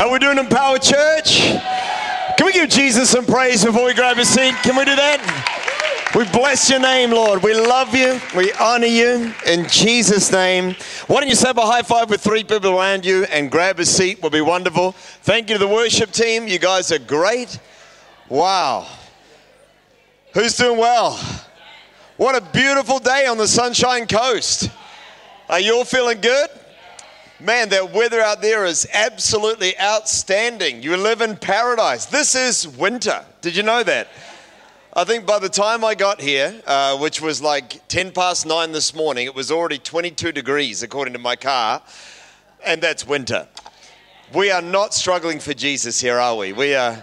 How 0.00 0.10
we 0.10 0.18
doing, 0.18 0.38
Empower 0.38 0.78
Church? 0.78 1.40
Can 1.40 2.46
we 2.46 2.54
give 2.54 2.70
Jesus 2.70 3.10
some 3.10 3.26
praise 3.26 3.62
before 3.62 3.84
we 3.84 3.92
grab 3.92 4.16
a 4.16 4.24
seat? 4.24 4.54
Can 4.62 4.74
we 4.74 4.86
do 4.86 4.96
that? 4.96 5.20
We 6.14 6.24
bless 6.30 6.70
your 6.70 6.80
name, 6.80 7.10
Lord. 7.10 7.42
We 7.42 7.52
love 7.52 7.94
you. 7.94 8.18
We 8.34 8.50
honor 8.54 8.86
you 8.86 9.34
in 9.44 9.68
Jesus' 9.68 10.32
name. 10.32 10.74
Why 11.06 11.20
don't 11.20 11.28
you 11.28 11.36
have 11.36 11.58
a 11.58 11.66
high 11.66 11.82
five 11.82 12.08
with 12.08 12.22
three 12.22 12.44
people 12.44 12.78
around 12.78 13.04
you 13.04 13.24
and 13.24 13.50
grab 13.50 13.78
a 13.78 13.84
seat? 13.84 14.22
Will 14.22 14.30
be 14.30 14.40
wonderful. 14.40 14.92
Thank 14.92 15.50
you 15.50 15.56
to 15.56 15.58
the 15.58 15.68
worship 15.68 16.12
team. 16.12 16.48
You 16.48 16.58
guys 16.58 16.90
are 16.92 16.98
great. 16.98 17.60
Wow. 18.30 18.86
Who's 20.32 20.56
doing 20.56 20.78
well? 20.78 21.20
What 22.16 22.34
a 22.36 22.52
beautiful 22.52 23.00
day 23.00 23.26
on 23.26 23.36
the 23.36 23.46
Sunshine 23.46 24.06
Coast. 24.06 24.70
Are 25.50 25.60
you 25.60 25.74
all 25.74 25.84
feeling 25.84 26.22
good? 26.22 26.48
Man, 27.42 27.70
that 27.70 27.94
weather 27.94 28.20
out 28.20 28.42
there 28.42 28.66
is 28.66 28.86
absolutely 28.92 29.78
outstanding. 29.80 30.82
You 30.82 30.98
live 30.98 31.22
in 31.22 31.36
paradise. 31.36 32.04
This 32.04 32.34
is 32.34 32.68
winter. 32.68 33.24
Did 33.40 33.56
you 33.56 33.62
know 33.62 33.82
that? 33.82 34.08
I 34.92 35.04
think 35.04 35.24
by 35.24 35.38
the 35.38 35.48
time 35.48 35.82
I 35.82 35.94
got 35.94 36.20
here, 36.20 36.60
uh, 36.66 36.98
which 36.98 37.22
was 37.22 37.40
like 37.40 37.88
10 37.88 38.12
past 38.12 38.44
9 38.44 38.72
this 38.72 38.94
morning, 38.94 39.24
it 39.24 39.34
was 39.34 39.50
already 39.50 39.78
22 39.78 40.32
degrees 40.32 40.82
according 40.82 41.14
to 41.14 41.18
my 41.18 41.34
car, 41.34 41.80
and 42.62 42.82
that's 42.82 43.06
winter. 43.06 43.48
We 44.34 44.50
are 44.50 44.60
not 44.60 44.92
struggling 44.92 45.40
for 45.40 45.54
Jesus 45.54 45.98
here, 45.98 46.18
are 46.18 46.36
we? 46.36 46.52
We 46.52 46.74
are, 46.74 47.02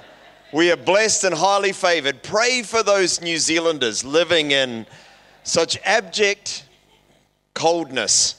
we 0.53 0.71
are 0.71 0.77
blessed 0.77 1.23
and 1.23 1.33
highly 1.33 1.71
favored. 1.71 2.21
Pray 2.21 2.61
for 2.61 2.83
those 2.83 3.21
New 3.21 3.39
Zealanders 3.39 4.05
living 4.05 4.51
in 4.51 4.85
such 5.43 5.79
abject 5.83 6.63
coldness 7.55 8.36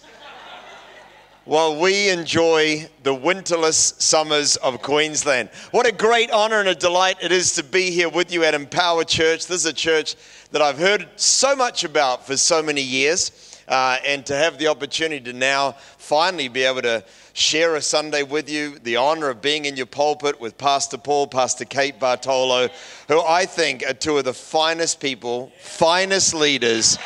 while 1.49 1.81
we 1.81 2.11
enjoy 2.11 2.87
the 3.05 3.15
winterless 3.15 3.99
summers 3.99 4.57
of 4.57 4.83
Queensland. 4.83 5.49
What 5.71 5.87
a 5.87 5.93
great 5.93 6.31
honor 6.31 6.61
and 6.61 6.69
a 6.69 6.75
delight 6.75 7.17
it 7.23 7.33
is 7.33 7.55
to 7.55 7.65
be 7.65 7.91
here 7.91 8.11
with 8.11 8.31
you 8.31 8.45
at 8.45 8.53
Empower 8.53 9.03
Church. 9.05 9.47
This 9.47 9.61
is 9.63 9.65
a 9.65 9.73
church 9.73 10.15
that 10.53 10.61
I've 10.61 10.77
heard 10.77 11.09
so 11.17 11.57
much 11.57 11.85
about 11.85 12.27
for 12.27 12.37
so 12.37 12.63
many 12.63 12.83
years, 12.83 13.63
uh, 13.67 13.97
and 14.05 14.27
to 14.27 14.37
have 14.37 14.59
the 14.59 14.67
opportunity 14.67 15.25
to 15.25 15.33
now 15.33 15.73
finally 15.97 16.49
be 16.49 16.65
able 16.65 16.83
to 16.83 17.03
share 17.33 17.77
a 17.77 17.81
Sunday 17.81 18.25
with 18.25 18.51
you, 18.51 18.79
the 18.81 18.97
honor 18.97 19.31
of 19.31 19.41
being 19.41 19.65
in 19.65 19.75
your 19.75 19.87
pulpit 19.87 20.39
with 20.39 20.59
Pastor 20.59 20.99
Paul, 20.99 21.29
Pastor 21.29 21.65
Kate 21.65 21.99
Bartolo, 21.99 22.69
who 23.09 23.23
I 23.23 23.47
think 23.47 23.83
are 23.89 23.95
two 23.95 24.19
of 24.19 24.27
the 24.27 24.35
finest 24.35 25.01
people, 25.01 25.51
finest 25.61 26.35
leaders, 26.35 26.99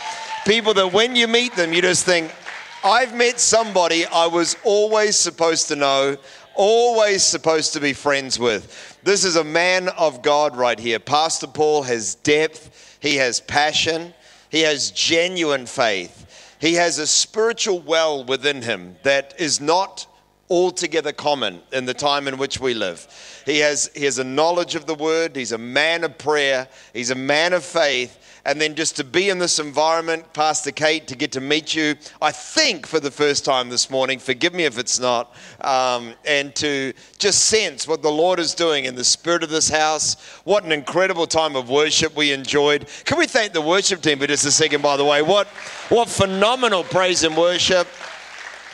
people 0.44 0.74
that 0.74 0.92
when 0.92 1.14
you 1.14 1.28
meet 1.28 1.54
them, 1.54 1.72
you 1.72 1.80
just 1.80 2.04
think, 2.04 2.32
I've 2.84 3.14
met 3.14 3.38
somebody 3.38 4.06
I 4.06 4.26
was 4.26 4.56
always 4.64 5.16
supposed 5.16 5.68
to 5.68 5.76
know, 5.76 6.16
always 6.56 7.22
supposed 7.22 7.74
to 7.74 7.80
be 7.80 7.92
friends 7.92 8.40
with. 8.40 8.98
This 9.04 9.24
is 9.24 9.36
a 9.36 9.44
man 9.44 9.88
of 9.90 10.20
God 10.20 10.56
right 10.56 10.78
here. 10.78 10.98
Pastor 10.98 11.46
Paul 11.46 11.84
has 11.84 12.16
depth, 12.16 12.98
he 13.00 13.16
has 13.16 13.38
passion, 13.40 14.12
he 14.50 14.62
has 14.62 14.90
genuine 14.90 15.66
faith. 15.66 16.56
He 16.60 16.74
has 16.74 16.98
a 16.98 17.06
spiritual 17.06 17.80
well 17.80 18.24
within 18.24 18.62
him 18.62 18.96
that 19.04 19.34
is 19.38 19.60
not 19.60 20.06
altogether 20.50 21.12
common 21.12 21.62
in 21.72 21.86
the 21.86 21.94
time 21.94 22.28
in 22.28 22.36
which 22.36 22.60
we 22.60 22.74
live. 22.74 23.06
He 23.46 23.60
has, 23.60 23.90
he 23.94 24.04
has 24.04 24.18
a 24.18 24.24
knowledge 24.24 24.74
of 24.74 24.86
the 24.86 24.94
word, 24.94 25.34
he's 25.34 25.52
a 25.52 25.58
man 25.58 26.04
of 26.04 26.18
prayer, 26.18 26.68
he's 26.92 27.10
a 27.10 27.16
man 27.16 27.52
of 27.52 27.64
faith, 27.64 28.18
and 28.44 28.60
then 28.60 28.74
just 28.74 28.96
to 28.96 29.04
be 29.04 29.28
in 29.28 29.38
this 29.38 29.58
environment, 29.58 30.32
Pastor 30.32 30.72
Kate, 30.72 31.06
to 31.08 31.16
get 31.16 31.32
to 31.32 31.40
meet 31.40 31.74
you, 31.74 31.94
I 32.20 32.32
think 32.32 32.86
for 32.86 32.98
the 32.98 33.10
first 33.10 33.44
time 33.44 33.68
this 33.68 33.88
morning, 33.88 34.18
forgive 34.18 34.52
me 34.52 34.64
if 34.64 34.78
it's 34.78 34.98
not, 34.98 35.34
um, 35.60 36.14
and 36.24 36.54
to 36.56 36.92
just 37.18 37.44
sense 37.44 37.86
what 37.86 38.02
the 38.02 38.10
Lord 38.10 38.38
is 38.38 38.54
doing 38.54 38.84
in 38.84 38.94
the 38.94 39.04
spirit 39.04 39.42
of 39.42 39.50
this 39.50 39.68
house. 39.68 40.16
What 40.44 40.64
an 40.64 40.72
incredible 40.72 41.26
time 41.26 41.54
of 41.54 41.70
worship 41.70 42.16
we 42.16 42.32
enjoyed. 42.32 42.88
Can 43.04 43.18
we 43.18 43.26
thank 43.26 43.52
the 43.52 43.60
worship 43.60 44.02
team 44.02 44.18
for 44.18 44.26
just 44.26 44.44
a 44.44 44.50
second, 44.50 44.82
by 44.82 44.96
the 44.96 45.04
way? 45.04 45.22
What, 45.22 45.46
what 45.88 46.08
phenomenal 46.08 46.82
praise 46.84 47.22
and 47.22 47.36
worship. 47.36 47.86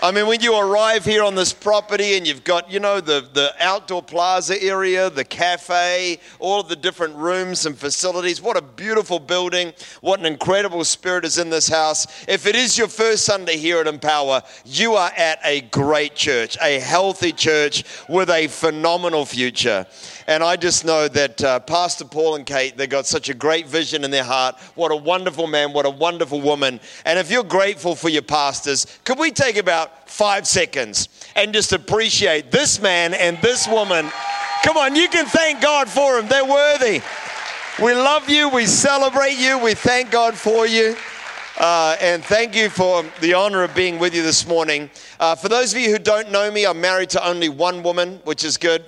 I 0.00 0.12
mean, 0.12 0.28
when 0.28 0.40
you 0.40 0.56
arrive 0.56 1.04
here 1.04 1.24
on 1.24 1.34
this 1.34 1.52
property 1.52 2.16
and 2.16 2.24
you've 2.24 2.44
got, 2.44 2.70
you 2.70 2.78
know, 2.78 3.00
the, 3.00 3.28
the 3.32 3.52
outdoor 3.58 4.00
plaza 4.00 4.62
area, 4.62 5.10
the 5.10 5.24
cafe, 5.24 6.20
all 6.38 6.60
of 6.60 6.68
the 6.68 6.76
different 6.76 7.16
rooms 7.16 7.66
and 7.66 7.76
facilities, 7.76 8.40
what 8.40 8.56
a 8.56 8.62
beautiful 8.62 9.18
building. 9.18 9.72
What 10.00 10.20
an 10.20 10.26
incredible 10.26 10.84
spirit 10.84 11.24
is 11.24 11.38
in 11.38 11.50
this 11.50 11.68
house. 11.68 12.06
If 12.28 12.46
it 12.46 12.54
is 12.54 12.78
your 12.78 12.86
first 12.86 13.24
Sunday 13.24 13.56
here 13.56 13.80
at 13.80 13.88
Empower, 13.88 14.42
you 14.64 14.94
are 14.94 15.10
at 15.16 15.40
a 15.44 15.62
great 15.62 16.14
church, 16.14 16.56
a 16.62 16.78
healthy 16.78 17.32
church 17.32 17.82
with 18.08 18.30
a 18.30 18.46
phenomenal 18.46 19.24
future. 19.24 19.84
And 20.28 20.44
I 20.44 20.56
just 20.56 20.84
know 20.84 21.08
that 21.08 21.42
uh, 21.42 21.58
Pastor 21.60 22.04
Paul 22.04 22.34
and 22.34 22.44
Kate, 22.44 22.76
they 22.76 22.86
got 22.86 23.06
such 23.06 23.30
a 23.30 23.34
great 23.34 23.66
vision 23.66 24.04
in 24.04 24.10
their 24.10 24.24
heart. 24.24 24.56
What 24.74 24.92
a 24.92 24.96
wonderful 24.96 25.46
man, 25.46 25.72
what 25.72 25.86
a 25.86 25.90
wonderful 25.90 26.42
woman. 26.42 26.80
And 27.06 27.18
if 27.18 27.30
you're 27.30 27.42
grateful 27.42 27.94
for 27.94 28.10
your 28.10 28.20
pastors, 28.20 28.86
could 29.04 29.18
we 29.18 29.30
take 29.30 29.56
about 29.56 30.06
five 30.06 30.46
seconds 30.46 31.08
and 31.34 31.54
just 31.54 31.72
appreciate 31.72 32.50
this 32.50 32.78
man 32.78 33.14
and 33.14 33.38
this 33.38 33.66
woman? 33.66 34.12
Come 34.64 34.76
on, 34.76 34.94
you 34.94 35.08
can 35.08 35.24
thank 35.24 35.62
God 35.62 35.88
for 35.88 36.20
them. 36.20 36.28
They're 36.28 36.44
worthy. 36.44 37.00
We 37.82 37.94
love 37.94 38.28
you. 38.28 38.50
We 38.50 38.66
celebrate 38.66 39.38
you. 39.38 39.58
We 39.58 39.72
thank 39.72 40.10
God 40.10 40.34
for 40.34 40.66
you. 40.66 40.94
Uh, 41.56 41.96
and 42.02 42.22
thank 42.22 42.54
you 42.54 42.68
for 42.68 43.02
the 43.22 43.32
honor 43.32 43.62
of 43.62 43.74
being 43.74 43.98
with 43.98 44.14
you 44.14 44.22
this 44.22 44.46
morning. 44.46 44.90
Uh, 45.18 45.34
for 45.34 45.48
those 45.48 45.72
of 45.72 45.80
you 45.80 45.90
who 45.90 45.98
don't 45.98 46.30
know 46.30 46.50
me, 46.50 46.66
I'm 46.66 46.82
married 46.82 47.08
to 47.10 47.26
only 47.26 47.48
one 47.48 47.82
woman, 47.82 48.20
which 48.24 48.44
is 48.44 48.58
good. 48.58 48.84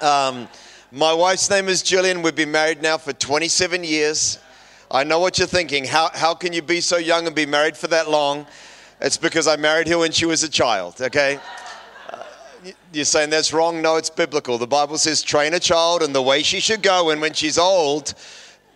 Um, 0.00 0.48
my 0.90 1.12
wife's 1.12 1.48
name 1.48 1.68
is 1.68 1.82
Jillian. 1.82 2.22
We've 2.22 2.34
been 2.34 2.50
married 2.50 2.82
now 2.82 2.98
for 2.98 3.12
27 3.12 3.84
years. 3.84 4.38
I 4.90 5.04
know 5.04 5.20
what 5.20 5.38
you're 5.38 5.46
thinking. 5.46 5.84
How, 5.84 6.10
how 6.12 6.34
can 6.34 6.52
you 6.52 6.62
be 6.62 6.80
so 6.80 6.96
young 6.96 7.26
and 7.26 7.34
be 7.34 7.46
married 7.46 7.76
for 7.76 7.86
that 7.88 8.10
long? 8.10 8.46
It's 9.00 9.16
because 9.16 9.46
I 9.46 9.56
married 9.56 9.88
her 9.88 9.98
when 9.98 10.12
she 10.12 10.26
was 10.26 10.42
a 10.42 10.48
child, 10.48 11.00
okay? 11.00 11.38
Uh, 12.10 12.22
you're 12.92 13.04
saying 13.04 13.30
that's 13.30 13.52
wrong? 13.52 13.80
No, 13.80 13.96
it's 13.96 14.10
biblical. 14.10 14.58
The 14.58 14.66
Bible 14.66 14.98
says 14.98 15.22
train 15.22 15.54
a 15.54 15.60
child 15.60 16.02
in 16.02 16.12
the 16.12 16.22
way 16.22 16.42
she 16.42 16.60
should 16.60 16.82
go, 16.82 17.10
and 17.10 17.20
when 17.20 17.32
she's 17.32 17.58
old, 17.58 18.14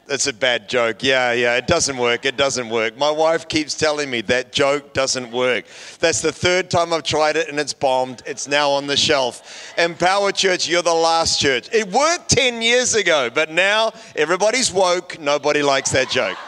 that's 0.06 0.26
a 0.26 0.32
bad 0.32 0.68
joke. 0.68 1.02
Yeah, 1.02 1.32
yeah, 1.32 1.56
it 1.56 1.66
doesn't 1.66 1.96
work. 1.96 2.24
It 2.24 2.36
doesn't 2.36 2.68
work. 2.68 2.96
My 2.96 3.10
wife 3.10 3.48
keeps 3.48 3.74
telling 3.74 4.10
me 4.10 4.20
that 4.22 4.52
joke 4.52 4.92
doesn't 4.92 5.30
work. 5.32 5.64
That's 5.98 6.20
the 6.22 6.32
third 6.32 6.70
time 6.70 6.92
I've 6.92 7.02
tried 7.02 7.36
it 7.36 7.48
and 7.48 7.58
it's 7.58 7.72
bombed. 7.72 8.22
It's 8.26 8.46
now 8.46 8.70
on 8.70 8.86
the 8.86 8.96
shelf. 8.96 9.74
Empower 9.78 10.32
Church, 10.32 10.68
you're 10.68 10.82
the 10.82 10.94
last 10.94 11.40
church. 11.40 11.68
It 11.72 11.88
worked 11.88 12.28
10 12.30 12.62
years 12.62 12.94
ago, 12.94 13.30
but 13.32 13.50
now 13.50 13.92
everybody's 14.14 14.72
woke. 14.72 15.18
Nobody 15.18 15.62
likes 15.62 15.90
that 15.90 16.10
joke. 16.10 16.38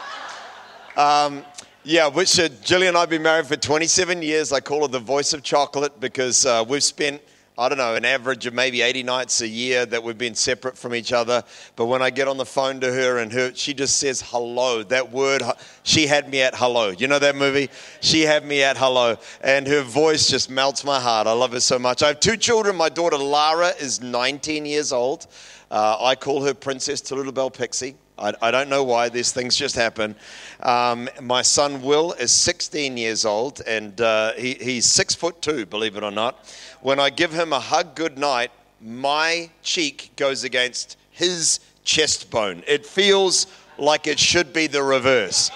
Um, 0.97 1.45
yeah, 1.83 2.07
which 2.07 2.39
uh, 2.39 2.49
Jillian 2.49 2.89
and 2.89 2.97
I 2.97 3.01
have 3.01 3.09
been 3.09 3.23
married 3.23 3.47
for 3.47 3.55
27 3.55 4.21
years. 4.21 4.51
I 4.51 4.59
call 4.59 4.81
her 4.81 4.87
the 4.87 4.99
voice 4.99 5.33
of 5.33 5.43
chocolate 5.43 5.99
because 5.99 6.45
uh, 6.45 6.63
we've 6.67 6.83
spent 6.83 7.21
I 7.59 7.67
don't 7.67 7.77
know, 7.77 7.95
an 7.95 8.05
average 8.05 8.45
of 8.45 8.53
maybe 8.53 8.81
80 8.81 9.03
nights 9.03 9.41
a 9.41 9.47
year 9.47 9.85
that 9.87 10.01
we've 10.01 10.17
been 10.17 10.33
separate 10.33 10.77
from 10.77 10.95
each 10.95 11.11
other. 11.11 11.43
But 11.75 11.87
when 11.87 12.01
I 12.01 12.09
get 12.09 12.29
on 12.29 12.37
the 12.37 12.45
phone 12.45 12.79
to 12.79 12.89
her 12.89 13.17
and 13.17 13.33
her, 13.33 13.53
she 13.53 13.73
just 13.73 13.97
says 13.97 14.23
hello. 14.25 14.81
That 14.81 15.11
word, 15.11 15.43
she 15.83 16.07
had 16.07 16.29
me 16.29 16.41
at 16.41 16.55
hello. 16.55 16.91
You 16.91 17.09
know 17.09 17.19
that 17.19 17.35
movie? 17.35 17.69
She 17.99 18.21
had 18.21 18.45
me 18.45 18.63
at 18.63 18.77
hello. 18.77 19.17
And 19.41 19.67
her 19.67 19.81
voice 19.81 20.29
just 20.29 20.49
melts 20.49 20.85
my 20.85 21.01
heart. 21.01 21.27
I 21.27 21.33
love 21.33 21.51
her 21.51 21.59
so 21.59 21.77
much. 21.77 22.01
I 22.01 22.07
have 22.07 22.21
two 22.21 22.37
children. 22.37 22.77
My 22.77 22.87
daughter 22.87 23.17
Lara 23.17 23.73
is 23.77 23.99
19 23.99 24.65
years 24.65 24.93
old. 24.93 25.27
Uh, 25.69 25.97
I 25.99 26.15
call 26.15 26.41
her 26.45 26.53
Princess 26.53 27.01
Bell 27.01 27.51
Pixie. 27.51 27.95
I, 28.19 28.33
I, 28.41 28.51
don't 28.51 28.69
know 28.69 28.83
why 28.83 29.09
these 29.09 29.31
things 29.31 29.55
just 29.55 29.75
happen. 29.75 30.15
Um, 30.61 31.09
my 31.21 31.41
son 31.41 31.81
Will 31.81 32.11
is 32.13 32.31
16 32.31 32.97
years 32.97 33.25
old, 33.25 33.61
and 33.65 33.99
uh, 34.01 34.33
he, 34.33 34.55
he's 34.55 34.85
six 34.85 35.15
foot 35.15 35.41
two, 35.41 35.65
believe 35.65 35.95
it 35.95 36.03
or 36.03 36.11
not 36.11 36.45
when 36.81 36.99
I 36.99 37.09
give 37.09 37.33
him 37.33 37.53
a 37.53 37.59
hug 37.59 37.95
good 37.95 38.17
night, 38.17 38.51
my 38.81 39.49
cheek 39.61 40.11
goes 40.15 40.43
against 40.43 40.97
his 41.11 41.59
chest 41.83 42.29
bone. 42.29 42.63
It 42.67 42.85
feels 42.85 43.47
like 43.77 44.07
it 44.07 44.19
should 44.19 44.53
be 44.53 44.67
the 44.67 44.83
reverse. 44.83 45.51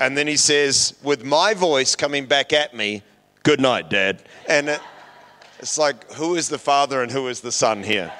And 0.00 0.16
then 0.16 0.26
he 0.26 0.36
says, 0.36 0.94
with 1.02 1.24
my 1.24 1.54
voice 1.54 1.96
coming 1.96 2.26
back 2.26 2.52
at 2.52 2.74
me, 2.74 3.02
Good 3.44 3.60
night, 3.60 3.88
Dad. 3.88 4.22
And 4.46 4.68
it, 4.68 4.80
it's 5.58 5.78
like, 5.78 6.12
who 6.12 6.34
is 6.34 6.48
the 6.48 6.58
father 6.58 7.02
and 7.02 7.10
who 7.10 7.28
is 7.28 7.40
the 7.40 7.52
son 7.52 7.82
here? 7.82 8.12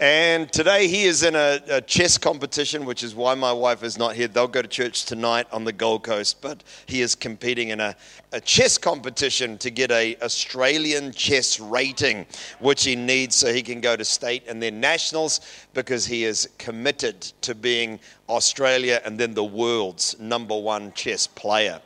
And 0.00 0.52
today 0.52 0.86
he 0.86 1.06
is 1.06 1.24
in 1.24 1.34
a, 1.34 1.60
a, 1.68 1.80
chess 1.80 2.18
competition, 2.18 2.84
which 2.84 3.02
is 3.02 3.16
why 3.16 3.34
my 3.34 3.52
wife 3.52 3.82
is 3.82 3.98
not 3.98 4.14
here. 4.14 4.28
They'll 4.28 4.46
go 4.46 4.62
to 4.62 4.68
church 4.68 5.06
tonight 5.06 5.48
on 5.50 5.64
the 5.64 5.72
Gold 5.72 6.04
Coast, 6.04 6.40
but 6.40 6.62
he 6.86 7.00
is 7.00 7.16
competing 7.16 7.70
in 7.70 7.80
a, 7.80 7.96
a 8.30 8.40
chess 8.40 8.78
competition 8.78 9.58
to 9.58 9.70
get 9.70 9.90
a 9.90 10.16
Australian 10.22 11.10
chess 11.10 11.58
rating, 11.58 12.26
which 12.60 12.84
he 12.84 12.94
needs 12.94 13.34
so 13.34 13.52
he 13.52 13.60
can 13.60 13.80
go 13.80 13.96
to 13.96 14.04
state 14.04 14.44
and 14.46 14.62
then 14.62 14.78
nationals 14.78 15.40
because 15.74 16.06
he 16.06 16.22
is 16.22 16.48
committed 16.58 17.20
to 17.40 17.56
being 17.56 17.98
Australia 18.28 19.02
and 19.04 19.18
then 19.18 19.34
the 19.34 19.42
world's 19.42 20.16
number 20.20 20.56
one 20.56 20.92
chess 20.92 21.26
player. 21.26 21.80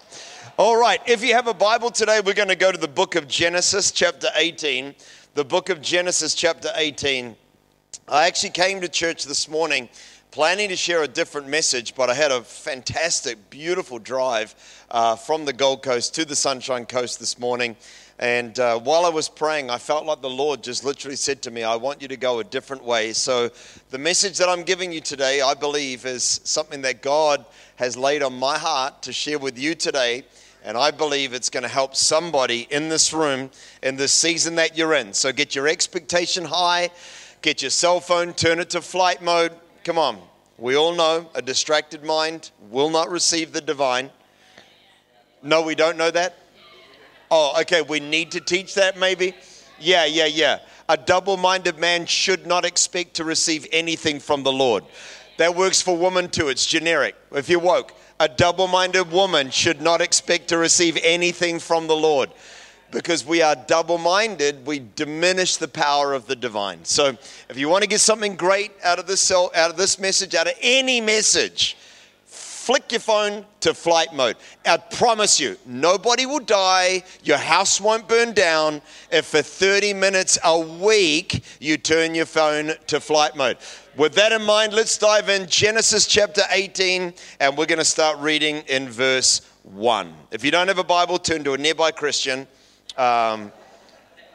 All 0.58 0.76
right, 0.76 1.00
if 1.06 1.24
you 1.24 1.32
have 1.32 1.46
a 1.46 1.54
Bible 1.54 1.90
today, 1.90 2.20
we're 2.22 2.34
going 2.34 2.48
to 2.48 2.56
go 2.56 2.70
to 2.70 2.78
the 2.78 2.86
book 2.86 3.14
of 3.16 3.26
Genesis, 3.26 3.90
chapter 3.90 4.28
18. 4.36 4.94
the 5.32 5.46
book 5.46 5.70
of 5.70 5.80
Genesis, 5.80 6.34
chapter 6.34 6.68
18. 6.76 7.36
I 8.08 8.26
actually 8.26 8.50
came 8.50 8.81
to 8.81 8.88
church 8.88 9.26
this 9.26 9.49
morning 9.49 9.88
planning 10.32 10.70
to 10.70 10.76
share 10.76 11.04
a 11.04 11.08
different 11.08 11.46
message, 11.46 11.94
but 11.94 12.10
I 12.10 12.14
had 12.14 12.32
a 12.32 12.43
fantastic, 12.43 13.49
beautiful 13.49 14.00
drive 14.00 14.56
uh, 14.90 15.14
from 15.14 15.44
the 15.44 15.52
Gold 15.52 15.84
Coast 15.84 16.12
to 16.16 16.25
the 16.25 16.34
Sunshine 16.34 16.84
Coast 16.84 17.20
this 17.20 17.38
morning. 17.38 17.76
And 18.19 18.58
uh, 18.58 18.81
while 18.81 19.04
I 19.04 19.08
was 19.10 19.28
praying, 19.28 19.70
I 19.70 19.78
felt 19.78 20.04
like 20.04 20.20
the 20.20 20.28
Lord 20.28 20.64
just 20.64 20.84
literally 20.84 21.14
said 21.14 21.43
to 21.43 21.52
me, 21.52 21.62
I 21.62 21.76
want 21.76 22.02
you 22.02 22.08
to 22.08 22.16
go 22.16 22.40
a 22.40 22.44
different 22.44 22.82
way. 22.82 23.12
So, 23.12 23.50
the 23.90 23.99
message 23.99 24.37
that 24.38 24.48
I'm 24.48 24.64
giving 24.64 24.90
you 24.90 25.00
today, 25.00 25.40
I 25.40 25.55
believe, 25.55 26.05
is 26.05 26.40
something 26.43 26.82
that 26.82 27.02
God 27.02 27.44
has 27.76 27.96
laid 27.96 28.25
on 28.25 28.37
my 28.37 28.58
heart 28.58 29.02
to 29.02 29.12
share 29.12 29.38
with 29.38 29.56
you 29.58 29.76
today. 29.76 30.25
And 30.64 30.76
I 30.76 30.93
believe 30.93 31.34
it's 31.34 31.50
going 31.50 31.64
to 31.64 31.69
help 31.69 31.94
somebody 31.94 32.69
in 32.70 32.88
this 32.88 33.12
room 33.12 33.50
in 33.82 33.96
the 33.96 34.08
season 34.08 34.56
that 34.56 34.76
you're 34.76 34.94
in. 34.94 35.12
So, 35.12 35.32
get 35.32 35.55
your 35.55 35.69
expectation 35.69 36.44
high, 36.44 36.90
get 37.42 37.60
your 37.60 37.70
cell 37.70 38.00
phone, 38.00 38.32
turn 38.32 38.60
it 38.60 38.70
to 38.70 38.80
flight 38.80 39.20
mode. 39.20 39.52
Come 39.84 39.98
on. 39.98 40.18
We 40.58 40.76
all 40.76 40.94
know 40.94 41.28
a 41.34 41.42
distracted 41.42 42.04
mind 42.04 42.52
will 42.70 42.88
not 42.88 43.10
receive 43.10 43.52
the 43.52 43.60
divine. 43.60 44.10
No, 45.42 45.62
we 45.62 45.74
don't 45.74 45.98
know 45.98 46.10
that? 46.10 46.38
Oh, 47.30 47.60
okay, 47.62 47.82
we 47.82 47.98
need 47.98 48.30
to 48.32 48.40
teach 48.40 48.74
that 48.74 48.96
maybe? 48.96 49.34
Yeah, 49.80 50.04
yeah, 50.04 50.26
yeah. 50.26 50.60
A 50.88 50.96
double 50.96 51.36
minded 51.36 51.78
man 51.78 52.06
should 52.06 52.46
not 52.46 52.64
expect 52.64 53.14
to 53.14 53.24
receive 53.24 53.66
anything 53.72 54.20
from 54.20 54.44
the 54.44 54.52
Lord. 54.52 54.84
That 55.38 55.56
works 55.56 55.82
for 55.82 55.96
women 55.96 56.28
too, 56.28 56.48
it's 56.48 56.64
generic. 56.64 57.16
If 57.32 57.48
you're 57.48 57.58
woke, 57.58 57.92
a 58.20 58.28
double 58.28 58.68
minded 58.68 59.10
woman 59.10 59.50
should 59.50 59.80
not 59.80 60.00
expect 60.00 60.48
to 60.48 60.58
receive 60.58 60.96
anything 61.02 61.58
from 61.58 61.88
the 61.88 61.96
Lord. 61.96 62.30
Because 62.92 63.26
we 63.26 63.40
are 63.40 63.56
double 63.56 63.98
minded, 63.98 64.64
we 64.66 64.82
diminish 64.94 65.56
the 65.56 65.66
power 65.66 66.12
of 66.12 66.26
the 66.26 66.36
divine. 66.36 66.84
So, 66.84 67.16
if 67.48 67.56
you 67.56 67.68
want 67.68 67.82
to 67.82 67.88
get 67.88 68.00
something 68.00 68.36
great 68.36 68.70
out 68.84 68.98
of 68.98 69.06
this, 69.06 69.32
out 69.32 69.54
of 69.54 69.76
this 69.76 69.98
message, 69.98 70.34
out 70.34 70.46
of 70.46 70.52
any 70.60 71.00
message, 71.00 71.76
flick 72.62 72.92
your 72.92 73.00
phone 73.00 73.44
to 73.60 73.74
flight 73.74 74.14
mode. 74.14 74.36
I 74.64 74.76
promise 74.76 75.40
you, 75.40 75.56
nobody 75.66 76.26
will 76.26 76.38
die. 76.38 77.02
Your 77.24 77.38
house 77.38 77.80
won't 77.80 78.06
burn 78.06 78.34
down 78.34 78.82
if 79.10 79.26
for 79.26 79.42
30 79.42 79.94
minutes 79.94 80.38
a 80.44 80.60
week 80.60 81.42
you 81.60 81.76
turn 81.78 82.14
your 82.14 82.26
phone 82.26 82.72
to 82.88 83.00
flight 83.00 83.34
mode. 83.34 83.56
With 83.96 84.14
that 84.14 84.32
in 84.32 84.42
mind, 84.42 84.74
let's 84.74 84.96
dive 84.96 85.28
in 85.28 85.48
Genesis 85.48 86.06
chapter 86.06 86.42
18, 86.50 87.14
and 87.40 87.56
we're 87.56 87.66
going 87.66 87.78
to 87.78 87.84
start 87.84 88.18
reading 88.18 88.58
in 88.68 88.88
verse 88.88 89.40
1. 89.64 90.14
If 90.30 90.44
you 90.44 90.50
don't 90.50 90.68
have 90.68 90.78
a 90.78 90.84
Bible, 90.84 91.18
turn 91.18 91.42
to 91.44 91.54
a 91.54 91.58
nearby 91.58 91.90
Christian. 91.90 92.46
Um, 92.96 93.52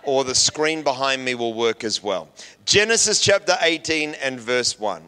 or 0.03 0.23
the 0.23 0.33
screen 0.33 0.83
behind 0.83 1.23
me 1.23 1.35
will 1.35 1.53
work 1.53 1.83
as 1.83 2.01
well. 2.01 2.29
Genesis 2.65 3.19
chapter 3.19 3.57
18 3.61 4.15
and 4.15 4.39
verse 4.39 4.79
1. 4.79 5.03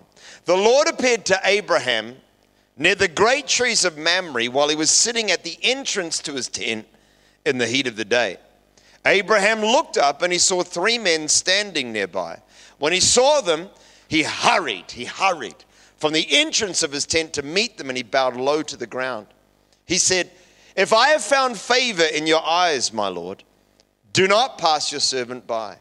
The 0.45 0.57
Lord 0.57 0.87
appeared 0.87 1.25
to 1.27 1.39
Abraham 1.45 2.17
near 2.77 2.95
the 2.95 3.07
great 3.07 3.47
trees 3.47 3.85
of 3.85 3.97
Mamre 3.97 4.45
while 4.45 4.67
he 4.67 4.75
was 4.75 4.91
sitting 4.91 5.31
at 5.31 5.43
the 5.43 5.57
entrance 5.63 6.19
to 6.19 6.33
his 6.33 6.49
tent 6.49 6.85
in 7.45 7.57
the 7.57 7.67
heat 7.67 7.87
of 7.87 7.95
the 7.95 8.05
day. 8.05 8.37
Abraham 9.05 9.61
looked 9.61 9.97
up 9.97 10.21
and 10.21 10.33
he 10.33 10.39
saw 10.39 10.63
three 10.63 10.97
men 10.97 11.27
standing 11.27 11.93
nearby. 11.93 12.39
When 12.77 12.91
he 12.91 12.99
saw 12.99 13.41
them, 13.41 13.69
he 14.07 14.23
hurried, 14.23 14.91
he 14.91 15.05
hurried 15.05 15.55
from 15.97 16.13
the 16.13 16.27
entrance 16.29 16.83
of 16.83 16.91
his 16.91 17.05
tent 17.05 17.33
to 17.33 17.41
meet 17.41 17.77
them 17.77 17.89
and 17.89 17.97
he 17.97 18.03
bowed 18.03 18.35
low 18.35 18.63
to 18.63 18.77
the 18.77 18.87
ground. 18.87 19.27
He 19.85 19.97
said, 19.97 20.31
If 20.79 20.93
I 20.93 21.09
have 21.09 21.21
found 21.25 21.57
favor 21.57 22.05
in 22.05 22.25
your 22.25 22.41
eyes, 22.41 22.93
my 22.93 23.09
Lord, 23.09 23.43
do 24.13 24.29
not 24.29 24.57
pass 24.57 24.93
your 24.93 25.01
servant 25.01 25.45
by. 25.45 25.75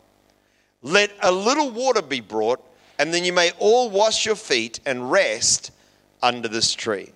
Let 0.82 1.12
a 1.22 1.30
little 1.30 1.70
water 1.70 2.02
be 2.02 2.20
brought, 2.20 2.60
and 2.98 3.14
then 3.14 3.24
you 3.24 3.32
may 3.32 3.52
all 3.60 3.90
wash 3.90 4.26
your 4.26 4.34
feet 4.34 4.80
and 4.84 5.08
rest 5.08 5.70
under 6.20 6.48
this 6.48 6.74
tree. 6.74 7.12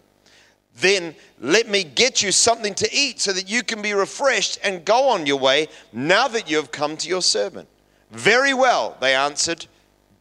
Then 0.77 1.17
let 1.41 1.69
me 1.69 1.83
get 1.83 2.23
you 2.23 2.31
something 2.31 2.73
to 2.75 2.89
eat 2.93 3.21
so 3.21 3.33
that 3.33 3.51
you 3.51 3.65
can 3.65 3.83
be 3.83 3.95
refreshed 3.95 4.61
and 4.63 4.85
go 4.85 5.09
on 5.09 5.27
your 5.27 5.41
way 5.41 5.67
now 5.93 6.29
that 6.29 6.49
you 6.49 6.59
have 6.59 6.71
come 6.71 6.97
to 6.99 7.09
your 7.09 7.21
servant. 7.21 7.69
Very 8.13 8.55
well, 8.55 8.97
they 9.01 9.13
answered, 9.13 9.67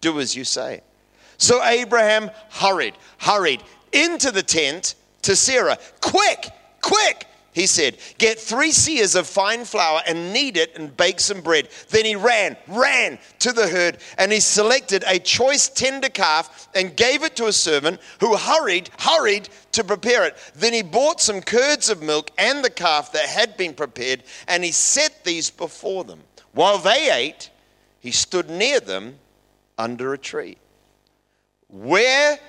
do 0.01 0.19
as 0.19 0.35
you 0.35 0.45
say. 0.45 0.81
So 1.37 1.63
Abraham 1.63 2.31
hurried, 2.49 2.95
hurried 3.19 3.61
into 3.91 4.31
the 4.31 4.41
tent 4.41 4.95
to 5.21 5.35
Sarah. 5.35 5.77
Quick, 6.01 6.49
quick, 6.81 7.27
he 7.53 7.67
said, 7.67 7.97
Get 8.17 8.39
three 8.39 8.71
seahs 8.71 9.15
of 9.15 9.27
fine 9.27 9.65
flour 9.65 10.01
and 10.07 10.31
knead 10.31 10.55
it 10.55 10.77
and 10.77 10.95
bake 10.95 11.19
some 11.19 11.41
bread. 11.41 11.67
Then 11.89 12.05
he 12.05 12.15
ran, 12.15 12.55
ran 12.67 13.19
to 13.39 13.51
the 13.51 13.67
herd, 13.67 13.97
and 14.17 14.31
he 14.31 14.39
selected 14.39 15.03
a 15.05 15.19
choice 15.19 15.67
tender 15.67 16.07
calf 16.07 16.69
and 16.73 16.95
gave 16.95 17.23
it 17.23 17.35
to 17.35 17.47
a 17.47 17.53
servant 17.53 17.99
who 18.21 18.37
hurried, 18.37 18.89
hurried 18.99 19.49
to 19.73 19.83
prepare 19.83 20.25
it. 20.25 20.37
Then 20.55 20.71
he 20.71 20.81
bought 20.81 21.19
some 21.19 21.41
curds 21.41 21.89
of 21.89 22.01
milk 22.01 22.31
and 22.37 22.63
the 22.63 22.69
calf 22.69 23.11
that 23.11 23.25
had 23.25 23.57
been 23.57 23.73
prepared, 23.73 24.23
and 24.47 24.63
he 24.63 24.71
set 24.71 25.25
these 25.25 25.49
before 25.49 26.05
them. 26.05 26.21
While 26.53 26.77
they 26.77 27.11
ate, 27.11 27.49
he 27.99 28.11
stood 28.11 28.49
near 28.49 28.79
them 28.79 29.19
under 29.77 30.13
a 30.13 30.17
tree. 30.17 30.57
Where 31.67 32.39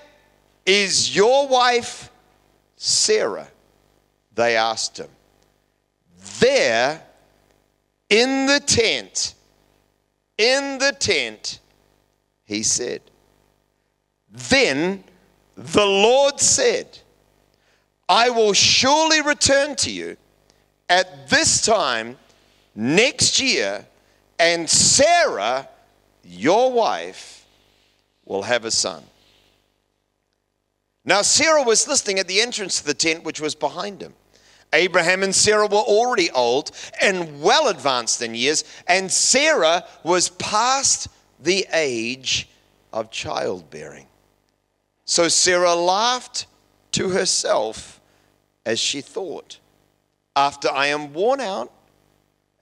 is 0.65 1.15
your 1.15 1.49
wife, 1.49 2.11
Sarah? 2.77 3.49
They 4.35 4.57
asked 4.57 4.99
him. 4.99 5.09
There, 6.41 7.03
in 8.09 8.47
the 8.47 8.61
tent, 8.61 9.35
in 10.39 10.79
the 10.79 10.93
tent, 10.93 11.61
he 12.45 12.63
said. 12.63 13.03
Then 14.31 15.05
the 15.57 15.85
Lord 15.85 16.41
said, 16.41 16.99
I 18.09 18.31
will 18.31 18.53
surely 18.53 19.23
return 19.23 19.77
to 19.77 19.91
you 19.91 20.17
at 20.89 21.29
this 21.29 21.65
time 21.65 22.19
next 22.75 23.41
year, 23.41 23.87
and 24.39 24.69
Sarah, 24.69 25.69
your 26.25 26.73
wife, 26.73 27.47
will 28.25 28.43
have 28.43 28.65
a 28.65 28.71
son. 28.71 29.03
Now, 31.05 31.23
Sarah 31.23 31.63
was 31.63 31.89
listening 31.89 32.19
at 32.19 32.29
the 32.29 32.41
entrance 32.41 32.81
to 32.81 32.87
the 32.87 32.95
tent, 32.95 33.25
which 33.25 33.41
was 33.41 33.55
behind 33.55 34.01
him. 34.01 34.15
Abraham 34.73 35.23
and 35.23 35.35
Sarah 35.35 35.67
were 35.67 35.77
already 35.77 36.31
old 36.31 36.71
and 37.01 37.43
well 37.43 37.69
advanced 37.69 38.23
in 38.23 38.35
years, 38.35 38.65
and 38.87 39.11
Sarah 39.11 39.85
was 40.03 40.31
past 40.31 41.09
the 41.41 41.67
age 41.73 42.49
of 42.93 43.11
childbearing. 43.11 44.07
So 45.05 45.29
Sarah 45.29 45.75
laughed 45.75 46.47
to 46.93 47.11
herself 47.11 48.01
as 48.65 48.79
she 48.79 49.01
thought, 49.01 49.59
After 50.37 50.71
I 50.71 50.87
am 50.87 51.13
worn 51.13 51.41
out 51.41 51.71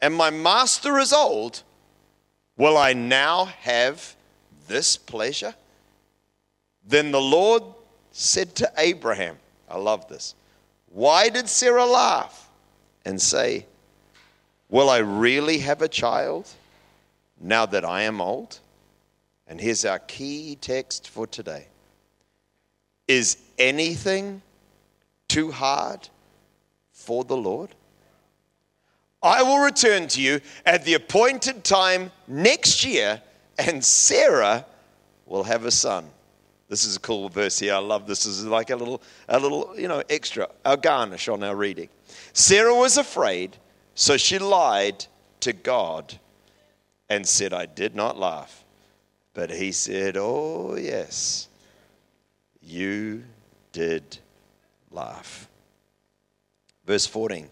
and 0.00 0.14
my 0.14 0.30
master 0.30 0.98
is 0.98 1.12
old, 1.12 1.62
will 2.56 2.76
I 2.76 2.92
now 2.92 3.44
have 3.44 4.16
this 4.66 4.96
pleasure? 4.96 5.54
Then 6.86 7.12
the 7.12 7.20
Lord 7.20 7.62
said 8.12 8.54
to 8.56 8.72
Abraham, 8.78 9.38
I 9.68 9.78
love 9.78 10.08
this. 10.08 10.34
Why 10.90 11.28
did 11.28 11.48
Sarah 11.48 11.86
laugh 11.86 12.48
and 13.04 13.20
say, 13.20 13.66
Will 14.68 14.90
I 14.90 14.98
really 14.98 15.58
have 15.58 15.82
a 15.82 15.88
child 15.88 16.48
now 17.40 17.66
that 17.66 17.84
I 17.84 18.02
am 18.02 18.20
old? 18.20 18.60
And 19.46 19.60
here's 19.60 19.84
our 19.84 19.98
key 19.98 20.56
text 20.60 21.08
for 21.08 21.26
today 21.26 21.66
Is 23.08 23.38
anything 23.58 24.42
too 25.28 25.50
hard 25.50 26.08
for 26.92 27.24
the 27.24 27.36
Lord? 27.36 27.70
I 29.22 29.42
will 29.42 29.58
return 29.58 30.08
to 30.08 30.22
you 30.22 30.40
at 30.64 30.84
the 30.84 30.94
appointed 30.94 31.62
time 31.62 32.10
next 32.26 32.84
year, 32.84 33.20
and 33.58 33.84
Sarah 33.84 34.64
will 35.26 35.42
have 35.44 35.66
a 35.66 35.70
son. 35.70 36.06
This 36.70 36.84
is 36.84 36.96
a 36.96 37.00
cool 37.00 37.28
verse 37.28 37.58
here. 37.58 37.74
I 37.74 37.78
love 37.78 38.06
this. 38.06 38.24
This 38.24 38.38
is 38.38 38.46
like 38.46 38.70
a 38.70 38.76
little, 38.76 39.02
a 39.28 39.40
little, 39.40 39.74
you 39.76 39.88
know, 39.88 40.04
extra, 40.08 40.48
a 40.64 40.76
garnish 40.76 41.28
on 41.28 41.42
our 41.42 41.56
reading. 41.56 41.88
Sarah 42.32 42.74
was 42.74 42.96
afraid, 42.96 43.56
so 43.96 44.16
she 44.16 44.38
lied 44.38 45.04
to 45.40 45.52
God 45.52 46.20
and 47.08 47.26
said, 47.26 47.52
I 47.52 47.66
did 47.66 47.96
not 47.96 48.16
laugh. 48.16 48.64
But 49.34 49.50
he 49.50 49.72
said, 49.72 50.16
Oh, 50.16 50.76
yes, 50.76 51.48
you 52.62 53.24
did 53.72 54.18
laugh. 54.92 55.48
Verse 56.86 57.06
14, 57.06 57.48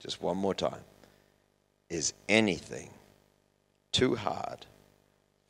just 0.00 0.20
one 0.20 0.36
more 0.36 0.54
time. 0.54 0.82
Is 1.88 2.14
anything 2.28 2.90
too 3.92 4.16
hard 4.16 4.66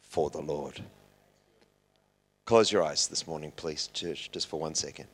for 0.03 0.29
the 0.29 0.43
Lord? 0.43 0.83
Close 2.47 2.71
your 2.71 2.85
eyes 2.85 3.09
this 3.09 3.26
morning, 3.26 3.53
please, 3.57 3.88
church, 3.88 4.31
just 4.31 4.47
for 4.47 4.61
one 4.61 4.76
second. 4.76 5.09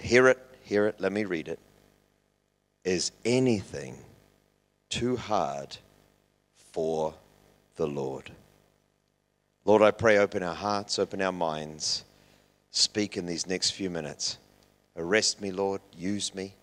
Hear 0.00 0.26
it, 0.26 0.38
hear 0.64 0.88
it, 0.88 1.00
let 1.00 1.12
me 1.12 1.24
read 1.24 1.46
it. 1.46 1.60
Is 2.84 3.12
anything 3.24 3.96
too 4.88 5.16
hard 5.16 5.76
for 6.72 7.14
the 7.76 7.86
Lord. 7.86 8.32
Lord, 9.64 9.82
I 9.82 9.92
pray, 9.92 10.18
open 10.18 10.42
our 10.42 10.54
hearts, 10.54 10.98
open 10.98 11.22
our 11.22 11.30
minds, 11.30 12.04
speak 12.72 13.16
in 13.16 13.24
these 13.24 13.46
next 13.46 13.70
few 13.70 13.88
minutes. 13.88 14.38
Arrest 14.96 15.40
me, 15.40 15.52
Lord, 15.52 15.80
use 15.96 16.34
me. 16.34 16.56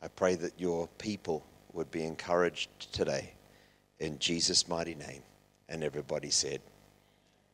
I 0.00 0.08
pray 0.08 0.36
that 0.36 0.58
your 0.58 0.88
people 0.96 1.44
would 1.74 1.90
be 1.90 2.04
encouraged 2.04 2.70
today. 2.94 3.34
In 4.00 4.18
Jesus' 4.18 4.66
mighty 4.66 4.94
name. 4.94 5.22
And 5.68 5.84
everybody 5.84 6.30
said, 6.30 6.60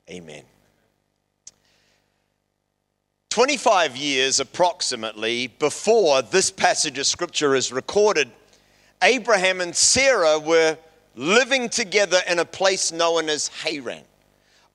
Amen. 0.09 0.45
25 3.39 3.97
years 3.97 4.41
approximately 4.41 5.47
before 5.47 6.23
this 6.23 6.51
passage 6.51 6.99
of 6.99 7.07
scripture 7.07 7.55
is 7.55 7.71
recorded, 7.71 8.29
Abraham 9.01 9.61
and 9.61 9.77
Sarah 9.77 10.41
were 10.41 10.77
living 11.15 11.69
together 11.69 12.19
in 12.29 12.41
a 12.41 12.45
place 12.45 12.91
known 12.91 13.29
as 13.29 13.47
Haran. 13.47 14.03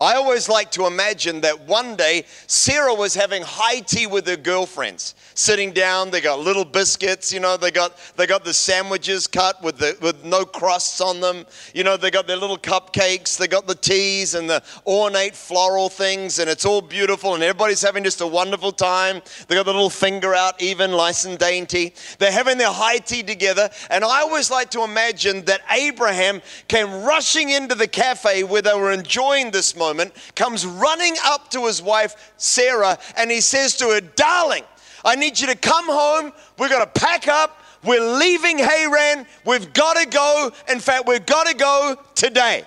I 0.04 0.16
always 0.16 0.50
like 0.50 0.70
to 0.72 0.86
imagine 0.86 1.40
that 1.42 1.62
one 1.62 1.96
day 1.96 2.26
Sarah 2.46 2.94
was 2.94 3.16
having 3.16 3.42
high 3.42 3.80
tea 3.80 4.06
with 4.06 4.28
her 4.28 4.36
girlfriends, 4.36 5.16
sitting 5.34 5.72
down. 5.72 6.12
They 6.12 6.20
got 6.20 6.40
little 6.40 6.66
biscuits, 6.66 7.32
you 7.32 7.40
know. 7.40 7.56
They 7.56 7.72
got 7.72 7.98
they 8.18 8.28
got 8.28 8.44
the 8.44 8.54
sandwiches 8.54 9.28
cut 9.28 9.64
with 9.64 9.78
the 9.78 9.96
with 10.02 10.26
no 10.26 10.44
crusts 10.44 11.00
on 11.00 11.22
them. 11.22 11.46
You 11.74 11.86
know, 11.86 11.96
they 11.96 12.12
got 12.12 12.28
their 12.28 12.36
little 12.36 12.58
cupcakes. 12.58 13.38
They 13.38 13.48
got 13.48 13.66
the 13.66 13.76
teas 13.76 14.36
and 14.36 14.50
the 14.50 14.62
ornate 14.86 15.38
floral 15.38 15.88
things, 15.88 16.40
and 16.40 16.50
it's 16.50 16.66
all 16.66 16.82
beautiful. 16.82 17.36
And 17.36 17.42
everybody's 17.42 17.82
having 17.82 18.04
just 18.04 18.20
a 18.20 18.28
wonderful 18.28 18.74
time. 18.74 19.22
They 19.48 19.56
got 19.56 19.64
the 19.66 19.72
little 19.72 19.90
finger 19.90 20.36
out, 20.36 20.62
even 20.62 20.92
nice 20.92 21.24
and 21.24 21.40
dainty. 21.40 21.94
They're 22.20 22.30
having 22.30 22.58
their 22.58 22.74
high 22.74 22.98
tea 22.98 23.24
together. 23.24 23.70
And 23.90 24.04
I 24.04 24.20
always 24.20 24.52
like 24.52 24.70
to 24.72 24.84
imagine 24.84 25.46
that 25.46 25.62
Abraham 25.72 26.42
came 26.68 27.06
rushing 27.06 27.52
into 27.52 27.74
the 27.74 27.88
cafe 27.88 28.44
where 28.44 28.62
they 28.62 28.74
were 28.74 28.92
enjoying 28.92 29.52
this 29.52 29.78
moment 29.78 29.93
moment, 29.94 30.14
comes 30.36 30.66
running 30.66 31.16
up 31.26 31.50
to 31.52 31.66
his 31.66 31.82
wife, 31.82 32.34
Sarah, 32.38 32.98
and 33.16 33.30
he 33.30 33.42
says 33.42 33.78
to 33.78 33.86
her, 33.90 34.02
Darling, 34.02 34.64
I 35.06 35.16
need 35.16 35.40
you 35.40 35.48
to 35.48 35.56
come 35.56 35.86
home. 35.86 36.32
We've 36.58 36.70
got 36.70 36.94
to 36.94 37.00
pack 37.00 37.28
up. 37.28 37.62
We're 37.84 38.18
leaving 38.18 38.58
Haran. 38.58 39.26
We've 39.46 39.74
got 39.74 39.98
to 39.98 40.08
go. 40.08 40.52
In 40.70 40.80
fact, 40.80 41.08
we've 41.08 41.26
got 41.26 41.48
to 41.48 41.56
go 41.56 41.98
today. 42.16 42.64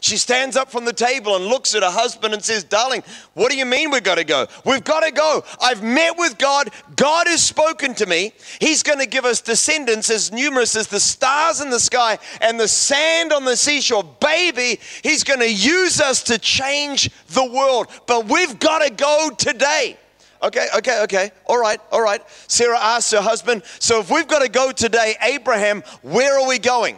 She 0.00 0.16
stands 0.16 0.56
up 0.56 0.70
from 0.70 0.84
the 0.84 0.92
table 0.92 1.34
and 1.36 1.46
looks 1.46 1.74
at 1.74 1.82
her 1.82 1.90
husband 1.90 2.32
and 2.32 2.42
says, 2.42 2.62
Darling, 2.62 3.02
what 3.34 3.50
do 3.50 3.56
you 3.56 3.66
mean 3.66 3.90
we've 3.90 4.02
got 4.02 4.16
to 4.16 4.24
go? 4.24 4.46
We've 4.64 4.84
got 4.84 5.00
to 5.00 5.10
go. 5.10 5.44
I've 5.60 5.82
met 5.82 6.16
with 6.16 6.38
God. 6.38 6.70
God 6.96 7.26
has 7.26 7.42
spoken 7.42 7.94
to 7.94 8.06
me. 8.06 8.32
He's 8.60 8.82
going 8.82 9.00
to 9.00 9.06
give 9.06 9.24
us 9.24 9.40
descendants 9.40 10.10
as 10.10 10.30
numerous 10.30 10.76
as 10.76 10.86
the 10.86 11.00
stars 11.00 11.60
in 11.60 11.70
the 11.70 11.80
sky 11.80 12.18
and 12.40 12.58
the 12.60 12.68
sand 12.68 13.32
on 13.32 13.44
the 13.44 13.56
seashore. 13.56 14.04
Baby, 14.20 14.78
He's 15.02 15.24
going 15.24 15.40
to 15.40 15.52
use 15.52 16.00
us 16.00 16.22
to 16.24 16.38
change 16.38 17.10
the 17.28 17.44
world. 17.44 17.88
But 18.06 18.26
we've 18.26 18.58
got 18.60 18.80
to 18.80 18.90
go 18.90 19.30
today. 19.36 19.98
Okay, 20.42 20.68
okay, 20.76 21.02
okay. 21.02 21.32
All 21.46 21.58
right, 21.58 21.80
all 21.90 22.02
right. 22.02 22.22
Sarah 22.46 22.78
asks 22.78 23.10
her 23.10 23.20
husband, 23.20 23.62
So 23.80 24.00
if 24.00 24.10
we've 24.10 24.28
got 24.28 24.42
to 24.42 24.48
go 24.48 24.70
today, 24.70 25.16
Abraham, 25.22 25.82
where 26.02 26.38
are 26.38 26.46
we 26.46 26.60
going? 26.60 26.96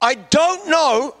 I 0.00 0.14
don't 0.14 0.68
know 0.68 1.14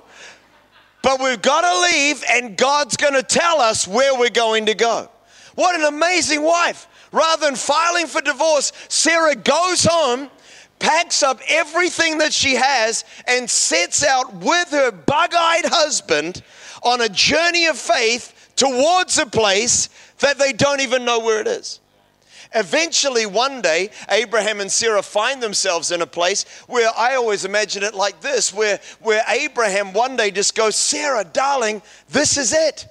but 1.02 1.20
we've 1.20 1.40
got 1.40 1.62
to 1.62 1.96
leave, 1.96 2.22
and 2.30 2.56
God's 2.56 2.96
going 2.96 3.14
to 3.14 3.22
tell 3.22 3.60
us 3.60 3.88
where 3.88 4.18
we're 4.18 4.30
going 4.30 4.66
to 4.66 4.74
go. 4.74 5.08
What 5.54 5.74
an 5.74 5.84
amazing 5.84 6.42
wife. 6.42 6.86
Rather 7.12 7.46
than 7.46 7.56
filing 7.56 8.06
for 8.06 8.20
divorce, 8.20 8.72
Sarah 8.88 9.34
goes 9.34 9.84
home, 9.84 10.30
packs 10.78 11.22
up 11.22 11.40
everything 11.48 12.18
that 12.18 12.32
she 12.32 12.54
has, 12.54 13.04
and 13.26 13.48
sets 13.48 14.04
out 14.04 14.32
with 14.34 14.70
her 14.70 14.92
bug 14.92 15.34
eyed 15.34 15.64
husband 15.66 16.42
on 16.82 17.00
a 17.00 17.08
journey 17.08 17.66
of 17.66 17.76
faith 17.76 18.50
towards 18.56 19.18
a 19.18 19.26
place 19.26 19.88
that 20.18 20.38
they 20.38 20.52
don't 20.52 20.80
even 20.80 21.04
know 21.04 21.18
where 21.18 21.40
it 21.40 21.46
is. 21.46 21.80
Eventually, 22.54 23.26
one 23.26 23.62
day, 23.62 23.90
Abraham 24.08 24.60
and 24.60 24.70
Sarah 24.70 25.02
find 25.02 25.42
themselves 25.42 25.92
in 25.92 26.02
a 26.02 26.06
place 26.06 26.44
where 26.66 26.90
I 26.96 27.14
always 27.14 27.44
imagine 27.44 27.82
it 27.82 27.94
like 27.94 28.20
this 28.20 28.52
where, 28.52 28.80
where 29.00 29.22
Abraham 29.28 29.92
one 29.92 30.16
day 30.16 30.30
just 30.30 30.54
goes, 30.56 30.74
Sarah, 30.74 31.24
darling, 31.24 31.80
this 32.08 32.36
is 32.36 32.52
it. 32.52 32.86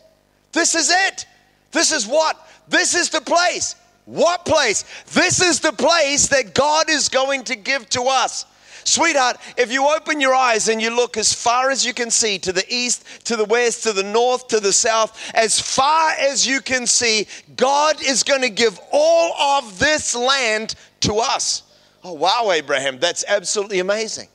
This 0.54 0.75
is 0.75 0.89
it. 0.89 1.25
This 1.72 1.92
is 1.92 2.08
what? 2.08 2.48
This 2.68 2.96
is 2.96 3.10
the 3.10 3.22
place. 3.22 3.75
What 4.06 4.46
place? 4.46 4.86
This 5.13 5.42
is 5.42 5.60
the 5.60 5.74
place 5.74 6.28
that 6.30 6.56
God 6.56 6.89
is 6.89 7.10
going 7.10 7.44
to 7.46 7.56
give 7.56 7.88
to 7.89 8.04
us. 8.04 8.46
Sweetheart, 8.89 9.38
if 9.55 9.72
you 9.72 9.88
open 9.88 10.19
your 10.19 10.34
eyes 10.34 10.67
and 10.67 10.81
you 10.81 10.89
look 10.89 11.15
as 11.15 11.31
far 11.31 11.69
as 11.69 11.86
you 11.86 11.93
can 11.93 12.10
see 12.10 12.39
to 12.39 12.51
the 12.51 12.65
east, 12.74 13.05
to 13.25 13.36
the 13.36 13.46
west, 13.46 13.84
to 13.84 13.93
the 13.93 14.01
north, 14.01 14.48
to 14.48 14.60
the 14.60 14.74
south, 14.74 15.31
as 15.36 15.60
far 15.60 16.10
as 16.13 16.48
you 16.48 16.60
can 16.60 16.88
see, 16.88 17.27
God 17.55 18.01
is 18.01 18.24
going 18.24 18.41
to 18.41 18.50
give 18.50 18.79
all 18.91 19.60
of 19.60 19.77
this 19.77 20.15
land 20.15 20.74
to 21.01 21.17
us. 21.17 21.62
Oh, 22.03 22.13
wow, 22.13 22.50
Abraham, 22.51 22.98
that's 22.98 23.24
absolutely 23.27 23.77
amazing. 23.77 24.27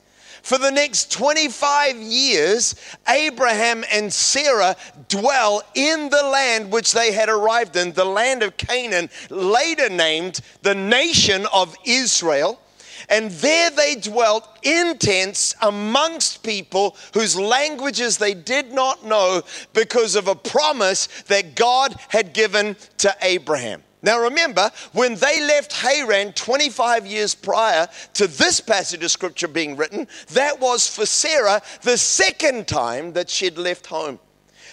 For 0.45 0.57
the 0.57 0.71
next 0.71 1.11
25 1.11 1.97
years, 1.97 2.77
Abraham 3.09 3.83
and 3.91 4.13
Sarah 4.13 4.77
dwell 5.09 5.65
in 5.75 6.11
the 6.11 6.23
land 6.23 6.71
which 6.71 6.93
they 6.93 7.11
had 7.11 7.29
arrived 7.29 7.75
in, 7.75 7.93
the 7.93 8.05
land 8.05 8.45
of 8.45 8.57
Canaan, 8.57 9.11
later 9.31 9.89
named 9.89 10.43
the 10.63 10.77
nation 10.77 11.45
of 11.53 11.75
Israel. 11.85 12.61
And 13.09 13.31
there 13.31 13.71
they 13.71 13.97
dwelt 13.97 14.59
in 14.63 14.99
tents 14.99 15.55
amongst 15.61 16.43
people 16.43 16.97
whose 17.13 17.37
languages 17.37 18.19
they 18.19 18.35
did 18.35 18.73
not 18.73 19.05
know 19.05 19.43
because 19.73 20.15
of 20.17 20.29
a 20.29 20.35
promise 20.35 21.07
that 21.27 21.55
God 21.55 21.95
had 22.09 22.33
given 22.33 22.77
to 22.99 23.15
Abraham. 23.23 23.83
Now 24.05 24.21
remember, 24.21 24.71
when 24.93 25.15
they 25.15 25.41
left 25.41 25.73
Haran 25.73 26.35
25 26.35 27.07
years 27.07 27.35
prior 27.35 27.89
to 28.15 28.27
this 28.27 28.61
passage 28.61 29.03
of 29.03 29.11
scripture 29.11 29.49
being 29.49 29.77
written, 29.77 30.07
that 30.33 30.61
was 30.61 30.87
for 30.87 31.07
Sarah 31.07 31.63
the 31.81 31.97
second 31.97 32.69
time 32.69 33.15
that 33.15 33.31
she'd 33.31 33.57
left 33.57 33.87
home. 33.87 34.19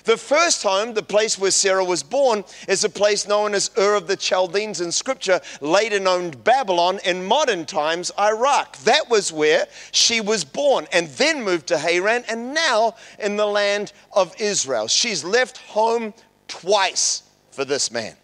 The 0.03 0.17
first 0.17 0.63
home, 0.63 0.93
the 0.93 1.03
place 1.03 1.38
where 1.38 1.51
Sarah 1.51 1.86
was 1.86 2.03
born, 2.03 2.43
is 2.67 2.84
a 2.84 2.89
place 2.89 3.27
known 3.27 3.53
as 3.53 3.72
Ur 3.77 3.96
of 3.96 4.08
the 4.08 4.15
Chaldeans 4.15 4.81
in 4.81 4.91
scripture, 4.91 5.41
later 5.60 6.00
known 6.00 6.31
Babylon, 6.31 7.00
in 7.05 7.24
modern 7.24 7.65
times, 7.65 8.12
Iraq. 8.17 8.77
That 8.79 9.10
was 9.10 9.31
where 9.31 9.67
she 9.91 10.22
was 10.22 10.43
born 10.43 10.88
and 10.91 11.08
then 11.10 11.43
moved 11.43 11.67
to 11.67 11.77
Haran 11.77 12.24
and 12.27 12.53
now 12.53 12.96
in 13.20 13.38
the 13.38 13.46
land 13.46 13.93
of 14.13 14.34
Israel. 14.39 14.88
She's 14.88 15.24
left 15.24 15.58
home 15.58 16.13
twice 16.48 17.24
for 17.51 17.65
this 17.65 17.91
man. 17.91 18.15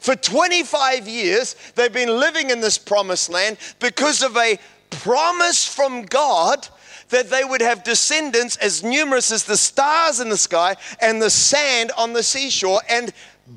For 0.00 0.14
25 0.14 1.08
years, 1.08 1.56
they've 1.74 1.92
been 1.92 2.20
living 2.20 2.50
in 2.50 2.60
this 2.60 2.78
promised 2.78 3.30
land 3.30 3.58
because 3.80 4.22
of 4.22 4.36
a 4.36 4.58
promise 4.90 5.66
from 5.66 6.02
God 6.02 6.68
that 7.10 7.30
they 7.30 7.44
would 7.44 7.60
have 7.60 7.84
descendants 7.84 8.56
as 8.58 8.82
numerous 8.82 9.30
as 9.30 9.44
the 9.44 9.56
stars 9.56 10.20
in 10.20 10.28
the 10.28 10.36
sky 10.36 10.76
and 11.00 11.20
the 11.20 11.30
sand 11.30 11.90
on 11.96 12.12
the 12.12 12.22
seashore. 12.22 12.80
And 12.88 13.12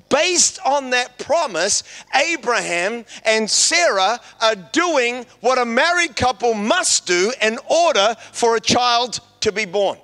based 0.09 0.59
on 0.65 0.91
that 0.91 1.17
promise, 1.17 1.83
Abraham 2.15 3.05
and 3.25 3.49
Sarah 3.49 4.19
are 4.41 4.55
doing 4.55 5.25
what 5.41 5.57
a 5.57 5.65
married 5.65 6.15
couple 6.15 6.53
must 6.53 7.05
do 7.05 7.33
in 7.41 7.59
order 7.69 8.15
for 8.31 8.55
a 8.55 8.59
child 8.59 9.19
to 9.41 9.51
be 9.51 9.65
born. 9.65 9.97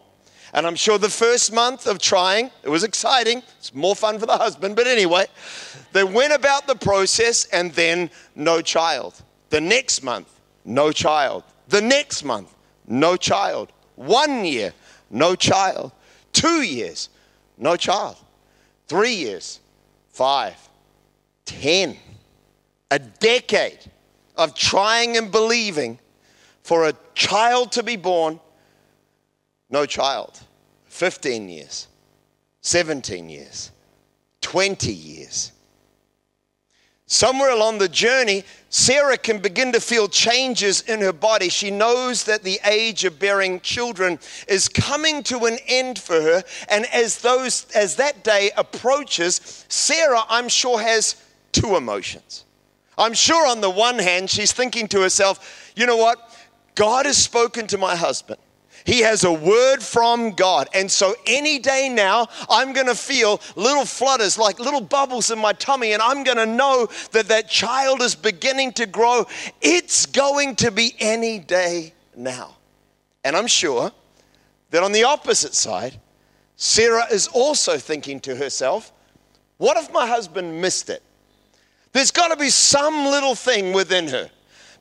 And 0.53 0.65
I'm 0.65 0.75
sure 0.75 0.97
the 0.97 1.09
first 1.09 1.53
month 1.53 1.87
of 1.87 1.99
trying, 1.99 2.51
it 2.63 2.69
was 2.69 2.83
exciting. 2.83 3.43
It's 3.59 3.73
more 3.73 3.95
fun 3.95 4.17
for 4.17 4.25
the 4.25 4.37
husband, 4.37 4.75
but 4.75 4.87
anyway, 4.87 5.25
they 5.93 6.03
went 6.03 6.33
about 6.33 6.67
the 6.67 6.75
process 6.75 7.45
and 7.45 7.71
then 7.73 8.09
no 8.35 8.61
child. 8.61 9.21
The 9.49 9.61
next 9.61 10.03
month, 10.03 10.27
no 10.65 10.91
child. 10.91 11.43
The 11.69 11.81
next 11.81 12.23
month, 12.23 12.53
no 12.87 13.17
child. 13.17 13.71
One 13.95 14.45
year, 14.45 14.73
no 15.09 15.35
child. 15.35 15.91
Two 16.31 16.61
years, 16.61 17.09
no 17.57 17.75
child. 17.75 18.15
Three 18.87 19.13
years, 19.13 19.59
five. 20.09 20.55
Ten. 21.45 21.97
A 22.89 22.99
decade 22.99 23.79
of 24.35 24.53
trying 24.55 25.17
and 25.17 25.31
believing 25.31 25.99
for 26.63 26.87
a 26.87 26.93
child 27.15 27.71
to 27.73 27.83
be 27.83 27.95
born, 27.95 28.39
no 29.69 29.85
child. 29.85 30.39
15 30.85 31.49
years, 31.49 31.87
17 32.61 33.29
years, 33.29 33.71
20 34.41 34.91
years. 34.93 35.51
Somewhere 37.09 37.51
along 37.51 37.77
the 37.77 37.87
journey, 37.87 38.43
Sarah 38.69 39.17
can 39.17 39.39
begin 39.39 39.71
to 39.71 39.79
feel 39.79 40.09
changes 40.09 40.81
in 40.81 40.99
her 40.99 41.13
body. 41.13 41.47
She 41.47 41.71
knows 41.71 42.25
that 42.25 42.43
the 42.43 42.59
age 42.65 43.05
of 43.05 43.17
bearing 43.17 43.61
children 43.61 44.19
is 44.49 44.67
coming 44.67 45.23
to 45.23 45.45
an 45.45 45.57
end 45.67 45.99
for 45.99 46.21
her. 46.21 46.43
And 46.67 46.85
as 46.87 47.21
those 47.21 47.65
as 47.73 47.95
that 47.95 48.25
day 48.25 48.51
approaches, 48.57 49.65
Sarah, 49.69 50.23
I'm 50.27 50.49
sure, 50.49 50.81
has 50.81 51.15
two 51.53 51.77
emotions. 51.77 52.43
I'm 52.97 53.13
sure 53.13 53.47
on 53.47 53.61
the 53.61 53.69
one 53.69 53.99
hand, 53.99 54.29
she's 54.29 54.51
thinking 54.51 54.89
to 54.89 55.01
herself, 55.01 55.71
you 55.77 55.85
know 55.85 55.97
what? 55.97 56.29
God 56.75 57.05
has 57.05 57.17
spoken 57.17 57.67
to 57.67 57.77
my 57.77 57.95
husband. 57.95 58.39
He 58.87 59.01
has 59.01 59.25
a 59.25 59.33
word 59.33 59.83
from 59.83 60.31
God. 60.31 60.69
And 60.73 60.89
so 60.89 61.13
any 61.25 61.59
day 61.59 61.89
now, 61.89 62.29
I'm 62.49 62.71
going 62.71 62.87
to 62.87 62.95
feel 62.95 63.41
little 63.57 63.83
flutters, 63.83 64.37
like 64.37 64.59
little 64.59 64.79
bubbles 64.79 65.29
in 65.29 65.37
my 65.37 65.51
tummy, 65.51 65.91
and 65.91 66.01
I'm 66.01 66.23
going 66.23 66.37
to 66.37 66.45
know 66.45 66.87
that 67.11 67.27
that 67.27 67.49
child 67.49 68.01
is 68.01 68.15
beginning 68.15 68.71
to 68.73 68.85
grow. 68.85 69.27
It's 69.61 70.05
going 70.05 70.55
to 70.55 70.71
be 70.71 70.95
any 70.99 71.37
day 71.37 71.91
now. 72.15 72.55
And 73.25 73.35
I'm 73.35 73.47
sure 73.47 73.91
that 74.69 74.83
on 74.83 74.93
the 74.93 75.03
opposite 75.03 75.53
side, 75.53 75.99
Sarah 76.55 77.07
is 77.11 77.27
also 77.27 77.77
thinking 77.77 78.21
to 78.21 78.37
herself, 78.37 78.93
what 79.57 79.75
if 79.75 79.91
my 79.91 80.07
husband 80.07 80.61
missed 80.61 80.89
it? 80.89 81.03
There's 81.91 82.11
got 82.11 82.29
to 82.29 82.37
be 82.37 82.49
some 82.49 83.07
little 83.07 83.35
thing 83.35 83.73
within 83.73 84.07
her 84.07 84.29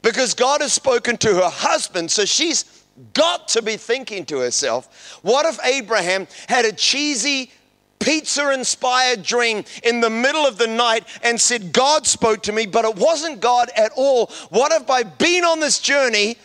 because 0.00 0.32
God 0.32 0.60
has 0.60 0.72
spoken 0.72 1.16
to 1.16 1.34
her 1.34 1.50
husband. 1.50 2.08
So 2.12 2.24
she's 2.24 2.75
got 3.12 3.48
to 3.48 3.62
be 3.62 3.76
thinking 3.76 4.24
to 4.26 4.38
herself, 4.38 5.18
what 5.22 5.46
if 5.46 5.58
Abraham 5.64 6.26
had 6.48 6.64
a 6.64 6.72
cheesy, 6.72 7.50
pizza 7.98 8.52
inspired 8.52 9.22
dream 9.22 9.64
in 9.82 10.00
the 10.00 10.10
middle 10.10 10.46
of 10.46 10.58
the 10.58 10.66
night 10.66 11.04
and 11.22 11.40
said, 11.40 11.72
God 11.72 12.06
spoke 12.06 12.42
to 12.44 12.52
me, 12.52 12.66
but 12.66 12.84
it 12.84 12.96
wasn't 12.96 13.40
God 13.40 13.70
at 13.76 13.92
all? 13.96 14.26
What 14.50 14.72
if 14.72 14.90
I've 14.90 15.18
been 15.18 15.44
on 15.44 15.60
this 15.60 15.78
journey, 15.78 16.36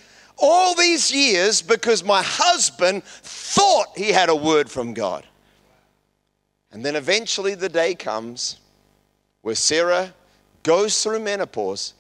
all 0.41 0.75
these 0.75 1.11
years 1.11 1.61
because 1.61 2.03
my 2.03 2.21
husband 2.23 3.03
thought 3.03 3.97
he 3.97 4.09
had 4.09 4.29
a 4.29 4.35
word 4.35 4.69
from 4.69 4.93
God. 4.93 5.25
And 6.71 6.83
then 6.83 6.95
eventually 6.95 7.53
the 7.55 7.69
day 7.69 7.95
comes 7.95 8.59
where 9.41 9.55
Sarah 9.55 10.13
goes 10.63 11.01
through 11.01 11.19
menopause. 11.19 11.93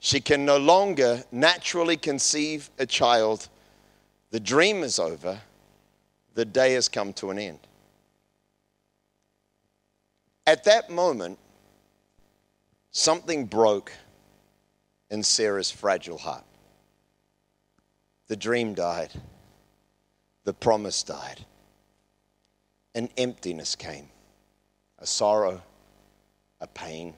She 0.00 0.20
can 0.20 0.44
no 0.44 0.56
longer 0.58 1.24
naturally 1.30 1.96
conceive 1.96 2.70
a 2.78 2.86
child. 2.86 3.48
The 4.34 4.40
dream 4.40 4.82
is 4.82 4.98
over. 4.98 5.40
The 6.34 6.44
day 6.44 6.72
has 6.72 6.88
come 6.88 7.12
to 7.12 7.30
an 7.30 7.38
end. 7.38 7.60
At 10.44 10.64
that 10.64 10.90
moment, 10.90 11.38
something 12.90 13.46
broke 13.46 13.92
in 15.08 15.22
Sarah's 15.22 15.70
fragile 15.70 16.18
heart. 16.18 16.42
The 18.26 18.34
dream 18.34 18.74
died. 18.74 19.12
The 20.42 20.52
promise 20.52 21.04
died. 21.04 21.46
An 22.96 23.10
emptiness 23.16 23.76
came, 23.76 24.08
a 24.98 25.06
sorrow, 25.06 25.62
a 26.60 26.66
pain. 26.66 27.14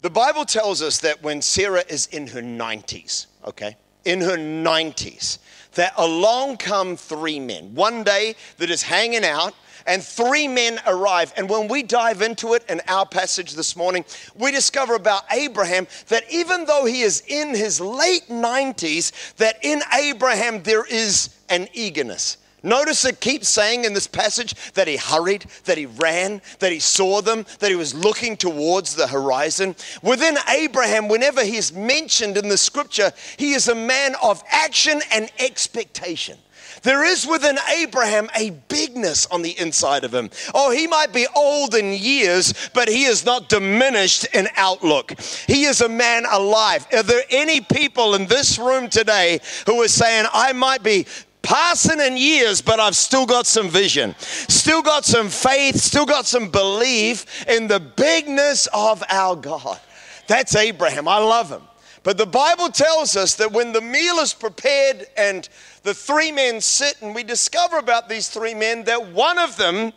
The 0.00 0.10
Bible 0.10 0.44
tells 0.44 0.80
us 0.80 0.98
that 0.98 1.24
when 1.24 1.42
Sarah 1.42 1.82
is 1.88 2.06
in 2.06 2.28
her 2.28 2.40
90s, 2.40 3.26
okay, 3.44 3.76
in 4.04 4.20
her 4.20 4.36
90s, 4.36 5.38
that 5.74 5.92
along 5.96 6.58
come 6.58 6.96
three 6.96 7.40
men. 7.40 7.74
One 7.74 8.04
day 8.04 8.36
that 8.58 8.70
is 8.70 8.82
hanging 8.82 9.24
out 9.24 9.54
and 9.88 10.02
three 10.02 10.46
men 10.46 10.78
arrive. 10.86 11.32
And 11.36 11.48
when 11.48 11.66
we 11.66 11.82
dive 11.82 12.22
into 12.22 12.54
it 12.54 12.64
in 12.68 12.80
our 12.86 13.06
passage 13.06 13.54
this 13.54 13.74
morning, 13.74 14.04
we 14.36 14.52
discover 14.52 14.94
about 14.94 15.24
Abraham 15.32 15.88
that 16.08 16.24
even 16.30 16.64
though 16.66 16.84
he 16.84 17.00
is 17.00 17.24
in 17.26 17.48
his 17.48 17.80
late 17.80 18.28
90s, 18.28 19.34
that 19.36 19.58
in 19.62 19.80
Abraham 19.98 20.62
there 20.62 20.84
is 20.84 21.30
an 21.48 21.68
eagerness. 21.72 22.36
Notice 22.62 23.04
it 23.04 23.20
keeps 23.20 23.48
saying 23.48 23.84
in 23.84 23.94
this 23.94 24.06
passage 24.06 24.54
that 24.72 24.88
he 24.88 24.96
hurried, 24.96 25.46
that 25.64 25.78
he 25.78 25.86
ran, 25.86 26.42
that 26.58 26.72
he 26.72 26.80
saw 26.80 27.20
them, 27.20 27.46
that 27.60 27.70
he 27.70 27.76
was 27.76 27.94
looking 27.94 28.36
towards 28.36 28.94
the 28.94 29.06
horizon. 29.06 29.76
Within 30.02 30.36
Abraham, 30.48 31.08
whenever 31.08 31.44
he's 31.44 31.72
mentioned 31.72 32.36
in 32.36 32.48
the 32.48 32.58
scripture, 32.58 33.12
he 33.36 33.52
is 33.52 33.68
a 33.68 33.74
man 33.74 34.14
of 34.22 34.42
action 34.50 35.00
and 35.12 35.30
expectation. 35.38 36.38
There 36.82 37.04
is 37.04 37.26
within 37.26 37.58
Abraham 37.76 38.28
a 38.36 38.50
bigness 38.50 39.26
on 39.26 39.42
the 39.42 39.58
inside 39.58 40.04
of 40.04 40.14
him. 40.14 40.30
Oh, 40.54 40.70
he 40.70 40.86
might 40.86 41.12
be 41.12 41.26
old 41.34 41.74
in 41.74 41.92
years, 41.92 42.70
but 42.74 42.88
he 42.88 43.04
is 43.04 43.24
not 43.24 43.48
diminished 43.48 44.26
in 44.34 44.48
outlook. 44.56 45.18
He 45.46 45.64
is 45.64 45.80
a 45.80 45.88
man 45.88 46.24
alive. 46.30 46.86
Are 46.92 47.02
there 47.02 47.24
any 47.30 47.60
people 47.60 48.14
in 48.14 48.26
this 48.26 48.58
room 48.58 48.88
today 48.88 49.40
who 49.66 49.82
are 49.82 49.88
saying, 49.88 50.26
I 50.32 50.52
might 50.52 50.82
be 50.82 51.06
passing 51.42 52.00
in 52.00 52.16
years, 52.16 52.60
but 52.60 52.80
I've 52.80 52.96
still 52.96 53.26
got 53.26 53.46
some 53.46 53.68
vision, 53.68 54.14
still 54.18 54.82
got 54.82 55.04
some 55.04 55.28
faith, 55.28 55.76
still 55.76 56.06
got 56.06 56.26
some 56.26 56.50
belief 56.50 57.46
in 57.48 57.66
the 57.66 57.80
bigness 57.80 58.68
of 58.72 59.02
our 59.08 59.36
God. 59.36 59.80
That's 60.26 60.54
Abraham. 60.54 61.08
I 61.08 61.18
love 61.18 61.50
him. 61.50 61.62
But 62.02 62.16
the 62.16 62.26
Bible 62.26 62.68
tells 62.68 63.16
us 63.16 63.34
that 63.36 63.52
when 63.52 63.72
the 63.72 63.80
meal 63.80 64.16
is 64.16 64.32
prepared 64.32 65.06
and 65.16 65.48
the 65.82 65.94
three 65.94 66.30
men 66.30 66.60
sit, 66.60 67.00
and 67.02 67.14
we 67.14 67.22
discover 67.22 67.78
about 67.78 68.08
these 68.08 68.28
three 68.28 68.54
men 68.54 68.84
that 68.84 69.08
one 69.08 69.38
of 69.38 69.56
them 69.56 69.92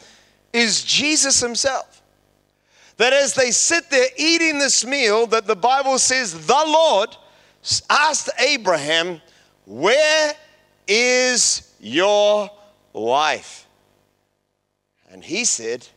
is 0.53 0.83
Jesus 0.83 1.39
himself. 1.39 2.01
That 2.97 3.13
as 3.13 3.33
they 3.33 3.51
sit 3.51 3.89
there 3.89 4.07
eating 4.17 4.59
this 4.59 4.85
meal, 4.85 5.27
that 5.27 5.47
the 5.47 5.55
Bible 5.55 5.97
says 5.99 6.45
the 6.45 6.63
Lord 6.65 7.15
asked 7.89 8.29
Abraham, 8.39 9.21
Where 9.65 10.33
is 10.91 11.73
your 11.79 12.51
wife? 12.91 13.65
And 15.09 15.23
he 15.23 15.45
said, 15.45 15.87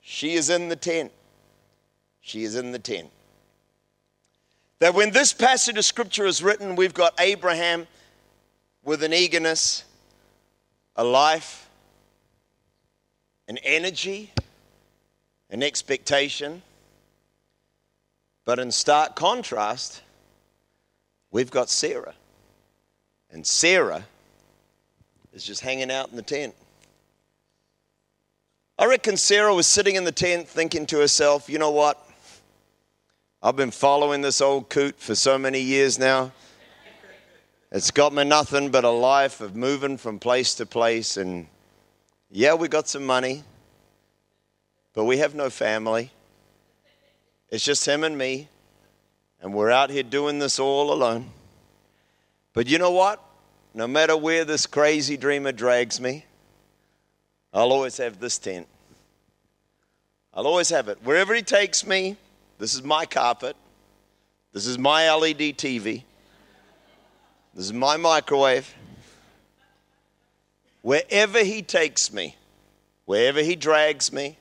She 0.00 0.34
is 0.34 0.50
in 0.50 0.68
the 0.68 0.76
tent. 0.76 1.12
She 2.20 2.42
is 2.42 2.56
in 2.56 2.72
the 2.72 2.78
tent. 2.80 3.10
That 4.80 4.94
when 4.94 5.12
this 5.12 5.32
passage 5.32 5.78
of 5.78 5.84
scripture 5.84 6.26
is 6.26 6.42
written, 6.42 6.74
we've 6.74 6.94
got 6.94 7.14
Abraham 7.20 7.86
with 8.82 9.04
an 9.04 9.12
eagerness, 9.12 9.84
a 10.96 11.04
life, 11.04 11.68
an 13.46 13.58
energy, 13.58 14.32
an 15.48 15.62
expectation. 15.62 16.62
But 18.44 18.58
in 18.58 18.72
stark 18.72 19.14
contrast, 19.14 20.02
we've 21.30 21.52
got 21.52 21.70
Sarah. 21.70 22.14
And 23.30 23.46
Sarah 23.46 24.04
is 25.34 25.44
just 25.44 25.60
hanging 25.60 25.90
out 25.90 26.10
in 26.10 26.16
the 26.16 26.22
tent. 26.22 26.54
I 28.78 28.86
reckon 28.86 29.16
Sarah 29.16 29.54
was 29.54 29.66
sitting 29.66 29.96
in 29.96 30.04
the 30.04 30.12
tent 30.12 30.48
thinking 30.48 30.86
to 30.86 30.98
herself, 30.98 31.48
you 31.48 31.58
know 31.58 31.70
what? 31.70 32.00
I've 33.42 33.56
been 33.56 33.70
following 33.70 34.22
this 34.22 34.40
old 34.40 34.68
coot 34.68 34.98
for 34.98 35.14
so 35.14 35.36
many 35.36 35.60
years 35.60 35.98
now. 35.98 36.32
It's 37.70 37.90
got 37.90 38.12
me 38.12 38.24
nothing 38.24 38.70
but 38.70 38.84
a 38.84 38.90
life 38.90 39.40
of 39.40 39.56
moving 39.56 39.96
from 39.96 40.18
place 40.20 40.54
to 40.54 40.66
place. 40.66 41.16
And 41.16 41.48
yeah, 42.30 42.54
we 42.54 42.68
got 42.68 42.88
some 42.88 43.04
money, 43.04 43.42
but 44.92 45.04
we 45.04 45.18
have 45.18 45.34
no 45.34 45.50
family. 45.50 46.10
It's 47.50 47.64
just 47.64 47.86
him 47.86 48.04
and 48.04 48.16
me. 48.16 48.48
And 49.40 49.52
we're 49.52 49.70
out 49.70 49.90
here 49.90 50.04
doing 50.04 50.38
this 50.38 50.58
all 50.58 50.92
alone. 50.92 51.30
But 52.52 52.68
you 52.68 52.78
know 52.78 52.92
what? 52.92 53.20
No 53.74 53.88
matter 53.88 54.16
where 54.16 54.44
this 54.44 54.66
crazy 54.66 55.16
dreamer 55.16 55.50
drags 55.50 56.00
me, 56.00 56.24
I'll 57.52 57.72
always 57.72 57.96
have 57.96 58.20
this 58.20 58.38
tent. 58.38 58.68
I'll 60.32 60.46
always 60.46 60.70
have 60.70 60.88
it. 60.88 60.98
Wherever 61.02 61.34
he 61.34 61.42
takes 61.42 61.84
me, 61.84 62.16
this 62.58 62.74
is 62.74 62.84
my 62.84 63.04
carpet. 63.04 63.56
This 64.52 64.66
is 64.66 64.78
my 64.78 65.12
LED 65.12 65.58
TV. 65.58 66.04
This 67.54 67.66
is 67.66 67.72
my 67.72 67.96
microwave. 67.96 68.72
Wherever 70.82 71.42
he 71.42 71.62
takes 71.62 72.12
me, 72.12 72.36
wherever 73.06 73.40
he 73.40 73.56
drags 73.56 74.12
me, 74.12 74.38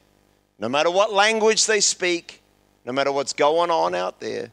no 0.59 0.69
matter 0.69 0.91
what 0.91 1.11
language 1.11 1.65
they 1.65 1.79
speak, 1.79 2.41
no 2.85 2.91
matter 2.91 3.11
what's 3.11 3.33
going 3.33 3.71
on 3.71 3.95
out 3.95 4.19
there, 4.19 4.51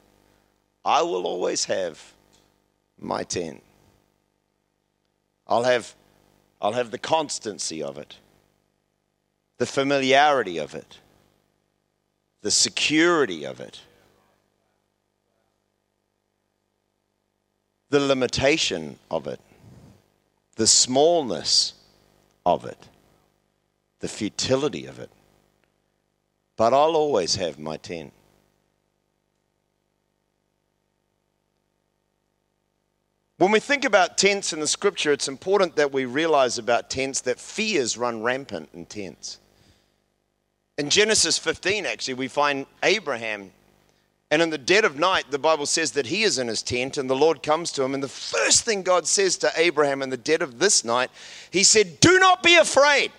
I 0.84 1.02
will 1.02 1.26
always 1.26 1.64
have 1.66 2.00
my 2.98 3.24
tent. 3.24 3.62
I'll 5.50 5.64
have, 5.64 5.94
I'll 6.62 6.72
have 6.72 6.90
the 6.90 6.98
constancy 6.98 7.82
of 7.82 7.98
it, 7.98 8.16
the 9.58 9.66
familiarity 9.66 10.56
of 10.56 10.74
it, 10.74 10.98
the 12.40 12.50
security 12.50 13.44
of 13.44 13.60
it. 13.60 13.80
the 17.90 18.00
limitation 18.00 18.98
of 19.10 19.26
it, 19.26 19.40
the 20.54 20.66
smallness 20.66 21.74
of 22.46 22.64
it, 22.64 22.88
the 23.98 24.08
futility 24.08 24.86
of 24.86 24.98
it. 24.98 25.10
But 26.56 26.72
I'll 26.72 26.96
always 26.96 27.34
have 27.34 27.58
my 27.58 27.76
tent. 27.76 28.12
When 33.40 33.52
we 33.52 33.58
think 33.58 33.86
about 33.86 34.18
tents 34.18 34.52
in 34.52 34.60
the 34.60 34.66
scripture, 34.66 35.12
it's 35.12 35.26
important 35.26 35.76
that 35.76 35.94
we 35.94 36.04
realize 36.04 36.58
about 36.58 36.90
tents 36.90 37.22
that 37.22 37.40
fears 37.40 37.96
run 37.96 38.22
rampant 38.22 38.68
in 38.74 38.84
tents. 38.84 39.38
In 40.76 40.90
Genesis 40.90 41.38
15, 41.38 41.86
actually, 41.86 42.12
we 42.14 42.28
find 42.28 42.66
Abraham 42.82 43.50
And 44.30 44.42
in 44.42 44.50
the 44.50 44.58
dead 44.58 44.84
of 44.84 44.98
night, 44.98 45.24
the 45.30 45.38
Bible 45.38 45.66
says 45.66 45.92
that 45.92 46.06
he 46.06 46.22
is 46.22 46.38
in 46.38 46.48
his 46.48 46.62
tent 46.62 46.98
and 46.98 47.08
the 47.08 47.16
Lord 47.16 47.42
comes 47.42 47.72
to 47.72 47.82
him. 47.82 47.94
And 47.94 48.02
the 48.02 48.08
first 48.08 48.62
thing 48.64 48.82
God 48.82 49.06
says 49.08 49.36
to 49.38 49.50
Abraham 49.56 50.02
in 50.02 50.10
the 50.10 50.16
dead 50.16 50.42
of 50.42 50.58
this 50.58 50.84
night, 50.84 51.10
he 51.50 51.64
said, 51.64 51.98
Do 51.98 52.18
not 52.18 52.42
be 52.42 52.56
afraid. 52.56 53.10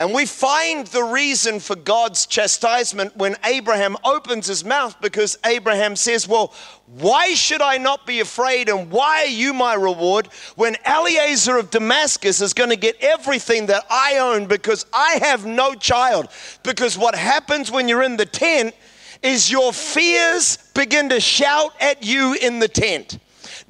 And 0.00 0.14
we 0.14 0.24
find 0.24 0.86
the 0.86 1.02
reason 1.02 1.60
for 1.60 1.76
God's 1.76 2.24
chastisement 2.24 3.14
when 3.18 3.36
Abraham 3.44 3.98
opens 4.02 4.46
his 4.46 4.64
mouth 4.64 4.98
because 5.02 5.36
Abraham 5.44 5.94
says, 5.94 6.26
Well, 6.26 6.54
why 6.86 7.34
should 7.34 7.60
I 7.60 7.76
not 7.76 8.06
be 8.06 8.20
afraid 8.20 8.70
and 8.70 8.90
why 8.90 9.24
are 9.24 9.26
you 9.26 9.52
my 9.52 9.74
reward 9.74 10.28
when 10.56 10.76
Eliezer 10.86 11.58
of 11.58 11.70
Damascus 11.70 12.40
is 12.40 12.54
going 12.54 12.70
to 12.70 12.76
get 12.76 12.96
everything 13.02 13.66
that 13.66 13.84
I 13.90 14.16
own 14.16 14.46
because 14.46 14.86
I 14.90 15.18
have 15.20 15.44
no 15.44 15.74
child? 15.74 16.28
Because 16.62 16.96
what 16.96 17.14
happens 17.14 17.70
when 17.70 17.86
you're 17.86 18.02
in 18.02 18.16
the 18.16 18.24
tent 18.24 18.74
is 19.22 19.50
your 19.50 19.70
fears 19.70 20.56
begin 20.74 21.10
to 21.10 21.20
shout 21.20 21.74
at 21.78 22.02
you 22.02 22.34
in 22.40 22.58
the 22.58 22.68
tent. 22.68 23.18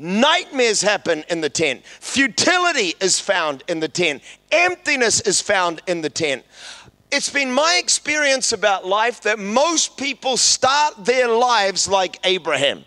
Nightmares 0.00 0.80
happen 0.80 1.24
in 1.28 1.42
the 1.42 1.50
tent. 1.50 1.84
Futility 1.84 2.94
is 3.00 3.20
found 3.20 3.62
in 3.68 3.80
the 3.80 3.88
tent. 3.88 4.22
Emptiness 4.50 5.20
is 5.20 5.42
found 5.42 5.82
in 5.86 6.00
the 6.00 6.08
tent. 6.08 6.42
It's 7.12 7.28
been 7.28 7.52
my 7.52 7.78
experience 7.78 8.52
about 8.52 8.86
life 8.86 9.20
that 9.22 9.38
most 9.38 9.98
people 9.98 10.38
start 10.38 11.04
their 11.04 11.28
lives 11.28 11.86
like 11.86 12.18
Abraham. 12.24 12.86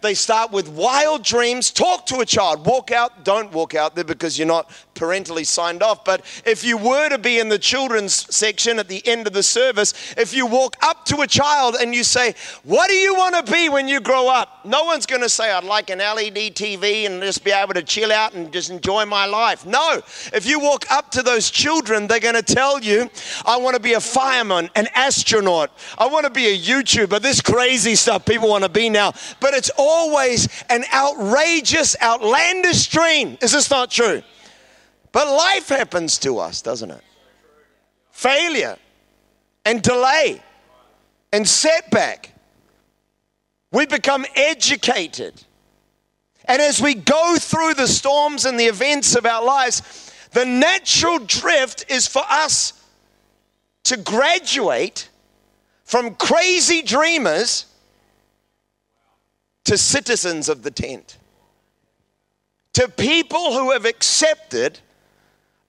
They 0.00 0.14
start 0.14 0.52
with 0.52 0.68
wild 0.70 1.22
dreams. 1.22 1.70
Talk 1.70 2.06
to 2.06 2.20
a 2.20 2.26
child. 2.26 2.64
Walk 2.64 2.90
out. 2.90 3.24
Don't 3.24 3.52
walk 3.52 3.74
out 3.74 3.94
there 3.94 4.04
because 4.04 4.38
you're 4.38 4.48
not 4.48 4.70
parentally 4.94 5.44
signed 5.44 5.82
off. 5.82 6.04
But 6.04 6.24
if 6.44 6.64
you 6.64 6.76
were 6.76 7.08
to 7.08 7.18
be 7.18 7.38
in 7.38 7.48
the 7.48 7.58
children's 7.58 8.34
section 8.34 8.78
at 8.78 8.88
the 8.88 9.06
end 9.06 9.26
of 9.26 9.32
the 9.32 9.42
service, 9.42 10.14
if 10.16 10.34
you 10.34 10.46
walk 10.46 10.76
up 10.82 11.04
to 11.06 11.20
a 11.20 11.26
child 11.26 11.76
and 11.80 11.94
you 11.94 12.04
say, 12.04 12.34
What 12.62 12.88
do 12.88 12.94
you 12.94 13.14
want 13.14 13.46
to 13.46 13.52
be 13.52 13.68
when 13.68 13.88
you 13.88 14.00
grow 14.00 14.28
up? 14.28 14.64
No 14.64 14.84
one's 14.84 15.06
going 15.06 15.22
to 15.22 15.28
say, 15.28 15.50
I'd 15.50 15.64
like 15.64 15.90
an 15.90 15.98
LED 15.98 16.54
TV 16.54 17.06
and 17.06 17.22
just 17.22 17.44
be 17.44 17.50
able 17.50 17.74
to 17.74 17.82
chill 17.82 18.12
out 18.12 18.34
and 18.34 18.52
just 18.52 18.70
enjoy 18.70 19.04
my 19.04 19.26
life. 19.26 19.66
No. 19.66 20.00
If 20.32 20.46
you 20.46 20.58
walk 20.58 20.90
up 20.90 21.10
to 21.12 21.22
those 21.22 21.50
children, 21.50 22.06
they're 22.06 22.20
going 22.20 22.34
to 22.34 22.42
tell 22.42 22.80
you, 22.80 23.10
I 23.44 23.56
want 23.56 23.76
to 23.76 23.82
be 23.82 23.92
a 23.92 24.00
fireman, 24.00 24.70
an 24.74 24.88
astronaut, 24.94 25.70
I 25.98 26.06
want 26.06 26.24
to 26.24 26.30
be 26.30 26.46
a 26.46 26.58
YouTuber, 26.58 27.20
this 27.20 27.40
crazy 27.40 27.94
stuff 27.94 28.24
people 28.24 28.48
want 28.48 28.64
to 28.64 28.70
be 28.70 28.88
now. 28.88 29.12
But 29.40 29.54
it's 29.54 29.70
always 29.76 30.48
an 30.70 30.84
outrageous, 30.92 31.96
outlandish 32.00 32.88
dream. 32.88 33.36
Is 33.42 33.52
this 33.52 33.70
not 33.70 33.90
true? 33.90 34.22
But 35.14 35.28
life 35.28 35.68
happens 35.68 36.18
to 36.18 36.40
us, 36.40 36.60
doesn't 36.60 36.90
it? 36.90 37.02
Failure 38.10 38.76
and 39.64 39.80
delay 39.80 40.42
and 41.32 41.48
setback. 41.48 42.32
We 43.70 43.86
become 43.86 44.26
educated. 44.34 45.40
And 46.46 46.60
as 46.60 46.82
we 46.82 46.94
go 46.94 47.36
through 47.38 47.74
the 47.74 47.86
storms 47.86 48.44
and 48.44 48.58
the 48.58 48.64
events 48.64 49.14
of 49.14 49.24
our 49.24 49.44
lives, 49.44 50.12
the 50.32 50.44
natural 50.44 51.20
drift 51.20 51.84
is 51.88 52.08
for 52.08 52.22
us 52.28 52.72
to 53.84 53.96
graduate 53.96 55.08
from 55.84 56.16
crazy 56.16 56.82
dreamers 56.82 57.66
to 59.62 59.78
citizens 59.78 60.48
of 60.48 60.64
the 60.64 60.72
tent, 60.72 61.18
to 62.72 62.88
people 62.88 63.52
who 63.52 63.70
have 63.70 63.84
accepted 63.84 64.80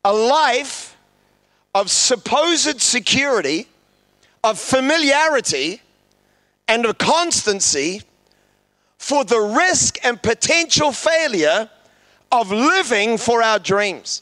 a 0.05 0.13
life 0.13 0.95
of 1.73 1.89
supposed 1.89 2.79
security, 2.79 3.67
of 4.43 4.59
familiarity, 4.59 5.81
and 6.67 6.85
of 6.85 6.97
constancy 6.99 8.03
for 8.99 9.25
the 9.25 9.39
risk 9.39 9.97
and 10.05 10.21
potential 10.21 10.91
failure 10.91 11.67
of 12.31 12.51
living 12.51 13.17
for 13.17 13.41
our 13.41 13.57
dreams. 13.57 14.21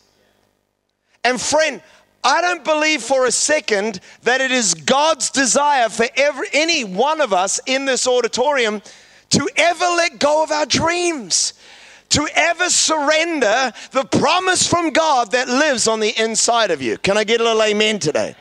And 1.26 1.39
friend, 1.39 1.82
I 2.24 2.41
don't 2.41 2.63
believe 2.63 3.04
for 3.04 3.26
a 3.26 3.32
second 3.32 4.00
that 4.22 4.39
it 4.39 4.52
is 4.52 4.74
God's 4.74 5.30
desire 5.30 5.89
for 5.89 6.08
every, 6.15 6.48
any 6.54 6.86
one 6.86 7.19
of 7.19 7.34
us 7.34 7.60
in 7.65 7.84
this 7.84 8.08
auditorium 8.08 8.82
to 9.32 9.50
ever 9.58 9.86
let 9.86 10.17
go 10.19 10.43
of 10.43 10.52
our 10.52 10.65
dreams 10.65 11.54
to 12.13 12.28
ever 12.36 12.69
surrender 12.69 13.71
the 13.91 14.06
promise 14.06 14.67
from 14.67 14.91
God 14.91 15.32
that 15.32 15.47
lives 15.47 15.88
on 15.88 15.99
the 15.99 16.13
inside 16.21 16.69
of 16.69 16.82
you. 16.82 16.97
Can 16.99 17.17
I 17.17 17.23
get 17.23 17.41
a 17.41 17.43
little 17.43 17.63
amen 17.63 17.97
today? 17.97 18.36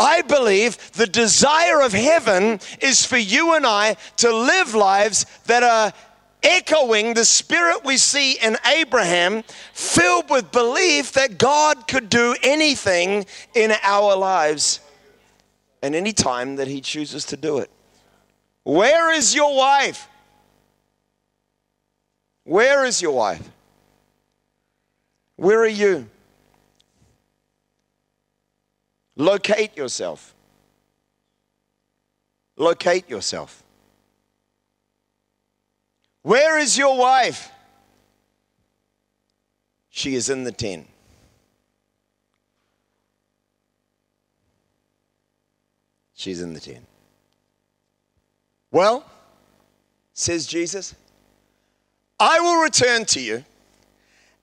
I 0.00 0.22
believe 0.22 0.92
the 0.92 1.06
desire 1.06 1.80
of 1.80 1.92
heaven 1.92 2.58
is 2.80 3.06
for 3.06 3.16
you 3.16 3.54
and 3.54 3.64
I 3.64 3.94
to 4.16 4.34
live 4.34 4.74
lives 4.74 5.26
that 5.46 5.62
are 5.62 5.92
echoing 6.42 7.14
the 7.14 7.24
spirit 7.24 7.84
we 7.84 7.96
see 7.98 8.32
in 8.42 8.56
Abraham, 8.66 9.44
filled 9.72 10.28
with 10.28 10.50
belief 10.50 11.12
that 11.12 11.38
God 11.38 11.86
could 11.86 12.08
do 12.08 12.34
anything 12.42 13.26
in 13.54 13.72
our 13.84 14.16
lives 14.16 14.80
and 15.82 15.94
any 15.94 16.12
time 16.12 16.56
that 16.56 16.66
He 16.66 16.80
chooses 16.80 17.24
to 17.26 17.36
do 17.36 17.58
it. 17.58 17.70
Where 18.64 19.12
is 19.12 19.36
your 19.36 19.56
wife? 19.56 20.08
Where 22.44 22.84
is 22.84 23.00
your 23.02 23.12
wife? 23.12 23.50
Where 25.36 25.60
are 25.60 25.66
you? 25.66 26.08
Locate 29.16 29.76
yourself. 29.76 30.34
Locate 32.56 33.08
yourself. 33.08 33.62
Where 36.22 36.58
is 36.58 36.78
your 36.78 36.96
wife? 36.96 37.50
She 39.90 40.14
is 40.14 40.28
in 40.28 40.44
the 40.44 40.52
tent. 40.52 40.88
She's 46.14 46.40
in 46.40 46.54
the 46.54 46.60
tent. 46.60 46.86
Well, 48.70 49.04
says 50.14 50.46
Jesus, 50.46 50.94
I 52.26 52.40
will 52.40 52.62
return 52.62 53.04
to 53.04 53.20
you 53.20 53.44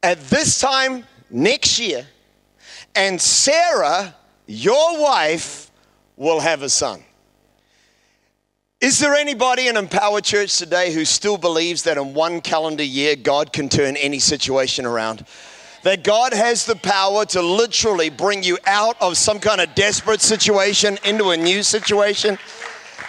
at 0.04 0.22
this 0.30 0.60
time 0.60 1.04
next 1.32 1.80
year, 1.80 2.06
and 2.96 3.20
Sarah, 3.20 4.14
your 4.46 5.02
wife, 5.02 5.72
will 6.16 6.42
have 6.42 6.62
a 6.62 6.70
son. 6.70 7.04
Is 8.82 9.00
there 9.00 9.16
anybody 9.16 9.68
in 9.68 9.78
Empower 9.78 10.22
Church 10.22 10.60
today 10.60 10.94
who 10.94 11.06
still 11.06 11.40
believes 11.40 11.82
that 11.82 11.98
in 11.98 12.14
one 12.14 12.40
calendar 12.42 12.84
year 12.84 13.16
God 13.16 13.52
can 13.52 13.68
turn 13.68 13.98
any 13.98 14.20
situation 14.20 14.86
around? 14.86 15.26
That 15.82 16.04
God 16.04 16.34
has 16.34 16.68
the 16.68 16.76
power 16.76 17.26
to 17.26 17.42
literally 17.42 18.12
bring 18.12 18.44
you 18.44 18.60
out 18.68 18.96
of 19.02 19.18
some 19.18 19.40
kind 19.40 19.60
of 19.60 19.74
desperate 19.74 20.22
situation 20.22 21.00
into 21.04 21.32
a 21.32 21.38
new 21.38 21.64
situation? 21.64 22.38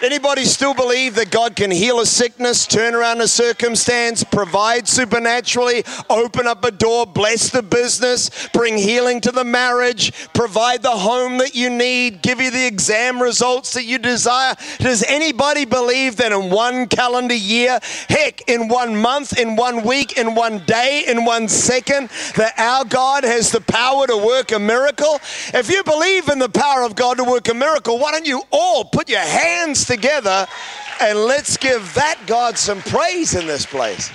Anybody 0.02 0.44
still 0.46 0.74
believe 0.74 1.14
that 1.14 1.30
God 1.30 1.54
can 1.54 1.70
heal 1.70 2.00
a 2.00 2.06
sickness, 2.06 2.66
turn 2.66 2.96
around 2.96 3.20
a 3.20 3.28
circumstance, 3.28 4.24
provide 4.24 4.88
supernaturally, 4.88 5.84
open 6.10 6.48
up 6.48 6.64
a 6.64 6.72
door, 6.72 7.06
bless 7.06 7.50
the 7.50 7.62
business, 7.62 8.48
bring 8.48 8.76
healing 8.76 9.20
to 9.20 9.30
the 9.30 9.44
marriage, 9.44 10.12
provide 10.32 10.82
the 10.82 10.90
home 10.90 11.38
that 11.38 11.54
you 11.54 11.70
need, 11.70 12.20
give 12.20 12.40
you 12.40 12.50
the 12.50 12.66
exam 12.66 13.22
results 13.22 13.74
that 13.74 13.84
you 13.84 13.96
desire? 13.96 14.56
Does 14.78 15.04
anybody 15.04 15.64
believe 15.66 16.16
that 16.16 16.32
in 16.32 16.50
one 16.50 16.88
calendar 16.88 17.36
year, 17.36 17.78
heck, 18.08 18.40
in 18.48 18.66
one 18.66 18.96
month, 18.96 19.38
in 19.38 19.54
one 19.54 19.84
week, 19.84 20.18
in 20.18 20.34
one 20.34 20.64
day, 20.66 21.04
in 21.06 21.24
one 21.24 21.46
second, 21.46 22.08
that 22.34 22.54
our 22.58 22.84
God 22.84 23.22
has 23.22 23.52
the 23.52 23.60
power 23.60 24.08
to 24.08 24.16
work 24.16 24.50
a 24.50 24.58
miracle? 24.58 25.20
If 25.54 25.70
you 25.70 25.84
believe 25.84 26.28
in 26.28 26.40
the 26.40 26.48
power 26.48 26.82
of 26.82 26.96
God 26.96 27.18
to 27.18 27.24
work 27.24 27.48
a 27.48 27.54
miracle, 27.54 28.00
why 28.00 28.10
don't 28.10 28.26
you 28.26 28.42
all 28.50 28.84
put 28.84 29.08
your 29.08 29.20
hands 29.20 29.91
together 29.92 30.46
and 31.00 31.18
let's 31.18 31.56
give 31.56 31.94
that 31.94 32.18
God 32.26 32.56
some 32.56 32.80
praise 32.80 33.34
in 33.34 33.46
this 33.46 33.66
place. 33.66 34.10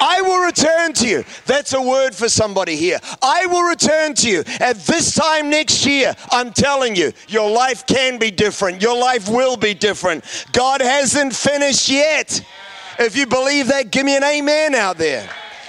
I 0.00 0.20
will 0.22 0.44
return 0.44 0.92
to 0.94 1.08
you. 1.08 1.24
That's 1.46 1.72
a 1.72 1.82
word 1.82 2.14
for 2.14 2.28
somebody 2.28 2.76
here. 2.76 2.98
I 3.22 3.46
will 3.46 3.62
return 3.62 4.14
to 4.14 4.30
you 4.30 4.44
at 4.60 4.76
this 4.86 5.14
time 5.14 5.50
next 5.50 5.84
year. 5.86 6.14
I'm 6.30 6.52
telling 6.52 6.94
you, 6.96 7.12
your 7.28 7.50
life 7.50 7.86
can 7.86 8.18
be 8.18 8.30
different. 8.30 8.80
Your 8.80 8.96
life 8.96 9.28
will 9.28 9.56
be 9.56 9.74
different. 9.74 10.24
God 10.52 10.80
hasn't 10.80 11.34
finished 11.34 11.88
yet. 11.88 12.40
If 12.98 13.16
you 13.16 13.26
believe 13.26 13.68
that, 13.68 13.90
give 13.90 14.06
me 14.06 14.16
an 14.16 14.24
amen 14.24 14.74
out 14.74 14.98
there. 14.98 15.28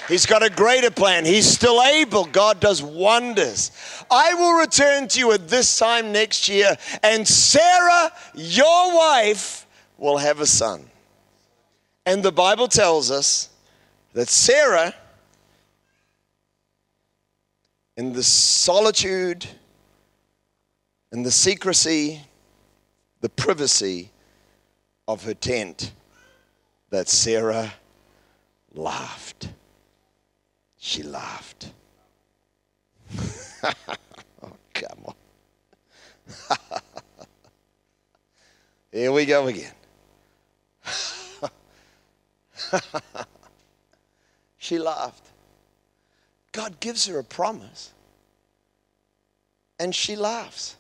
He's 0.10 0.26
got 0.26 0.42
a 0.42 0.50
greater 0.50 0.90
plan. 0.90 1.24
He's 1.24 1.48
still 1.48 1.84
able. 1.84 2.26
God 2.26 2.60
does 2.60 2.82
wonders. 2.82 3.72
I 4.10 4.34
will 4.34 4.54
return 4.54 5.08
to 5.10 5.20
you 5.20 5.32
at 5.34 5.48
this 5.48 5.78
time 5.78 6.12
next 6.12 6.50
year, 6.50 6.76
and 7.04 7.28
Sarah, 7.28 8.12
your 8.34 8.96
wife, 8.96 9.68
will 10.00 10.18
have 10.18 10.40
a 10.40 10.48
son. 10.48 10.90
And 12.08 12.24
the 12.24 12.32
Bible 12.32 12.68
tells 12.68 13.12
us 13.12 13.50
that 14.14 14.30
Sarah, 14.30 14.96
in 17.96 18.14
the 18.14 18.24
solitude, 18.24 19.46
in 21.12 21.22
the 21.22 21.32
secrecy, 21.32 22.22
the 23.22 23.30
privacy, 23.30 24.10
of 25.08 25.24
her 25.24 25.36
tent 25.36 25.92
that 26.90 27.10
Sarah 27.10 27.74
laughed. 28.74 29.50
She 30.90 31.04
laughed. 31.04 31.70
oh, 33.64 34.58
come 34.74 35.06
on. 35.06 35.14
Here 38.92 39.12
we 39.12 39.28
go 39.28 39.46
again. 39.46 39.72
she 44.58 44.80
laughed. 44.80 45.28
God 46.54 46.80
gives 46.80 47.06
her 47.06 47.20
a 47.20 47.24
promise. 47.24 47.94
And 49.78 49.94
she 49.94 50.16
laughs. 50.16 50.76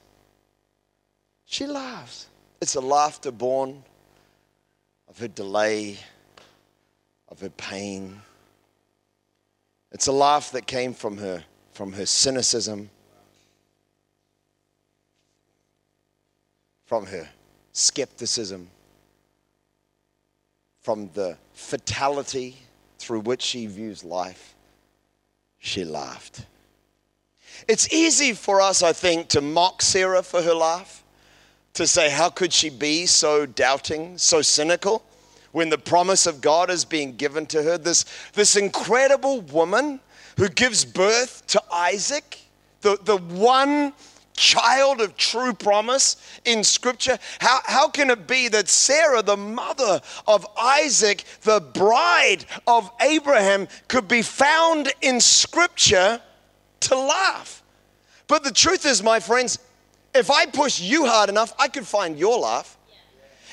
She 1.45 1.67
laughs. 1.67 2.26
It's 2.62 2.74
a 2.74 2.82
laughter 2.82 3.30
born 3.30 3.84
of 5.08 5.19
her 5.19 5.28
delay, 5.28 6.00
of 7.28 7.41
her 7.41 7.52
pain. 7.52 8.24
It's 9.91 10.08
a 10.08 10.12
laugh 10.12 10.52
that 10.52 10.67
came 10.67 10.93
from 10.93 11.17
her, 11.17 11.43
from 11.73 11.93
her 11.93 12.06
cynicism, 12.06 12.89
from 16.86 17.06
her 17.08 17.28
skepticism, 17.73 18.69
from 20.82 21.10
the 21.13 21.38
fatality 21.54 22.58
through 22.99 23.21
which 23.21 23.41
she 23.41 23.65
views 23.65 24.04
life. 24.04 24.56
She 25.58 25.84
laughed. 25.84 26.45
It's 27.67 27.91
easy 27.91 28.34
for 28.34 28.62
us, 28.62 28.82
I 28.84 28.93
think, 28.93 29.28
to 29.30 29.41
mock 29.41 29.82
Sarah 29.82 30.23
for 30.23 30.41
her 30.41 30.54
laugh 30.54 31.04
to 31.73 31.88
say, 31.88 32.10
How 32.10 32.30
could 32.30 32.54
she 32.54 32.69
be 32.69 33.06
so 33.06 33.45
doubting, 33.45 34.17
so 34.17 34.41
cynical, 34.41 35.04
when 35.51 35.69
the 35.69 35.77
promise 35.77 36.25
of 36.25 36.41
God 36.41 36.69
is 36.69 36.85
being 36.85 37.15
given 37.15 37.45
to 37.47 37.63
her? 37.63 37.77
This, 37.77 38.05
this 38.33 38.55
incredible 38.55 39.41
woman 39.41 39.99
who 40.38 40.47
gives 40.49 40.85
birth 40.85 41.45
to 41.47 41.62
Isaac, 41.71 42.39
the, 42.81 42.97
the 43.03 43.17
one 43.17 43.93
child 44.39 45.01
of 45.01 45.17
true 45.17 45.53
promise 45.53 46.15
in 46.45 46.63
Scripture? 46.63 47.19
How, 47.39 47.59
how 47.65 47.89
can 47.89 48.09
it 48.09 48.25
be 48.25 48.47
that 48.47 48.69
Sarah, 48.69 49.21
the 49.21 49.38
mother 49.38 50.01
of 50.27 50.47
Isaac, 50.57 51.25
the 51.41 51.59
bride 51.59 52.45
of 52.65 52.89
Abraham, 53.01 53.67
could 53.88 54.07
be 54.07 54.21
found 54.21 54.91
in 55.01 55.19
Scripture 55.19 56.21
to 56.81 56.97
laugh? 56.97 57.62
But 58.27 58.43
the 58.43 58.51
truth 58.51 58.85
is, 58.85 59.03
my 59.03 59.19
friends, 59.19 59.59
if 60.15 60.31
I 60.31 60.45
push 60.45 60.79
you 60.79 61.05
hard 61.05 61.29
enough, 61.29 61.53
I 61.59 61.67
could 61.67 61.85
find 61.85 62.17
your 62.17 62.39
laugh. 62.39 62.77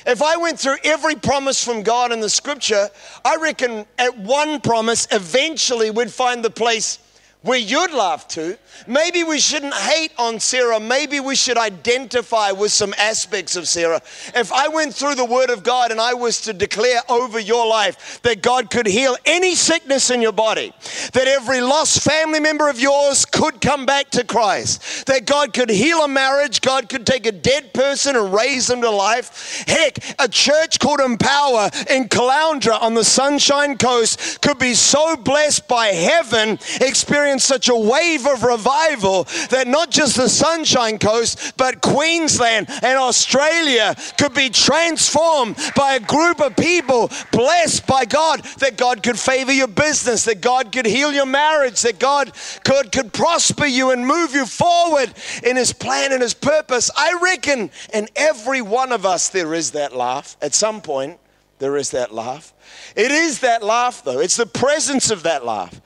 If 0.06 0.22
I 0.22 0.36
went 0.36 0.60
through 0.60 0.76
every 0.84 1.16
promise 1.16 1.64
from 1.64 1.82
God 1.82 2.12
in 2.12 2.20
the 2.20 2.30
scripture, 2.30 2.88
I 3.24 3.36
reckon 3.36 3.84
at 3.98 4.16
one 4.16 4.60
promise, 4.60 5.08
eventually 5.10 5.90
we'd 5.90 6.12
find 6.12 6.44
the 6.44 6.50
place 6.50 7.00
where 7.46 7.58
you'd 7.58 7.92
laugh 7.92 8.26
too. 8.26 8.56
Maybe 8.88 9.22
we 9.22 9.38
shouldn't 9.38 9.74
hate 9.74 10.10
on 10.18 10.40
Sarah. 10.40 10.80
Maybe 10.80 11.20
we 11.20 11.36
should 11.36 11.56
identify 11.56 12.50
with 12.50 12.72
some 12.72 12.92
aspects 12.98 13.54
of 13.54 13.68
Sarah. 13.68 14.02
If 14.34 14.52
I 14.52 14.68
went 14.68 14.94
through 14.94 15.14
the 15.14 15.24
Word 15.24 15.50
of 15.50 15.62
God 15.62 15.92
and 15.92 16.00
I 16.00 16.14
was 16.14 16.40
to 16.42 16.52
declare 16.52 17.00
over 17.08 17.38
your 17.38 17.66
life 17.66 18.20
that 18.22 18.42
God 18.42 18.68
could 18.70 18.86
heal 18.86 19.16
any 19.24 19.54
sickness 19.54 20.10
in 20.10 20.20
your 20.20 20.32
body, 20.32 20.72
that 21.12 21.28
every 21.28 21.60
lost 21.60 22.02
family 22.02 22.40
member 22.40 22.68
of 22.68 22.80
yours 22.80 23.24
could 23.24 23.60
come 23.60 23.86
back 23.86 24.10
to 24.10 24.24
Christ, 24.24 25.06
that 25.06 25.24
God 25.24 25.54
could 25.54 25.70
heal 25.70 26.02
a 26.02 26.08
marriage, 26.08 26.60
God 26.60 26.88
could 26.88 27.06
take 27.06 27.26
a 27.26 27.32
dead 27.32 27.72
person 27.72 28.16
and 28.16 28.34
raise 28.34 28.66
them 28.66 28.82
to 28.82 28.90
life. 28.90 29.64
Heck, 29.68 29.98
a 30.18 30.28
church 30.28 30.80
called 30.80 31.00
Empower 31.00 31.70
in 31.88 32.08
Caloundra 32.08 32.82
on 32.82 32.94
the 32.94 33.04
Sunshine 33.04 33.78
Coast 33.78 34.42
could 34.42 34.58
be 34.58 34.74
so 34.74 35.16
blessed 35.16 35.68
by 35.68 35.86
heaven, 35.88 36.58
experience 36.80 37.35
such 37.38 37.68
a 37.68 37.76
wave 37.76 38.26
of 38.26 38.42
revival 38.42 39.24
that 39.50 39.66
not 39.66 39.90
just 39.90 40.16
the 40.16 40.28
Sunshine 40.28 40.98
Coast, 40.98 41.54
but 41.56 41.80
Queensland 41.80 42.68
and 42.68 42.98
Australia 42.98 43.94
could 44.18 44.34
be 44.34 44.50
transformed 44.50 45.56
by 45.74 45.94
a 45.94 46.00
group 46.00 46.40
of 46.40 46.56
people 46.56 47.10
blessed 47.32 47.86
by 47.86 48.04
God, 48.04 48.42
that 48.58 48.76
God 48.76 49.02
could 49.02 49.18
favor 49.18 49.52
your 49.52 49.68
business, 49.68 50.24
that 50.24 50.40
God 50.40 50.72
could 50.72 50.86
heal 50.86 51.12
your 51.12 51.26
marriage, 51.26 51.82
that 51.82 51.98
God 51.98 52.32
could, 52.64 52.92
could 52.92 53.12
prosper 53.12 53.66
you 53.66 53.90
and 53.90 54.06
move 54.06 54.34
you 54.34 54.46
forward 54.46 55.12
in 55.42 55.56
His 55.56 55.72
plan 55.72 56.12
and 56.12 56.22
His 56.22 56.34
purpose. 56.34 56.90
I 56.96 57.18
reckon 57.22 57.70
in 57.92 58.08
every 58.16 58.62
one 58.62 58.92
of 58.92 59.06
us 59.06 59.28
there 59.28 59.54
is 59.54 59.72
that 59.72 59.94
laugh. 59.94 60.36
At 60.42 60.54
some 60.54 60.80
point, 60.80 61.18
there 61.58 61.76
is 61.76 61.90
that 61.90 62.12
laugh. 62.12 62.52
It 62.94 63.10
is 63.10 63.40
that 63.40 63.62
laugh, 63.62 64.02
though. 64.04 64.18
It's 64.18 64.36
the 64.36 64.46
presence 64.46 65.10
of 65.10 65.22
that 65.22 65.44
laugh 65.44 65.80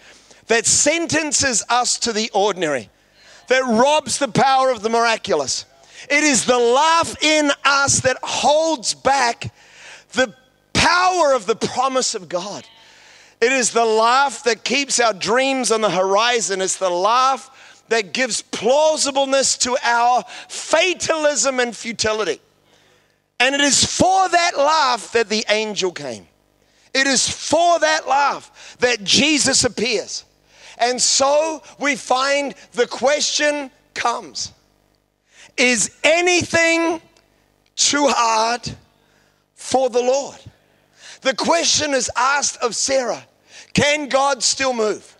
that 0.50 0.66
sentences 0.66 1.62
us 1.68 1.96
to 1.96 2.12
the 2.12 2.28
ordinary, 2.34 2.90
that 3.46 3.62
robs 3.62 4.18
the 4.18 4.26
power 4.26 4.72
of 4.72 4.82
the 4.82 4.88
miraculous. 4.88 5.64
It 6.10 6.24
is 6.24 6.44
the 6.44 6.58
laugh 6.58 7.22
in 7.22 7.52
us 7.64 8.00
that 8.00 8.16
holds 8.20 8.92
back 8.92 9.54
the 10.10 10.34
power 10.72 11.34
of 11.34 11.46
the 11.46 11.54
promise 11.54 12.16
of 12.16 12.28
God. 12.28 12.66
It 13.40 13.52
is 13.52 13.70
the 13.70 13.84
laugh 13.84 14.42
that 14.42 14.64
keeps 14.64 14.98
our 14.98 15.12
dreams 15.12 15.70
on 15.70 15.82
the 15.82 15.90
horizon. 15.90 16.60
It's 16.60 16.78
the 16.78 16.90
laugh 16.90 17.84
that 17.88 18.12
gives 18.12 18.42
plausibleness 18.42 19.56
to 19.60 19.76
our 19.84 20.24
fatalism 20.48 21.60
and 21.60 21.76
futility. 21.76 22.40
And 23.38 23.54
it 23.54 23.60
is 23.60 23.84
for 23.84 24.28
that 24.28 24.58
laugh 24.58 25.12
that 25.12 25.28
the 25.28 25.44
angel 25.48 25.92
came. 25.92 26.26
It 26.92 27.06
is 27.06 27.28
for 27.28 27.78
that 27.78 28.08
laugh 28.08 28.76
that 28.80 29.04
Jesus 29.04 29.62
appears. 29.62 30.24
And 30.80 31.00
so 31.00 31.62
we 31.78 31.94
find 31.94 32.54
the 32.72 32.86
question 32.86 33.70
comes 33.94 34.52
Is 35.56 35.94
anything 36.02 37.00
too 37.76 38.08
hard 38.08 38.68
for 39.54 39.90
the 39.90 40.00
Lord? 40.00 40.38
The 41.20 41.34
question 41.34 41.92
is 41.92 42.10
asked 42.16 42.56
of 42.62 42.74
Sarah 42.74 43.24
Can 43.74 44.08
God 44.08 44.42
still 44.42 44.72
move? 44.72 45.16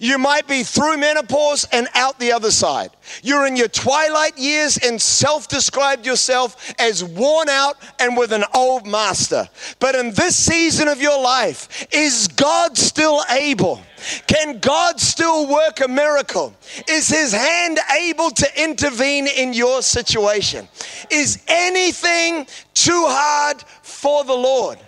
You 0.00 0.18
might 0.18 0.46
be 0.46 0.62
through 0.62 0.98
menopause 0.98 1.66
and 1.72 1.88
out 1.94 2.18
the 2.18 2.32
other 2.32 2.50
side. 2.50 2.90
You're 3.22 3.46
in 3.46 3.56
your 3.56 3.68
twilight 3.68 4.38
years 4.38 4.78
and 4.78 5.00
self 5.00 5.48
described 5.48 6.06
yourself 6.06 6.74
as 6.78 7.02
worn 7.02 7.48
out 7.48 7.76
and 7.98 8.16
with 8.16 8.32
an 8.32 8.44
old 8.54 8.86
master. 8.86 9.48
But 9.80 9.94
in 9.94 10.12
this 10.12 10.36
season 10.36 10.88
of 10.88 11.00
your 11.00 11.20
life, 11.20 11.86
is 11.92 12.28
God 12.28 12.76
still 12.76 13.22
able? 13.30 13.80
Can 14.26 14.60
God 14.60 15.00
still 15.00 15.48
work 15.48 15.80
a 15.80 15.88
miracle? 15.88 16.54
Is 16.88 17.08
His 17.08 17.32
hand 17.32 17.78
able 17.98 18.30
to 18.30 18.62
intervene 18.62 19.26
in 19.26 19.52
your 19.52 19.82
situation? 19.82 20.68
Is 21.10 21.42
anything 21.48 22.46
too 22.74 23.04
hard 23.06 23.62
for 23.82 24.24
the 24.24 24.34
Lord? 24.34 24.78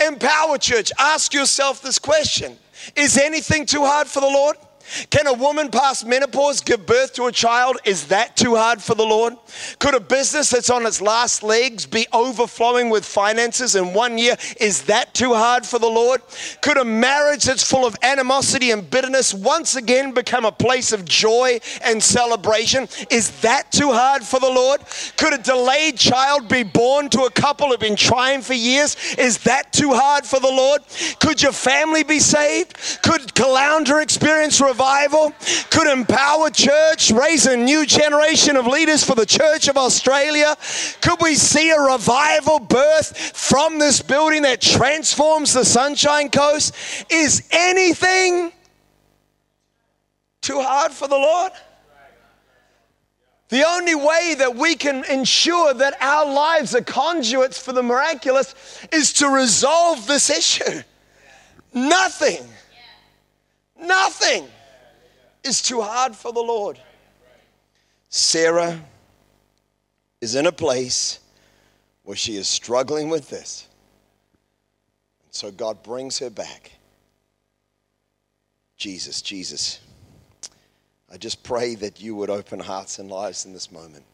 Empower 0.00 0.58
Church, 0.58 0.90
ask 0.98 1.34
yourself 1.34 1.82
this 1.82 1.98
question 1.98 2.56
is 2.94 3.16
anything 3.18 3.66
too 3.66 3.84
hard 3.84 4.06
for 4.06 4.20
the 4.20 4.26
Lord? 4.26 4.56
Can 5.10 5.26
a 5.26 5.32
woman 5.32 5.70
past 5.70 6.06
menopause 6.06 6.60
give 6.60 6.86
birth 6.86 7.12
to 7.14 7.24
a 7.24 7.32
child? 7.32 7.76
Is 7.84 8.06
that 8.08 8.36
too 8.36 8.54
hard 8.54 8.80
for 8.80 8.94
the 8.94 9.04
Lord? 9.04 9.34
Could 9.78 9.94
a 9.94 10.00
business 10.00 10.50
that's 10.50 10.70
on 10.70 10.86
its 10.86 11.00
last 11.00 11.42
legs 11.42 11.86
be 11.86 12.06
overflowing 12.12 12.90
with 12.90 13.04
finances 13.04 13.74
in 13.74 13.92
one 13.92 14.18
year? 14.18 14.36
Is 14.60 14.82
that 14.82 15.12
too 15.14 15.34
hard 15.34 15.66
for 15.66 15.78
the 15.78 15.88
Lord? 15.88 16.22
Could 16.60 16.78
a 16.78 16.84
marriage 16.84 17.44
that's 17.44 17.68
full 17.68 17.84
of 17.84 17.96
animosity 18.02 18.70
and 18.70 18.88
bitterness 18.88 19.34
once 19.34 19.76
again 19.76 20.12
become 20.12 20.44
a 20.44 20.52
place 20.52 20.92
of 20.92 21.04
joy 21.04 21.58
and 21.84 22.02
celebration? 22.02 22.88
Is 23.10 23.40
that 23.40 23.72
too 23.72 23.92
hard 23.92 24.22
for 24.22 24.40
the 24.40 24.50
Lord? 24.50 24.80
Could 25.16 25.34
a 25.34 25.38
delayed 25.38 25.96
child 25.96 26.48
be 26.48 26.62
born 26.62 27.08
to 27.10 27.22
a 27.22 27.30
couple 27.30 27.68
who've 27.68 27.80
been 27.80 27.96
trying 27.96 28.40
for 28.40 28.54
years? 28.54 28.96
Is 29.18 29.38
that 29.38 29.72
too 29.72 29.92
hard 29.92 30.24
for 30.24 30.40
the 30.40 30.46
Lord? 30.46 30.82
Could 31.18 31.42
your 31.42 31.52
family 31.52 32.04
be 32.04 32.20
saved? 32.20 32.76
Could 33.02 33.22
Caloundra 33.34 34.02
experience 34.02 34.60
revival? 34.60 34.75
Revival 34.76 35.32
could 35.70 35.86
empower 35.86 36.50
church, 36.50 37.10
raise 37.10 37.46
a 37.46 37.56
new 37.56 37.86
generation 37.86 38.56
of 38.56 38.66
leaders 38.66 39.02
for 39.02 39.14
the 39.14 39.24
Church 39.24 39.68
of 39.68 39.78
Australia? 39.78 40.54
Could 41.00 41.18
we 41.22 41.34
see 41.34 41.70
a 41.70 41.80
revival 41.80 42.58
birth 42.58 43.16
from 43.34 43.78
this 43.78 44.02
building 44.02 44.42
that 44.42 44.60
transforms 44.60 45.54
the 45.54 45.64
Sunshine 45.64 46.28
Coast? 46.28 46.74
Is 47.10 47.48
anything 47.52 48.52
too 50.42 50.60
hard 50.60 50.92
for 50.92 51.08
the 51.08 51.16
Lord? 51.16 51.52
The 53.48 53.66
only 53.66 53.94
way 53.94 54.34
that 54.38 54.56
we 54.56 54.74
can 54.74 55.04
ensure 55.04 55.72
that 55.72 55.96
our 56.02 56.26
lives 56.26 56.74
are 56.74 56.82
conduits 56.82 57.58
for 57.58 57.72
the 57.72 57.82
miraculous 57.82 58.54
is 58.92 59.14
to 59.14 59.28
resolve 59.28 60.06
this 60.06 60.28
issue. 60.28 60.82
Nothing, 61.72 62.46
nothing 63.80 64.48
is 65.46 65.62
too 65.62 65.80
hard 65.80 66.14
for 66.14 66.32
the 66.32 66.40
Lord. 66.40 66.80
Sarah 68.08 68.82
is 70.20 70.34
in 70.34 70.46
a 70.46 70.52
place 70.52 71.20
where 72.02 72.16
she 72.16 72.36
is 72.36 72.48
struggling 72.48 73.08
with 73.08 73.28
this. 73.28 73.68
And 75.24 75.34
so 75.34 75.50
God 75.50 75.82
brings 75.82 76.18
her 76.18 76.30
back. 76.30 76.72
Jesus, 78.76 79.22
Jesus. 79.22 79.80
I 81.12 81.16
just 81.16 81.42
pray 81.42 81.74
that 81.76 82.00
you 82.00 82.14
would 82.16 82.30
open 82.30 82.60
hearts 82.60 82.98
and 82.98 83.10
lives 83.10 83.44
in 83.44 83.52
this 83.52 83.70
moment. 83.70 84.04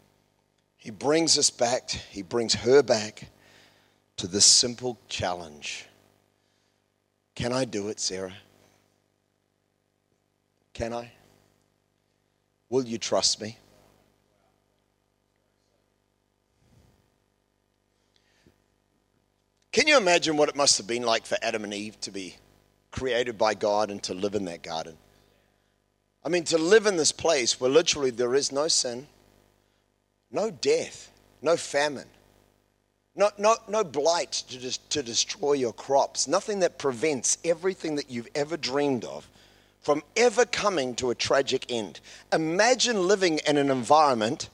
He 0.77 0.91
brings 0.91 1.39
us 1.39 1.51
back, 1.51 1.91
he 1.91 2.23
brings 2.23 2.55
her 2.55 2.83
back 2.83 3.29
to 4.17 4.27
this 4.27 4.45
simple 4.45 4.99
challenge 5.09 5.87
Can 7.35 7.53
I 7.53 7.65
do 7.65 7.89
it, 7.89 7.99
Sarah? 7.99 8.35
Can 10.75 10.93
I? 10.93 11.13
Will 12.73 12.87
you 12.87 12.97
trust 12.97 13.39
me? 13.39 13.59
Can 19.73 19.87
you 19.87 19.99
imagine 19.99 20.39
what 20.39 20.49
it 20.49 20.57
must 20.57 20.79
have 20.79 20.87
been 20.87 21.03
like 21.03 21.27
for 21.27 21.37
Adam 21.43 21.65
and 21.65 21.75
Eve 21.75 22.01
to 22.01 22.11
be 22.11 22.37
created 22.91 23.37
by 23.37 23.53
God 23.53 23.91
and 23.91 24.03
to 24.05 24.15
live 24.15 24.35
in 24.35 24.47
that 24.47 24.63
garden? 24.63 24.97
I 26.25 26.31
mean, 26.31 26.45
to 26.45 26.57
live 26.57 26.87
in 26.87 26.97
this 26.97 27.13
place 27.13 27.61
where 27.61 27.69
literally 27.69 28.09
there 28.09 28.35
is 28.35 28.51
no 28.51 28.69
sin, 28.69 29.07
no 30.31 30.51
death, 30.51 31.13
no 31.43 31.59
famine, 31.59 32.09
no, 33.15 33.29
no, 33.37 33.57
no 33.69 33.85
blight 33.85 34.33
to, 34.49 34.89
to 34.89 35.03
destroy 35.03 35.53
your 35.53 35.75
crops, 35.75 36.27
nothing 36.27 36.61
that 36.61 36.79
prevents 36.79 37.37
everything 37.45 37.97
that 37.97 38.11
you've 38.11 38.31
ever 38.35 38.57
dreamed 38.57 39.05
of 39.05 39.29
from 39.83 40.03
ever 40.17 40.47
coming 40.47 40.95
to 40.95 41.11
a 41.11 41.15
tragic 41.15 41.67
end. 41.71 42.01
Imagine 42.33 43.07
living 43.07 43.41
in 43.47 43.57
an 43.57 43.71
environment 43.71 44.49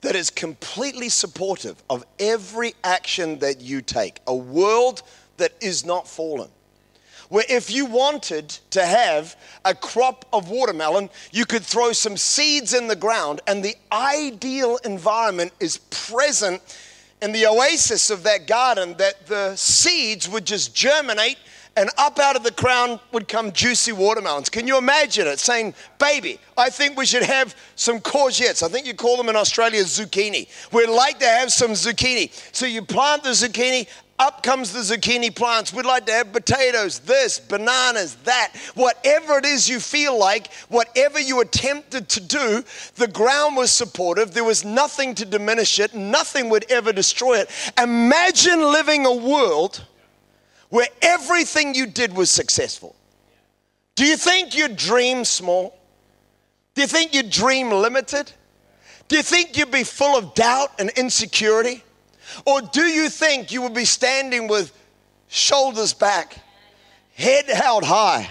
that 0.00 0.16
is 0.16 0.30
completely 0.30 1.08
supportive 1.08 1.82
of 1.88 2.04
every 2.18 2.74
action 2.82 3.38
that 3.38 3.60
you 3.60 3.80
take, 3.80 4.20
a 4.26 4.34
world 4.34 5.02
that 5.36 5.52
is 5.60 5.84
not 5.84 6.08
fallen. 6.08 6.50
Where 7.28 7.44
if 7.48 7.70
you 7.70 7.86
wanted 7.86 8.50
to 8.70 8.84
have 8.84 9.36
a 9.64 9.74
crop 9.74 10.26
of 10.32 10.50
watermelon, 10.50 11.08
you 11.32 11.46
could 11.46 11.62
throw 11.62 11.92
some 11.92 12.16
seeds 12.16 12.74
in 12.74 12.86
the 12.86 12.96
ground, 12.96 13.40
and 13.46 13.64
the 13.64 13.76
ideal 13.90 14.78
environment 14.84 15.52
is 15.58 15.78
present 15.90 16.60
in 17.22 17.32
the 17.32 17.46
oasis 17.46 18.10
of 18.10 18.22
that 18.24 18.46
garden 18.46 18.94
that 18.98 19.26
the 19.26 19.56
seeds 19.56 20.28
would 20.28 20.44
just 20.44 20.74
germinate 20.74 21.38
and 21.76 21.90
up 21.98 22.18
out 22.18 22.36
of 22.36 22.42
the 22.42 22.50
ground 22.52 23.00
would 23.12 23.28
come 23.28 23.52
juicy 23.52 23.92
watermelons. 23.92 24.48
Can 24.48 24.66
you 24.66 24.78
imagine 24.78 25.26
it? 25.26 25.38
Saying, 25.38 25.74
Baby, 25.98 26.38
I 26.56 26.70
think 26.70 26.96
we 26.96 27.06
should 27.06 27.22
have 27.22 27.56
some 27.76 28.00
courgettes. 28.00 28.62
I 28.62 28.68
think 28.68 28.86
you 28.86 28.94
call 28.94 29.16
them 29.16 29.28
in 29.28 29.36
Australia 29.36 29.82
zucchini. 29.82 30.48
We'd 30.72 30.88
like 30.88 31.18
to 31.18 31.26
have 31.26 31.52
some 31.52 31.72
zucchini. 31.72 32.30
So 32.54 32.66
you 32.66 32.82
plant 32.82 33.24
the 33.24 33.30
zucchini, 33.30 33.88
up 34.18 34.44
comes 34.44 34.72
the 34.72 34.80
zucchini 34.80 35.34
plants. 35.34 35.72
We'd 35.72 35.86
like 35.86 36.06
to 36.06 36.12
have 36.12 36.32
potatoes, 36.32 37.00
this, 37.00 37.40
bananas, 37.40 38.14
that. 38.24 38.52
Whatever 38.74 39.38
it 39.38 39.44
is 39.44 39.68
you 39.68 39.80
feel 39.80 40.16
like, 40.16 40.52
whatever 40.68 41.18
you 41.18 41.40
attempted 41.40 42.08
to 42.10 42.20
do, 42.20 42.64
the 42.94 43.08
ground 43.08 43.56
was 43.56 43.72
supportive. 43.72 44.32
There 44.32 44.44
was 44.44 44.64
nothing 44.64 45.16
to 45.16 45.24
diminish 45.24 45.80
it, 45.80 45.94
nothing 45.94 46.48
would 46.50 46.70
ever 46.70 46.92
destroy 46.92 47.38
it. 47.38 47.50
Imagine 47.80 48.60
living 48.60 49.04
a 49.04 49.14
world 49.14 49.84
where 50.74 50.88
everything 51.02 51.72
you 51.72 51.86
did 51.86 52.12
was 52.12 52.32
successful? 52.32 52.96
Do 53.94 54.04
you 54.04 54.16
think 54.16 54.56
you 54.56 54.66
dream 54.66 55.24
small? 55.24 55.78
Do 56.74 56.82
you 56.82 56.88
think 56.88 57.14
you 57.14 57.22
dream 57.22 57.70
limited? 57.70 58.32
Do 59.06 59.14
you 59.14 59.22
think 59.22 59.56
you'd 59.56 59.70
be 59.70 59.84
full 59.84 60.18
of 60.18 60.34
doubt 60.34 60.72
and 60.80 60.90
insecurity? 60.96 61.84
Or 62.44 62.60
do 62.60 62.82
you 62.82 63.08
think 63.08 63.52
you 63.52 63.62
would 63.62 63.72
be 63.72 63.84
standing 63.84 64.48
with 64.48 64.76
shoulders 65.28 65.94
back, 65.94 66.38
head 67.14 67.46
held 67.46 67.84
high, 67.84 68.28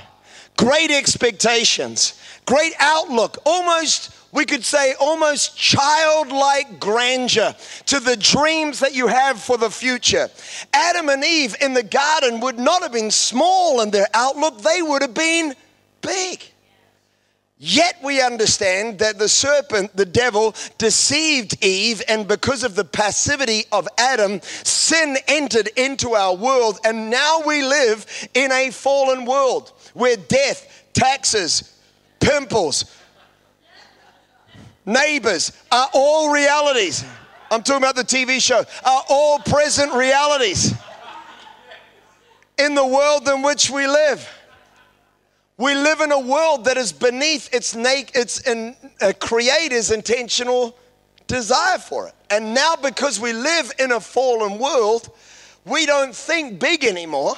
great 0.58 0.92
expectations, 0.92 2.20
great 2.46 2.74
outlook, 2.78 3.38
almost 3.46 4.12
we 4.34 4.46
could 4.46 4.66
say 4.66 4.96
almost 5.00 5.56
childlike 5.56 6.80
grandeur 6.80 7.56
to 7.86 8.00
the 8.00 8.18
dreams 8.18 8.80
that 8.80 8.96
you 8.96 9.08
have 9.08 9.40
for 9.40 9.58
the 9.58 9.70
future. 9.70 10.30
Adam 10.74 11.10
and 11.10 11.24
Eve 11.24 11.56
in 11.62 11.74
the 11.74 11.84
garden 11.84 12.40
would 12.40 12.58
not 12.58 12.82
have 12.82 12.92
been 12.92 13.12
small 13.12 13.82
in 13.82 13.92
their 13.92 14.08
outlook, 14.14 14.62
they 14.62 14.82
would 14.82 15.04
have 15.04 15.14
been 15.14 15.54
big. 16.02 16.44
Yet 17.66 17.98
we 18.04 18.22
understand 18.22 19.00
that 19.00 19.20
the 19.20 19.30
serpent, 19.30 19.96
the 19.96 20.06
devil, 20.06 20.54
deceived 20.78 21.64
Eve, 21.64 22.02
and 22.10 22.28
because 22.28 22.64
of 22.64 22.76
the 22.76 22.84
passivity 22.84 23.64
of 23.72 23.88
Adam, 23.98 24.42
sin 24.42 25.16
entered 25.30 25.70
into 25.78 26.14
our 26.16 26.36
world, 26.36 26.80
and 26.84 27.10
now 27.10 27.42
we 27.46 27.64
live 27.64 28.06
in 28.34 28.52
a 28.52 28.70
fallen 28.72 29.24
world 29.24 29.72
where 29.94 30.18
death, 30.18 30.84
taxes, 30.92 31.80
pimples, 32.20 32.84
neighbors 34.86 35.52
are 35.72 35.90
all 35.94 36.32
realities. 36.32 37.04
I'm 37.52 37.62
talking 37.62 37.84
about 37.84 37.96
the 37.96 38.04
TV 38.04 38.42
show, 38.42 38.64
are 38.86 39.04
all 39.10 39.40
present 39.40 39.94
realities 39.94 40.74
in 42.58 42.76
the 42.76 42.86
world 42.86 43.28
in 43.28 43.42
which 43.42 43.70
we 43.70 43.88
live. 43.88 44.28
We 45.58 45.76
live 45.76 46.02
in 46.02 46.12
a 46.12 46.20
world 46.20 46.66
that 46.66 46.78
is 46.78 46.92
beneath 46.92 47.54
its, 47.54 47.76
its 47.76 48.40
in, 48.42 48.76
a 49.02 49.14
creator's 49.14 49.92
intentional 49.92 50.76
desire 51.28 51.78
for 51.78 52.08
it. 52.08 52.16
And 52.30 52.56
now, 52.56 52.76
because 52.76 53.20
we 53.20 53.34
live 53.34 53.72
in 53.78 53.92
a 53.92 54.00
fallen 54.00 54.58
world, 54.58 55.12
we 55.66 55.86
don't 55.86 56.16
think 56.16 56.60
big 56.60 56.84
anymore. 56.84 57.36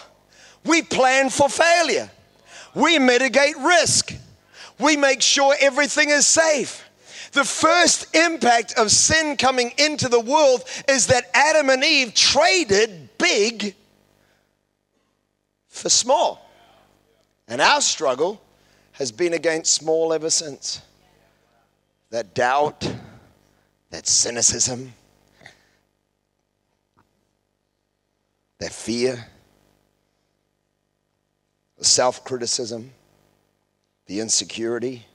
We 0.63 0.81
plan 0.81 1.29
for 1.29 1.49
failure. 1.49 2.09
We 2.73 2.99
mitigate 2.99 3.57
risk. 3.57 4.13
We 4.79 4.95
make 4.95 5.21
sure 5.21 5.53
everything 5.59 6.09
is 6.09 6.25
safe. 6.25 6.84
The 7.35 7.43
first 7.43 8.15
impact 8.15 8.75
of 8.77 8.89
sin 8.89 9.35
coming 9.35 9.73
into 9.77 10.07
the 10.07 10.21
world 10.21 10.63
is 10.87 11.07
that 11.07 11.29
Adam 11.33 11.69
and 11.69 11.83
Eve 11.83 12.13
traded 12.13 13.09
big 13.17 13.75
for 15.67 15.89
small. 15.89 16.49
And 17.49 17.59
our 17.61 17.81
struggle 17.81 18.41
has 18.93 19.11
been 19.11 19.33
against 19.33 19.73
small 19.73 20.13
ever 20.13 20.29
since. 20.29 20.81
That 22.09 22.33
doubt, 22.33 22.89
that 23.89 24.07
cynicism, 24.07 24.93
that 28.59 28.71
fear, 28.71 29.27
the 31.77 31.83
self 31.83 32.23
criticism, 32.23 32.91
the 34.05 34.21
insecurity 34.21 35.05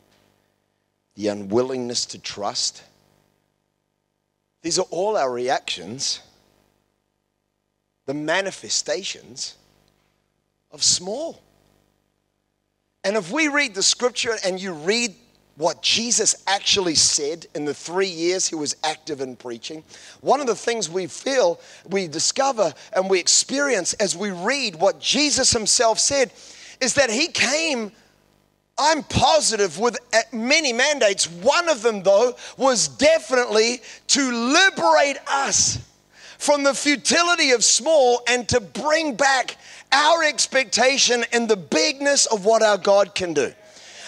the 1.20 1.28
unwillingness 1.28 2.06
to 2.06 2.18
trust. 2.18 2.82
These 4.62 4.78
are 4.78 4.86
all 4.90 5.18
our 5.18 5.30
reactions, 5.30 6.20
the 8.06 8.14
manifestations 8.14 9.56
of 10.72 10.82
small. 10.82 11.42
And 13.04 13.16
if 13.16 13.30
we 13.30 13.48
read 13.48 13.74
the 13.74 13.82
scripture 13.82 14.36
and 14.46 14.58
you 14.58 14.72
read 14.72 15.14
what 15.56 15.82
Jesus 15.82 16.42
actually 16.46 16.94
said 16.94 17.46
in 17.54 17.66
the 17.66 17.74
three 17.74 18.08
years 18.08 18.46
he 18.46 18.54
was 18.54 18.76
active 18.82 19.20
in 19.20 19.36
preaching, 19.36 19.84
one 20.22 20.40
of 20.40 20.46
the 20.46 20.54
things 20.54 20.88
we 20.88 21.06
feel, 21.06 21.60
we 21.90 22.08
discover, 22.08 22.72
and 22.94 23.10
we 23.10 23.20
experience 23.20 23.92
as 23.94 24.16
we 24.16 24.30
read 24.30 24.74
what 24.74 24.98
Jesus 25.00 25.52
himself 25.52 25.98
said 25.98 26.32
is 26.80 26.94
that 26.94 27.10
he 27.10 27.28
came 27.28 27.92
I'm 28.80 29.02
positive 29.02 29.78
with 29.78 29.98
uh, 30.14 30.20
many 30.32 30.72
mandates. 30.72 31.30
One 31.30 31.68
of 31.68 31.82
them, 31.82 32.02
though, 32.02 32.34
was 32.56 32.88
definitely 32.88 33.82
to 34.08 34.32
liberate 34.32 35.18
us 35.28 35.78
from 36.38 36.62
the 36.62 36.72
futility 36.72 37.50
of 37.50 37.62
small 37.62 38.22
and 38.26 38.48
to 38.48 38.58
bring 38.58 39.14
back 39.14 39.58
our 39.92 40.24
expectation 40.24 41.24
in 41.32 41.46
the 41.46 41.56
bigness 41.56 42.24
of 42.24 42.46
what 42.46 42.62
our 42.62 42.78
God 42.78 43.14
can 43.14 43.34
do. 43.34 43.52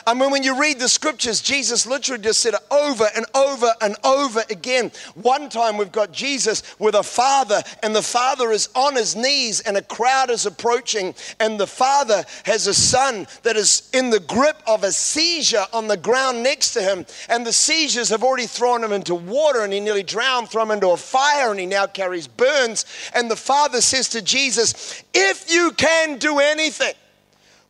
I 0.07 0.15
mean, 0.15 0.31
when 0.31 0.43
you 0.43 0.59
read 0.59 0.79
the 0.79 0.89
scriptures, 0.89 1.41
Jesus 1.41 1.87
literally 1.87 2.23
just 2.23 2.41
said 2.41 2.55
it 2.55 2.61
over 2.71 3.07
and 3.15 3.27
over 3.35 3.73
and 3.81 3.97
over 4.05 4.43
again. 4.51 4.91
One 5.15 5.49
time 5.49 5.77
we've 5.77 5.93
got 5.93 6.13
Jesus 6.13 6.63
with 6.79 6.95
a 6.95 7.03
father, 7.03 7.63
and 7.83 7.95
the 7.95 8.03
father 8.03 8.51
is 8.51 8.69
on 8.75 8.97
his 8.97 9.15
knees, 9.15 9.61
and 9.61 9.77
a 9.77 9.83
crowd 9.83 10.31
is 10.31 10.47
approaching, 10.47 11.15
and 11.39 11.59
the 11.59 11.67
father 11.67 12.25
has 12.45 12.67
a 12.67 12.75
son 12.75 13.27
that 13.43 13.57
is 13.57 13.89
in 13.93 14.11
the 14.11 14.21
grip 14.21 14.61
of 14.67 14.83
a 14.85 14.93
seizure 14.93 15.67
on 15.73 15.89
the 15.89 15.97
ground 15.97 16.43
next 16.43 16.73
to 16.73 16.83
him, 16.83 17.07
and 17.29 17.47
the 17.47 17.53
seizures 17.53 18.09
have 18.09 18.25
already 18.25 18.47
thrown 18.47 18.83
him 18.83 18.93
into 18.93 19.15
water, 19.15 19.63
and 19.63 19.73
he 19.73 19.81
nearly 19.81 20.03
drowned, 20.03 20.49
thrown 20.49 20.67
him 20.67 20.73
into 20.73 20.91
a 20.91 20.97
fire, 20.97 21.51
and 21.51 21.61
he 21.61 21.67
now 21.67 21.87
carries 21.87 22.27
burns. 22.27 22.85
And 23.15 23.31
the 23.31 23.37
father 23.37 23.81
says 23.81 24.09
to 24.11 24.23
Jesus, 24.23 25.03
If 25.15 25.53
you 25.53 25.73
can 25.73 26.19
do 26.19 26.39
anything, 26.39 26.95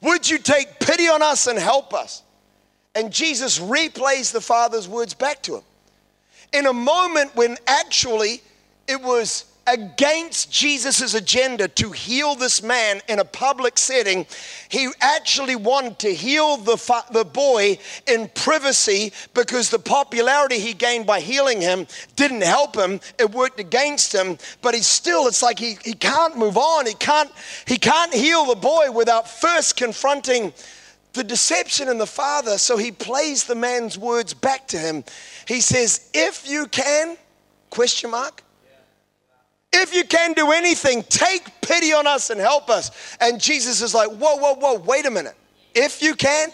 would 0.03 0.29
you 0.29 0.39
take 0.39 0.81
pity 0.81 1.09
on 1.09 1.23
us 1.23 1.47
and 1.47 1.59
help 1.59 1.95
us? 1.95 2.23
And 2.95 3.13
Jesus 3.13 3.59
replays 3.59 4.33
the 4.33 4.41
Father's 4.41 4.89
words 4.89 5.15
back 5.15 5.43
to 5.45 5.57
him. 5.57 5.63
In 6.53 6.67
a 6.67 6.73
moment 6.73 7.35
when 7.35 7.57
actually 7.67 8.43
it 8.87 9.01
was 9.01 9.47
against 9.67 10.51
Jesus' 10.51 11.15
agenda 11.15 11.69
to 11.69 11.93
heal 11.93 12.35
this 12.35 12.63
man 12.63 13.01
in 13.09 13.19
a 13.19 13.25
public 13.25 13.79
setting. 13.79 14.27
He 14.69 14.89
actually 15.01 15.57
wanted 15.57 15.99
to 16.01 16.15
heal 16.15 16.57
the, 16.57 16.77
fa- 16.77 17.05
the 17.13 17.25
boy 17.25 17.79
in 18.07 18.29
privacy 18.35 19.13
because 19.35 19.71
the 19.71 19.79
popularity 19.79 20.59
he 20.59 20.73
gained 20.73 21.07
by 21.07 21.21
healing 21.21 21.61
him 21.61 21.87
didn't 22.17 22.43
help 22.43 22.75
him. 22.75 23.01
It 23.19 23.31
worked 23.31 23.61
against 23.61 24.13
him, 24.13 24.39
but 24.63 24.75
he 24.75 24.81
still, 24.81 25.27
it's 25.27 25.43
like 25.43 25.59
he, 25.59 25.77
he 25.85 25.93
can't 25.93 26.37
move 26.37 26.57
on. 26.57 26.87
He 26.87 26.95
can't, 26.95 27.31
he 27.67 27.79
can't 27.79 28.13
heal 28.13 28.47
the 28.47 28.57
boy 28.57 28.91
without 28.91 29.29
first 29.29 29.77
confronting 29.77 30.53
the 31.13 31.25
deception 31.25 31.89
in 31.89 31.99
the 31.99 32.07
father. 32.07 32.59
So 32.59 32.77
he 32.77 32.91
plays 32.91 33.45
the 33.45 33.55
man's 33.55 33.99
words 33.99 34.35
back 34.35 34.67
to 34.69 34.79
him. 34.79 35.05
He 35.47 35.61
says, 35.61 36.11
If 36.15 36.49
you 36.49 36.67
can, 36.67 37.17
question 37.71 38.11
mark, 38.11 38.43
if 39.73 39.95
you 39.95 40.05
can 40.05 40.33
do 40.35 40.53
anything, 40.53 41.03
take 41.05 41.49
pity 41.63 41.93
on 41.93 42.07
us 42.07 42.31
and 42.31 42.41
help 42.41 42.69
us. 42.69 43.17
And 43.21 43.41
Jesus 43.41 43.81
is 43.81 43.95
like, 43.95 44.11
whoa, 44.11 44.37
whoa, 44.37 44.55
whoa, 44.55 44.79
wait 44.81 45.07
a 45.07 45.11
minute. 45.11 45.35
If 45.75 46.03
you 46.03 46.15
can. 46.15 46.51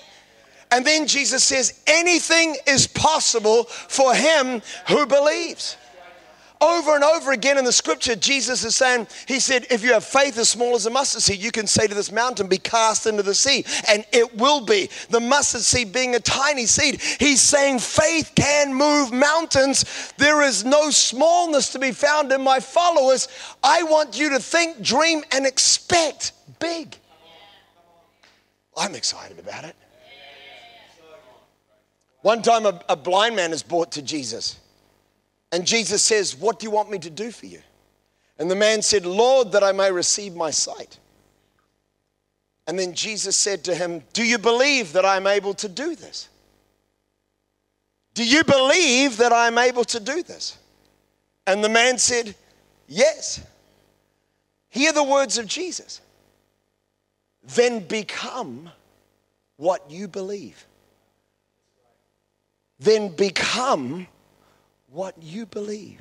And 0.70 0.84
then 0.84 1.06
Jesus 1.06 1.42
says, 1.44 1.80
anything 1.86 2.56
is 2.66 2.86
possible 2.86 3.64
for 3.64 4.14
him 4.14 4.60
who 4.86 5.06
believes. 5.06 5.76
Over 6.60 6.96
and 6.96 7.04
over 7.04 7.30
again 7.30 7.56
in 7.56 7.64
the 7.64 7.72
scripture, 7.72 8.16
Jesus 8.16 8.64
is 8.64 8.74
saying, 8.74 9.06
He 9.26 9.38
said, 9.38 9.66
if 9.70 9.84
you 9.84 9.92
have 9.92 10.04
faith 10.04 10.36
as 10.38 10.48
small 10.48 10.74
as 10.74 10.86
a 10.86 10.90
mustard 10.90 11.22
seed, 11.22 11.38
you 11.38 11.52
can 11.52 11.68
say 11.68 11.86
to 11.86 11.94
this 11.94 12.10
mountain, 12.10 12.48
be 12.48 12.58
cast 12.58 13.06
into 13.06 13.22
the 13.22 13.34
sea, 13.34 13.64
and 13.88 14.04
it 14.12 14.36
will 14.36 14.60
be. 14.64 14.90
The 15.10 15.20
mustard 15.20 15.60
seed 15.60 15.92
being 15.92 16.16
a 16.16 16.20
tiny 16.20 16.66
seed. 16.66 17.00
He's 17.00 17.40
saying 17.40 17.78
faith 17.78 18.32
can 18.34 18.74
move 18.74 19.12
mountains. 19.12 20.12
There 20.16 20.42
is 20.42 20.64
no 20.64 20.90
smallness 20.90 21.70
to 21.70 21.78
be 21.78 21.92
found 21.92 22.32
in 22.32 22.42
my 22.42 22.58
followers. 22.58 23.28
I 23.62 23.84
want 23.84 24.18
you 24.18 24.30
to 24.30 24.40
think, 24.40 24.82
dream, 24.82 25.22
and 25.30 25.46
expect 25.46 26.32
big. 26.58 26.96
I'm 28.76 28.96
excited 28.96 29.38
about 29.38 29.64
it. 29.64 29.76
One 32.22 32.42
time, 32.42 32.66
a, 32.66 32.80
a 32.88 32.96
blind 32.96 33.36
man 33.36 33.52
is 33.52 33.62
brought 33.62 33.92
to 33.92 34.02
Jesus. 34.02 34.58
And 35.52 35.66
Jesus 35.66 36.02
says, 36.02 36.36
What 36.36 36.58
do 36.58 36.64
you 36.64 36.70
want 36.70 36.90
me 36.90 36.98
to 36.98 37.10
do 37.10 37.30
for 37.30 37.46
you? 37.46 37.60
And 38.38 38.50
the 38.50 38.56
man 38.56 38.82
said, 38.82 39.04
Lord, 39.04 39.52
that 39.52 39.64
I 39.64 39.72
may 39.72 39.90
receive 39.90 40.34
my 40.34 40.50
sight. 40.50 40.98
And 42.66 42.78
then 42.78 42.94
Jesus 42.94 43.36
said 43.36 43.64
to 43.64 43.74
him, 43.74 44.02
Do 44.12 44.22
you 44.22 44.38
believe 44.38 44.92
that 44.92 45.04
I'm 45.04 45.26
able 45.26 45.54
to 45.54 45.68
do 45.68 45.94
this? 45.94 46.28
Do 48.14 48.26
you 48.26 48.44
believe 48.44 49.16
that 49.18 49.32
I'm 49.32 49.58
able 49.58 49.84
to 49.84 50.00
do 50.00 50.22
this? 50.22 50.58
And 51.46 51.64
the 51.64 51.68
man 51.68 51.98
said, 51.98 52.34
Yes. 52.86 53.44
Hear 54.68 54.92
the 54.92 55.02
words 55.02 55.38
of 55.38 55.46
Jesus. 55.46 56.00
Then 57.42 57.80
become 57.80 58.70
what 59.56 59.90
you 59.90 60.06
believe. 60.06 60.66
Then 62.78 63.08
become 63.08 64.06
what 64.90 65.14
you 65.22 65.46
believe. 65.46 66.00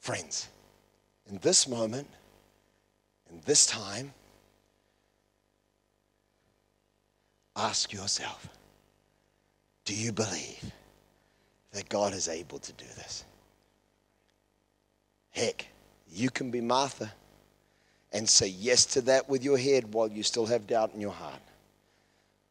Friends, 0.00 0.48
in 1.28 1.38
this 1.38 1.66
moment, 1.66 2.08
in 3.30 3.40
this 3.44 3.66
time, 3.66 4.12
ask 7.56 7.92
yourself 7.92 8.48
do 9.84 9.94
you 9.94 10.12
believe 10.12 10.72
that 11.72 11.88
God 11.88 12.12
is 12.12 12.28
able 12.28 12.58
to 12.58 12.72
do 12.72 12.84
this? 12.96 13.24
Heck, 15.30 15.68
you 16.12 16.28
can 16.28 16.50
be 16.50 16.60
Martha 16.60 17.12
and 18.12 18.28
say 18.28 18.48
yes 18.48 18.84
to 18.86 19.00
that 19.02 19.28
with 19.28 19.44
your 19.44 19.58
head 19.58 19.92
while 19.92 20.08
you 20.08 20.22
still 20.22 20.46
have 20.46 20.66
doubt 20.66 20.92
in 20.94 21.00
your 21.00 21.12
heart. 21.12 21.40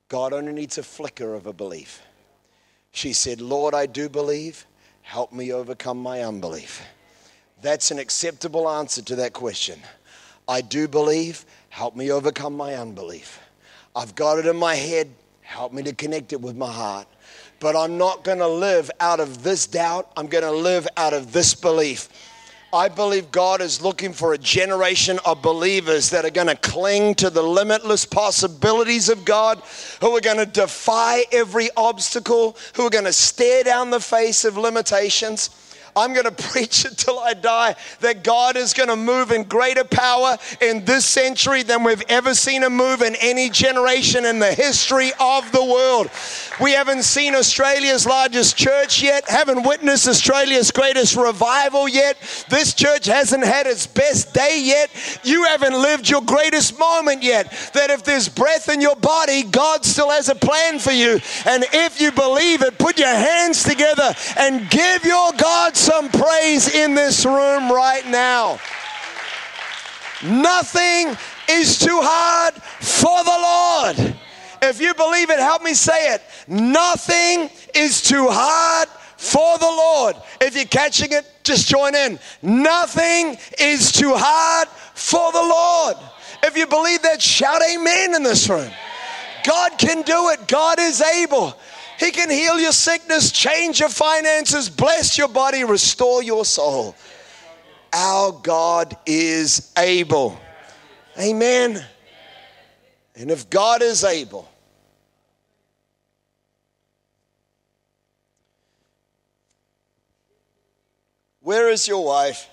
God 0.07 0.32
only 0.34 0.53
needs 0.53 0.78
a 0.78 0.84
flicker 0.84 1.34
of 1.34 1.45
a 1.45 1.53
belief. 1.53 2.01
She 2.95 3.11
said, 3.11 3.41
Lord, 3.41 3.73
I 3.73 3.87
do 3.87 4.07
believe. 4.07 4.65
Help 5.01 5.33
me 5.33 5.51
overcome 5.51 6.01
my 6.01 6.21
unbelief. 6.21 6.81
That's 7.61 7.91
an 7.91 7.99
acceptable 7.99 8.69
answer 8.69 9.01
to 9.01 9.17
that 9.17 9.33
question. 9.33 9.81
I 10.47 10.61
do 10.61 10.87
believe. 10.87 11.45
Help 11.67 11.97
me 11.97 12.09
overcome 12.09 12.55
my 12.55 12.75
unbelief. 12.75 13.41
I've 13.97 14.15
got 14.15 14.39
it 14.39 14.45
in 14.45 14.55
my 14.55 14.75
head. 14.75 15.09
Help 15.41 15.73
me 15.73 15.83
to 15.83 15.91
connect 15.91 16.31
it 16.31 16.39
with 16.39 16.55
my 16.55 16.71
heart. 16.71 17.05
But 17.59 17.75
I'm 17.75 17.97
not 17.97 18.23
going 18.23 18.37
to 18.37 18.47
live 18.47 18.89
out 19.01 19.19
of 19.19 19.43
this 19.43 19.67
doubt. 19.67 20.09
I'm 20.15 20.27
going 20.27 20.45
to 20.45 20.51
live 20.51 20.87
out 20.95 21.13
of 21.13 21.33
this 21.33 21.53
belief. 21.53 22.07
I 22.74 22.89
believe 22.89 23.32
God 23.32 23.61
is 23.61 23.82
looking 23.82 24.11
for 24.11 24.34
a 24.34 24.38
generation 24.38 25.20
of 25.26 25.41
believers 25.41 26.09
that 26.09 26.26
are 26.26 26.30
going 26.30 26.47
to 26.47 26.55
cling 26.55 27.16
to 27.16 27.30
the 27.30 27.41
limitless 27.41 28.05
possibilities 28.05 29.07
of 29.09 29.24
God, 29.24 29.61
who 30.01 30.16
are 30.16 30.22
going 30.22 30.38
to 30.38 30.45
defy 30.45 31.24
every 31.32 31.70
obstacle, 31.78 32.57
who 32.76 32.86
are 32.86 32.89
going 32.89 33.05
to 33.05 33.13
stare 33.13 33.63
down 33.63 33.91
the 33.91 33.99
face 33.99 34.43
of 34.43 34.57
limitations 34.57 35.49
I'm 35.95 36.13
going 36.13 36.25
to 36.25 36.31
preach 36.31 36.85
it 36.85 36.97
till 36.97 37.19
I 37.19 37.33
die 37.33 37.75
that 38.01 38.23
God 38.23 38.57
is 38.57 38.73
going 38.73 38.89
to 38.89 38.95
move 38.95 39.31
in 39.31 39.43
greater 39.43 39.83
power 39.83 40.37
in 40.61 40.85
this 40.85 41.05
century 41.05 41.63
than 41.63 41.83
we've 41.83 42.03
ever 42.09 42.33
seen 42.33 42.63
him 42.63 42.75
move 42.75 43.01
in 43.01 43.15
any 43.21 43.49
generation 43.49 44.25
in 44.25 44.39
the 44.39 44.53
history 44.53 45.11
of 45.19 45.51
the 45.51 45.63
world. 45.63 46.09
We 46.59 46.71
haven't 46.71 47.03
seen 47.03 47.35
Australia's 47.35 48.05
largest 48.05 48.57
church 48.57 49.01
yet, 49.01 49.27
haven't 49.29 49.63
witnessed 49.63 50.07
Australia's 50.07 50.71
greatest 50.71 51.15
revival 51.15 51.87
yet. 51.87 52.17
This 52.49 52.73
church 52.73 53.05
hasn't 53.05 53.43
had 53.43 53.67
its 53.67 53.87
best 53.87 54.33
day 54.33 54.61
yet. 54.61 54.89
You 55.23 55.43
haven't 55.45 55.73
lived 55.73 56.09
your 56.09 56.21
greatest 56.21 56.77
moment 56.79 57.23
yet. 57.23 57.51
That 57.73 57.89
if 57.89 58.03
there's 58.03 58.29
breath 58.29 58.69
in 58.69 58.81
your 58.81 58.95
body, 58.95 59.43
God 59.43 59.85
still 59.85 60.09
has 60.09 60.29
a 60.29 60.35
plan 60.35 60.79
for 60.79 60.91
you. 60.91 61.19
And 61.45 61.65
if 61.73 62.01
you 62.01 62.11
believe 62.11 62.61
it, 62.61 62.77
put 62.77 62.97
your 62.97 63.07
hands 63.07 63.63
together 63.63 64.13
and 64.37 64.69
give 64.69 65.03
your 65.03 65.31
God 65.33 65.75
some 65.86 66.09
praise 66.09 66.73
in 66.73 66.95
this 66.95 67.27
room 67.27 67.71
right 67.71 68.07
now. 68.07 68.59
Nothing 70.23 71.15
is 71.47 71.77
too 71.77 71.99
hard 72.01 72.55
for 72.55 73.23
the 73.23 73.99
Lord. 74.01 74.15
If 74.63 74.81
you 74.81 74.95
believe 74.95 75.29
it, 75.29 75.38
help 75.38 75.61
me 75.61 75.75
say 75.75 76.15
it. 76.15 76.23
Nothing 76.47 77.51
is 77.75 78.01
too 78.01 78.27
hard 78.27 78.89
for 79.17 79.59
the 79.59 79.65
Lord. 79.65 80.15
If 80.41 80.55
you're 80.55 80.65
catching 80.65 81.11
it, 81.11 81.31
just 81.43 81.67
join 81.67 81.93
in. 81.93 82.17
Nothing 82.41 83.38
is 83.59 83.91
too 83.91 84.13
hard 84.15 84.67
for 84.95 85.31
the 85.31 85.39
Lord. 85.39 85.97
If 86.41 86.57
you 86.57 86.65
believe 86.65 87.03
that, 87.03 87.21
shout 87.21 87.61
amen 87.61 88.15
in 88.15 88.23
this 88.23 88.49
room. 88.49 88.71
God 89.45 89.77
can 89.77 90.01
do 90.01 90.29
it, 90.29 90.47
God 90.47 90.79
is 90.79 90.99
able. 90.99 91.55
He 91.99 92.11
can 92.11 92.29
heal 92.29 92.59
your 92.59 92.71
sickness, 92.71 93.31
change 93.31 93.79
your 93.79 93.89
finances, 93.89 94.69
bless 94.69 95.17
your 95.17 95.29
body, 95.29 95.63
restore 95.63 96.21
your 96.21 96.43
soul. 96.43 96.95
Our 97.93 98.33
God 98.33 98.97
is 99.05 99.71
able. 99.77 100.37
Amen. 101.17 101.83
And 103.15 103.31
if 103.31 103.49
God 103.49 103.81
is 103.81 104.03
able, 104.03 104.49
where 111.39 111.69
is 111.69 111.87
your 111.87 112.03
wife? 112.03 112.49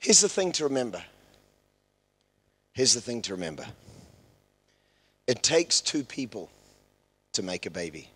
Here's 0.00 0.20
the 0.20 0.28
thing 0.28 0.50
to 0.52 0.64
remember. 0.64 1.00
Here's 2.72 2.94
the 2.94 3.00
thing 3.00 3.22
to 3.22 3.34
remember. 3.34 3.64
It 5.26 5.42
takes 5.42 5.80
two 5.80 6.04
people 6.04 6.50
to 7.32 7.42
make 7.42 7.66
a 7.66 7.70
baby. 7.70 8.08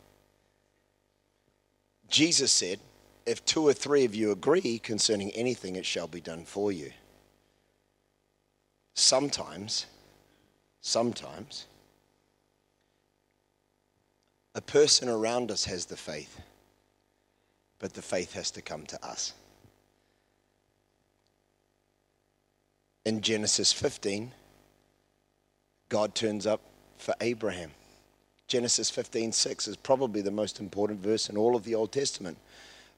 Jesus 2.09 2.53
said, 2.53 2.81
If 3.25 3.45
two 3.45 3.67
or 3.67 3.73
three 3.73 4.05
of 4.05 4.15
you 4.15 4.33
agree 4.33 4.79
concerning 4.79 5.31
anything, 5.33 5.77
it 5.77 5.87
shall 5.87 6.09
be 6.09 6.21
done 6.21 6.45
for 6.45 6.73
you. 6.73 6.93
Sometimes, 8.95 9.87
sometimes, 10.81 11.67
a 14.55 14.61
person 14.61 15.09
around 15.09 15.51
us 15.51 15.67
has 15.67 15.87
the 15.87 15.97
faith, 15.97 16.41
but 17.79 17.93
the 17.93 18.03
faith 18.03 18.33
has 18.33 18.51
to 18.53 18.63
come 18.63 18.87
to 18.87 19.07
us. 19.07 19.35
In 23.05 23.21
Genesis 23.21 23.73
15, 23.73 24.33
God 25.89 26.15
turns 26.15 26.47
up 26.47 26.61
for 26.99 27.15
Abraham. 27.21 27.71
Genesis 28.49 28.91
15 28.91 29.33
6 29.33 29.69
is 29.69 29.77
probably 29.77 30.21
the 30.21 30.31
most 30.31 30.61
important 30.61 31.01
verse 31.01 31.29
in 31.29 31.37
all 31.37 31.57
of 31.57 31.65
the 31.65 31.75
Old 31.75 31.93
Testament, 31.93 32.39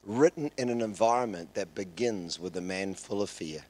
written 0.05 0.51
in 0.57 0.69
an 0.69 0.81
environment 0.81 1.53
that 1.55 1.75
begins 1.75 2.39
with 2.39 2.55
a 2.55 2.61
man 2.61 2.93
full 2.93 3.21
of 3.21 3.29
fear, 3.29 3.61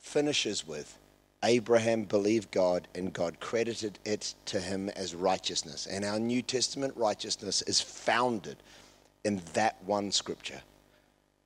finishes 0.00 0.66
with 0.66 0.98
Abraham 1.42 2.04
believed 2.04 2.50
God 2.50 2.86
and 2.94 3.12
God 3.12 3.40
credited 3.40 3.98
it 4.04 4.34
to 4.46 4.60
him 4.60 4.90
as 4.90 5.14
righteousness. 5.14 5.86
And 5.86 6.04
our 6.04 6.18
New 6.18 6.42
Testament 6.42 6.94
righteousness 6.96 7.62
is 7.62 7.80
founded 7.80 8.58
in 9.24 9.40
that 9.54 9.76
one 9.84 10.12
scripture 10.12 10.60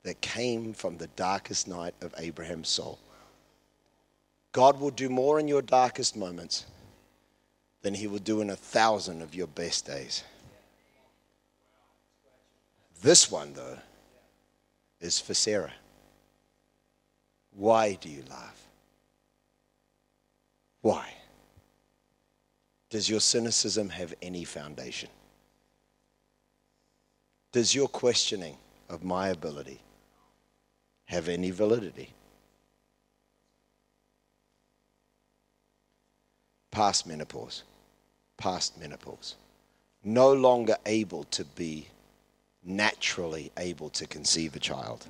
that 0.03 0.21
came 0.21 0.73
from 0.73 0.99
the 0.99 1.07
darkest 1.09 1.69
night 1.69 1.95
of 2.03 2.15
Abraham's 2.19 2.69
soul. 2.69 2.99
God 4.53 4.81
will 4.81 4.91
do 4.91 5.09
more 5.09 5.39
in 5.39 5.49
your 5.49 5.63
darkest 5.63 6.17
moments 6.17 6.67
than 7.85 7.93
he 7.93 8.07
will 8.07 8.19
do 8.19 8.41
in 8.41 8.49
a 8.49 8.57
thousand 8.57 9.21
of 9.21 9.35
your 9.35 9.47
best 9.47 9.87
days. 9.87 10.25
This 13.03 13.31
one, 13.31 13.53
though, 13.53 13.77
is 15.03 15.21
for 15.21 15.35
Sarah. 15.35 15.75
Why 17.53 17.93
do 18.01 18.09
you 18.09 18.25
laugh? 18.31 18.67
Why? 20.81 21.13
Does 22.89 23.11
your 23.11 23.21
cynicism 23.21 23.91
have 23.91 24.15
any 24.23 24.45
foundation? 24.45 25.11
Does 27.53 27.75
your 27.75 27.89
questioning 27.89 28.57
of 28.89 29.05
my 29.05 29.29
ability 29.29 29.79
have 31.05 31.29
any 31.29 31.51
validity? 31.51 32.09
Past 36.71 37.07
menopause, 37.07 37.63
past 38.45 38.79
menopause, 38.79 39.37
no 40.05 40.31
longer 40.35 40.77
able 40.85 41.25
to 41.25 41.47
be 41.57 41.89
naturally 42.63 43.51
able 43.57 43.89
to 43.89 44.07
conceive 44.07 44.55
a 44.55 44.59
child. 44.59 45.07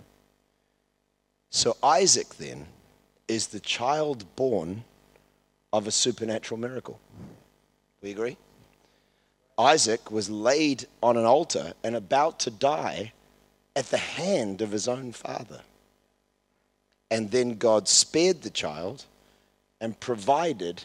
So 1.50 1.76
Isaac 1.82 2.36
then 2.36 2.66
is 3.26 3.48
the 3.48 3.58
child 3.58 4.24
born 4.36 4.84
of 5.72 5.88
a 5.88 5.90
supernatural 5.90 6.60
miracle. 6.60 7.00
We 8.00 8.12
agree? 8.12 8.36
Isaac 9.58 10.12
was 10.12 10.30
laid 10.30 10.86
on 11.02 11.16
an 11.16 11.24
altar 11.24 11.72
and 11.82 11.96
about 11.96 12.38
to 12.40 12.52
die 12.52 13.14
at 13.74 13.86
the 13.86 13.98
hand 14.20 14.62
of 14.62 14.70
his 14.70 14.86
own 14.86 15.10
father. 15.10 15.62
And 17.10 17.32
then 17.32 17.56
God 17.56 17.88
spared 17.88 18.42
the 18.42 18.50
child 18.50 19.06
and 19.80 19.98
provided 19.98 20.84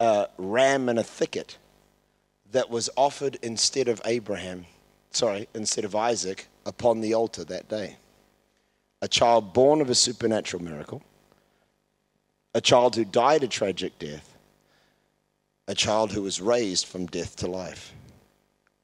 a 0.00 0.28
ram 0.38 0.88
in 0.88 0.98
a 0.98 1.02
thicket 1.02 1.58
that 2.52 2.70
was 2.70 2.88
offered 2.96 3.38
instead 3.42 3.88
of 3.88 4.00
Abraham, 4.04 4.66
sorry, 5.10 5.48
instead 5.54 5.84
of 5.84 5.94
Isaac 5.94 6.48
upon 6.64 7.00
the 7.00 7.14
altar 7.14 7.44
that 7.44 7.68
day. 7.68 7.96
A 9.02 9.08
child 9.08 9.52
born 9.52 9.80
of 9.80 9.90
a 9.90 9.94
supernatural 9.94 10.62
miracle, 10.62 11.02
a 12.54 12.60
child 12.60 12.96
who 12.96 13.04
died 13.04 13.42
a 13.42 13.48
tragic 13.48 13.98
death, 13.98 14.34
a 15.68 15.74
child 15.74 16.12
who 16.12 16.22
was 16.22 16.40
raised 16.40 16.86
from 16.86 17.06
death 17.06 17.36
to 17.36 17.46
life. 17.46 17.92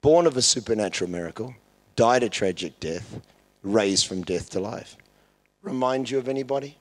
Born 0.03 0.27
of 0.27 0.37
a 0.37 0.43
supernatural 0.43 1.11
miracle, 1.11 1.55
died 1.97 2.23
a 2.23 2.29
tragic 2.29 2.79
death, 2.79 3.21
raised 3.63 4.07
from 4.07 4.23
death 4.23 4.51
to 4.51 4.61
life. 4.61 4.97
Remind 5.63 6.11
you 6.11 6.19
of 6.19 6.29
anybody? 6.29 6.77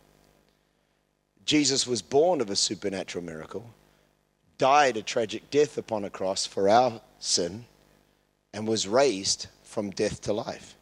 Jesus 1.46 1.88
was 1.88 2.02
born 2.02 2.42
of 2.42 2.50
a 2.50 2.56
supernatural 2.56 3.24
miracle, 3.24 3.70
died 4.58 4.98
a 4.98 5.02
tragic 5.02 5.50
death 5.50 5.78
upon 5.78 6.06
a 6.06 6.10
cross 6.10 6.46
for 6.46 6.70
our 6.70 7.02
sin, 7.20 7.66
and 8.54 8.68
was 8.68 8.88
raised 8.88 9.48
from 9.64 9.90
death 9.90 10.22
to 10.22 10.34
life. 10.34 10.76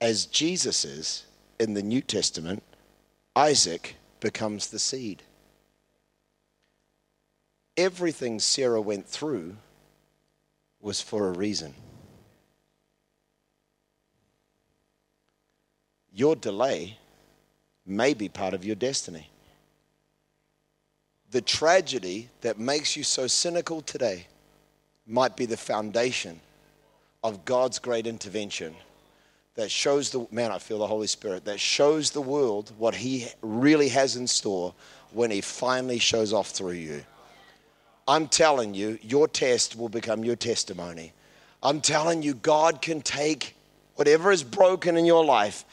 As 0.00 0.26
Jesus 0.26 0.84
is 0.84 1.24
in 1.58 1.74
the 1.74 1.82
New 1.82 2.00
Testament, 2.00 2.62
Isaac 3.34 3.96
becomes 4.20 4.68
the 4.68 4.78
seed. 4.78 5.22
Everything 7.76 8.38
Sarah 8.38 8.80
went 8.80 9.08
through 9.08 9.56
was 10.80 11.00
for 11.00 11.28
a 11.28 11.32
reason. 11.32 11.74
Your 16.12 16.36
delay 16.36 16.98
may 17.84 18.14
be 18.14 18.28
part 18.28 18.54
of 18.54 18.64
your 18.64 18.76
destiny. 18.76 19.28
The 21.34 21.42
tragedy 21.42 22.28
that 22.42 22.60
makes 22.60 22.96
you 22.96 23.02
so 23.02 23.26
cynical 23.26 23.82
today 23.82 24.28
might 25.04 25.36
be 25.36 25.46
the 25.46 25.56
foundation 25.56 26.38
of 27.24 27.44
God's 27.44 27.80
great 27.80 28.06
intervention 28.06 28.72
that 29.56 29.68
shows 29.68 30.10
the 30.10 30.28
man, 30.30 30.52
I 30.52 30.58
feel 30.58 30.78
the 30.78 30.86
Holy 30.86 31.08
Spirit, 31.08 31.44
that 31.46 31.58
shows 31.58 32.12
the 32.12 32.20
world 32.20 32.70
what 32.78 32.94
He 32.94 33.26
really 33.42 33.88
has 33.88 34.14
in 34.14 34.28
store 34.28 34.74
when 35.10 35.32
He 35.32 35.40
finally 35.40 35.98
shows 35.98 36.32
off 36.32 36.50
through 36.50 36.74
you. 36.74 37.04
I'm 38.06 38.28
telling 38.28 38.72
you, 38.72 39.00
your 39.02 39.26
test 39.26 39.76
will 39.76 39.88
become 39.88 40.22
your 40.22 40.36
testimony. 40.36 41.12
I'm 41.64 41.80
telling 41.80 42.22
you, 42.22 42.34
God 42.34 42.80
can 42.80 43.02
take 43.02 43.56
whatever 43.96 44.30
is 44.30 44.44
broken 44.44 44.96
in 44.96 45.04
your 45.04 45.24
life 45.24 45.64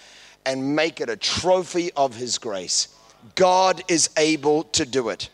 and 0.44 0.76
make 0.76 1.02
it 1.02 1.10
a 1.12 1.16
trophy 1.16 1.92
of 1.94 2.16
His 2.16 2.40
grace. 2.40 2.88
God 3.36 3.84
is 3.88 4.10
able 4.18 4.64
to 4.64 4.88
do 4.88 5.10
it. 5.10 5.30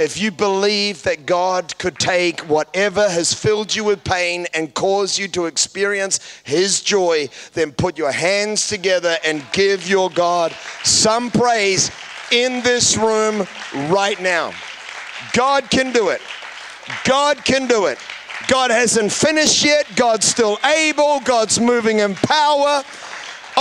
If 0.00 0.18
you 0.18 0.30
believe 0.30 1.02
that 1.02 1.26
God 1.26 1.76
could 1.76 1.98
take 1.98 2.40
whatever 2.48 3.06
has 3.06 3.34
filled 3.34 3.74
you 3.74 3.84
with 3.84 4.02
pain 4.02 4.46
and 4.54 4.72
cause 4.72 5.18
you 5.18 5.28
to 5.28 5.44
experience 5.44 6.20
His 6.42 6.80
joy, 6.80 7.28
then 7.52 7.70
put 7.72 7.98
your 7.98 8.10
hands 8.10 8.66
together 8.66 9.18
and 9.22 9.44
give 9.52 9.86
your 9.86 10.08
God 10.08 10.56
some 10.84 11.30
praise 11.30 11.90
in 12.32 12.62
this 12.62 12.96
room 12.96 13.46
right 13.90 14.18
now. 14.22 14.54
God 15.34 15.68
can 15.68 15.92
do 15.92 16.08
it. 16.08 16.22
God 17.04 17.44
can 17.44 17.68
do 17.68 17.84
it. 17.84 17.98
God 18.48 18.70
hasn't 18.70 19.12
finished 19.12 19.62
yet. 19.62 19.86
God's 19.96 20.26
still 20.26 20.58
able. 20.64 21.20
God's 21.20 21.60
moving 21.60 21.98
in 21.98 22.14
power. 22.14 22.82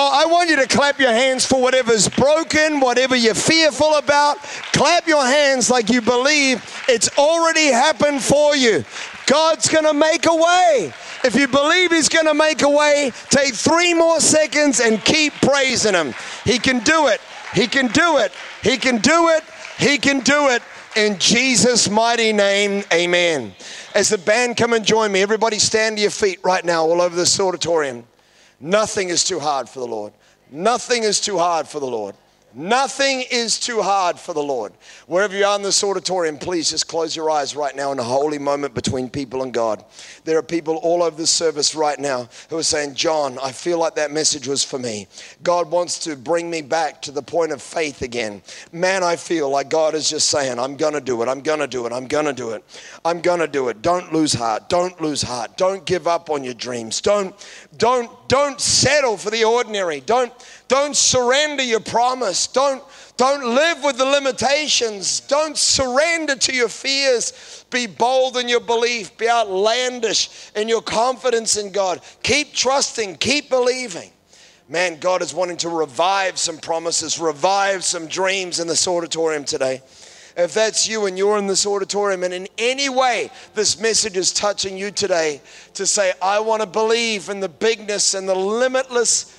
Oh, 0.02 0.12
I 0.14 0.32
want 0.32 0.50
you 0.50 0.56
to 0.56 0.66
clap 0.66 0.98
your 0.98 1.12
hands 1.12 1.46
for 1.46 1.62
whatever's 1.62 2.08
broken, 2.08 2.80
whatever 2.80 3.18
you're 3.18 3.34
fearful 3.34 3.96
about. 3.96 4.38
Clap 4.72 5.08
your 5.08 5.26
hands 5.26 5.70
like 5.70 5.90
you 5.90 6.00
believe 6.00 6.64
it's 6.88 7.10
already 7.18 7.66
happened 7.66 8.22
for 8.22 8.56
you. 8.56 8.86
God's 9.26 9.68
going 9.68 9.84
to 9.84 9.94
make 9.94 10.26
a 10.26 10.34
way. 10.34 10.94
If 11.26 11.36
you 11.36 11.50
believe 11.50 11.92
He's 11.92 12.08
going 12.08 12.28
to 12.28 12.34
make 12.34 12.62
a 12.62 12.70
way, 12.70 13.12
take 13.30 13.54
three 13.54 13.94
more 13.94 14.22
seconds 14.22 14.80
and 14.80 15.04
keep 15.04 15.34
praising 15.42 15.96
Him. 15.96 16.14
He 16.46 16.60
can 16.60 16.80
do 16.80 17.08
it. 17.08 17.20
He 17.54 17.68
can 17.68 17.88
do 17.88 18.20
it. 18.20 18.32
He 18.64 18.78
can 18.78 19.00
do 19.00 19.28
it. 19.28 19.44
He 19.78 19.98
can 19.98 20.22
do 20.22 20.48
it. 20.48 20.64
In 20.96 21.20
Jesus' 21.20 21.90
mighty 21.90 22.32
name, 22.32 22.86
amen. 22.94 23.54
As 23.94 24.08
the 24.08 24.18
band 24.18 24.56
come 24.56 24.72
and 24.72 24.86
join 24.86 25.12
me, 25.12 25.22
everybody 25.22 25.60
stand 25.60 25.98
to 25.98 26.02
your 26.04 26.12
feet 26.12 26.40
right 26.42 26.64
now 26.64 26.86
all 26.86 27.02
over 27.02 27.18
this 27.18 27.38
auditorium. 27.38 28.06
Nothing 28.60 29.10
is 29.10 29.24
too 29.24 29.40
hard 29.40 29.70
for 29.70 29.80
the 29.80 29.88
Lord. 29.88 30.14
Nothing 30.52 31.04
is 31.04 31.20
too 31.20 31.38
hard 31.38 31.68
for 31.68 31.80
the 31.80 31.88
Lord. 31.88 32.16
Nothing 32.54 33.24
is 33.30 33.60
too 33.60 33.82
hard 33.82 34.20
for 34.20 34.34
the 34.34 34.42
Lord. 34.44 34.74
Wherever 35.08 35.36
you 35.36 35.46
are 35.46 35.56
in 35.56 35.62
this 35.62 35.84
auditorium, 35.84 36.38
please 36.38 36.72
just 36.72 36.88
close 36.88 37.16
your 37.16 37.30
eyes 37.30 37.56
right 37.56 37.76
now 37.76 37.92
in 37.92 38.00
a 38.00 38.04
holy 38.04 38.40
moment 38.40 38.74
between 38.74 39.10
people 39.10 39.44
and 39.44 39.54
God. 39.54 39.86
There 40.24 40.38
are 40.38 40.44
people 40.44 40.78
all 40.78 41.04
over 41.04 41.16
this 41.16 41.30
service 41.30 41.76
right 41.76 42.00
now 42.00 42.28
who 42.50 42.58
are 42.58 42.64
saying, 42.64 42.96
John, 42.96 43.38
I 43.44 43.52
feel 43.52 43.78
like 43.78 43.96
that 43.96 44.12
message 44.12 44.48
was 44.48 44.64
for 44.64 44.80
me. 44.80 45.08
God 45.44 45.70
wants 45.70 46.00
to 46.00 46.16
bring 46.16 46.50
me 46.50 46.62
back 46.62 47.02
to 47.04 47.12
the 47.12 47.22
point 47.22 47.52
of 47.52 47.62
faith 47.62 48.02
again. 48.02 48.42
Man, 48.72 49.04
I 49.04 49.16
feel 49.16 49.50
like 49.50 49.70
God 49.70 49.94
is 49.94 50.10
just 50.10 50.30
saying, 50.30 50.60
I'm 50.60 50.76
going 50.76 50.94
to 50.94 51.02
do 51.02 51.22
it. 51.22 51.28
I'm 51.28 51.42
going 51.42 51.60
to 51.60 51.68
do 51.68 51.86
it. 51.86 51.94
I'm 51.94 52.08
going 52.08 52.26
to 52.26 52.34
do 52.34 52.52
it. 52.52 52.64
I'm 53.06 53.22
going 53.22 53.40
to 53.40 53.48
do 53.48 53.70
it. 53.70 53.82
Don't 53.82 54.12
lose 54.12 54.34
heart. 54.34 54.70
Don't 54.70 55.00
lose 55.02 55.22
heart. 55.22 55.58
Don't 55.58 55.86
give 55.86 56.08
up 56.08 56.30
on 56.30 56.44
your 56.44 56.56
dreams. 56.56 57.02
Don't, 57.02 57.36
don't, 57.78 58.10
don't 58.28 58.60
settle 58.60 59.18
for 59.18 59.30
the 59.30 59.44
ordinary. 59.44 60.02
Don't, 60.02 60.34
don't 60.70 60.96
surrender 60.96 61.64
your 61.64 61.80
promise. 61.80 62.46
Don't, 62.46 62.84
don't 63.18 63.56
live 63.56 63.84
with 63.84 63.98
the 63.98 64.06
limitations. 64.06 65.20
Don't 65.22 65.58
surrender 65.58 66.36
to 66.36 66.56
your 66.56 66.70
fears. 66.70 67.66
Be 67.72 67.88
bold 67.88 68.38
in 68.38 68.48
your 68.48 68.60
belief. 68.60 69.18
Be 69.18 69.28
outlandish 69.28 70.52
in 70.56 70.70
your 70.70 70.84
confidence 70.84 71.58
in 71.58 71.72
God. 71.72 72.02
Keep 72.22 72.54
trusting. 72.54 73.16
Keep 73.16 73.50
believing. 73.50 74.12
Man, 74.70 75.00
God 75.00 75.24
is 75.24 75.34
wanting 75.34 75.58
to 75.58 75.70
revive 75.70 76.38
some 76.38 76.60
promises, 76.60 77.18
revive 77.18 77.84
some 77.84 78.06
dreams 78.06 78.60
in 78.60 78.68
this 78.68 78.88
auditorium 78.88 79.46
today. 79.46 79.82
If 80.38 80.54
that's 80.54 80.88
you 80.88 81.08
and 81.08 81.18
you're 81.18 81.40
in 81.40 81.48
this 81.48 81.66
auditorium 81.66 82.24
and 82.24 82.34
in 82.34 82.48
any 82.60 82.90
way 82.90 83.32
this 83.56 83.82
message 83.82 84.16
is 84.16 84.32
touching 84.32 84.78
you 84.78 84.92
today, 84.92 85.42
to 85.74 85.88
say, 85.88 86.14
I 86.22 86.40
want 86.42 86.62
to 86.62 86.68
believe 86.68 87.30
in 87.30 87.40
the 87.40 87.50
bigness 87.50 88.14
and 88.14 88.30
the 88.30 88.36
limitless 88.36 89.36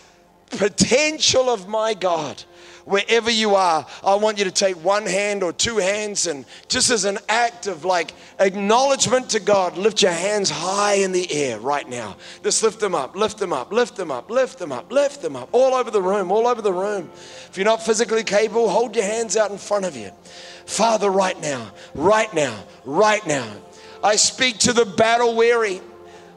potential 0.50 1.48
of 1.48 1.68
my 1.68 1.94
God. 1.94 2.42
Wherever 2.84 3.30
you 3.30 3.54
are, 3.54 3.86
I 4.02 4.14
want 4.16 4.38
you 4.38 4.44
to 4.44 4.50
take 4.50 4.74
one 4.82 5.06
hand 5.06 5.42
or 5.42 5.52
two 5.52 5.76
hands 5.76 6.26
and 6.26 6.44
just 6.66 6.90
as 6.90 7.04
an 7.04 7.18
act 7.28 7.66
of 7.66 7.84
like 7.84 8.14
acknowledgement 8.40 9.30
to 9.30 9.40
God, 9.40 9.76
lift 9.76 10.02
your 10.02 10.10
hands 10.10 10.50
high 10.50 10.94
in 10.94 11.12
the 11.12 11.30
air 11.30 11.60
right 11.60 11.88
now. 11.88 12.16
Just 12.42 12.62
lift 12.62 12.80
them 12.80 12.94
up, 12.94 13.14
lift 13.14 13.38
them 13.38 13.52
up, 13.52 13.70
lift 13.72 13.96
them 13.96 14.10
up, 14.10 14.30
lift 14.30 14.58
them 14.58 14.72
up, 14.72 14.90
lift 14.90 15.22
them 15.22 15.36
up, 15.36 15.50
all 15.52 15.74
over 15.74 15.90
the 15.90 16.02
room, 16.02 16.32
all 16.32 16.48
over 16.48 16.62
the 16.62 16.72
room. 16.72 17.10
If 17.14 17.52
you're 17.56 17.66
not 17.66 17.82
physically 17.82 18.24
capable, 18.24 18.68
hold 18.68 18.96
your 18.96 19.04
hands 19.04 19.36
out 19.36 19.50
in 19.50 19.58
front 19.58 19.84
of 19.84 19.94
you. 19.94 20.10
Father, 20.66 21.10
right 21.10 21.40
now, 21.40 21.70
right 21.94 22.32
now, 22.34 22.64
right 22.84 23.24
now, 23.26 23.46
I 24.02 24.16
speak 24.16 24.58
to 24.60 24.72
the 24.72 24.86
battle 24.86 25.36
weary. 25.36 25.80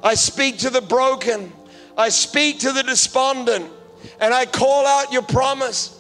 I 0.03 0.16
speak 0.16 0.59
to 0.59 0.70
the 0.70 0.82
broken. 0.82 1.51
I 1.97 2.09
speak 2.09 2.59
to 2.59 2.74
the 2.74 2.84
despondent 2.84 3.72
and 4.24 4.34
I 4.34 4.45
call 4.45 4.88
out 4.88 5.11
your 5.11 5.21
promise. 5.21 5.99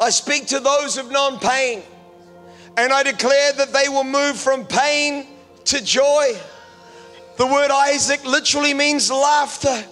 I 0.00 0.08
speak 0.08 0.46
to 0.46 0.60
those 0.60 0.96
who've 0.96 1.10
known 1.10 1.38
pain 1.38 1.82
and 2.78 2.90
I 2.90 3.02
declare 3.02 3.52
that 3.52 3.70
they 3.70 3.90
will 3.90 4.02
move 4.02 4.38
from 4.38 4.64
pain 4.64 5.26
to 5.66 5.84
joy. 5.84 6.34
The 7.36 7.46
word 7.46 7.70
Isaac 7.70 8.24
literally 8.24 8.72
means 8.72 9.10
laughter. 9.10 9.84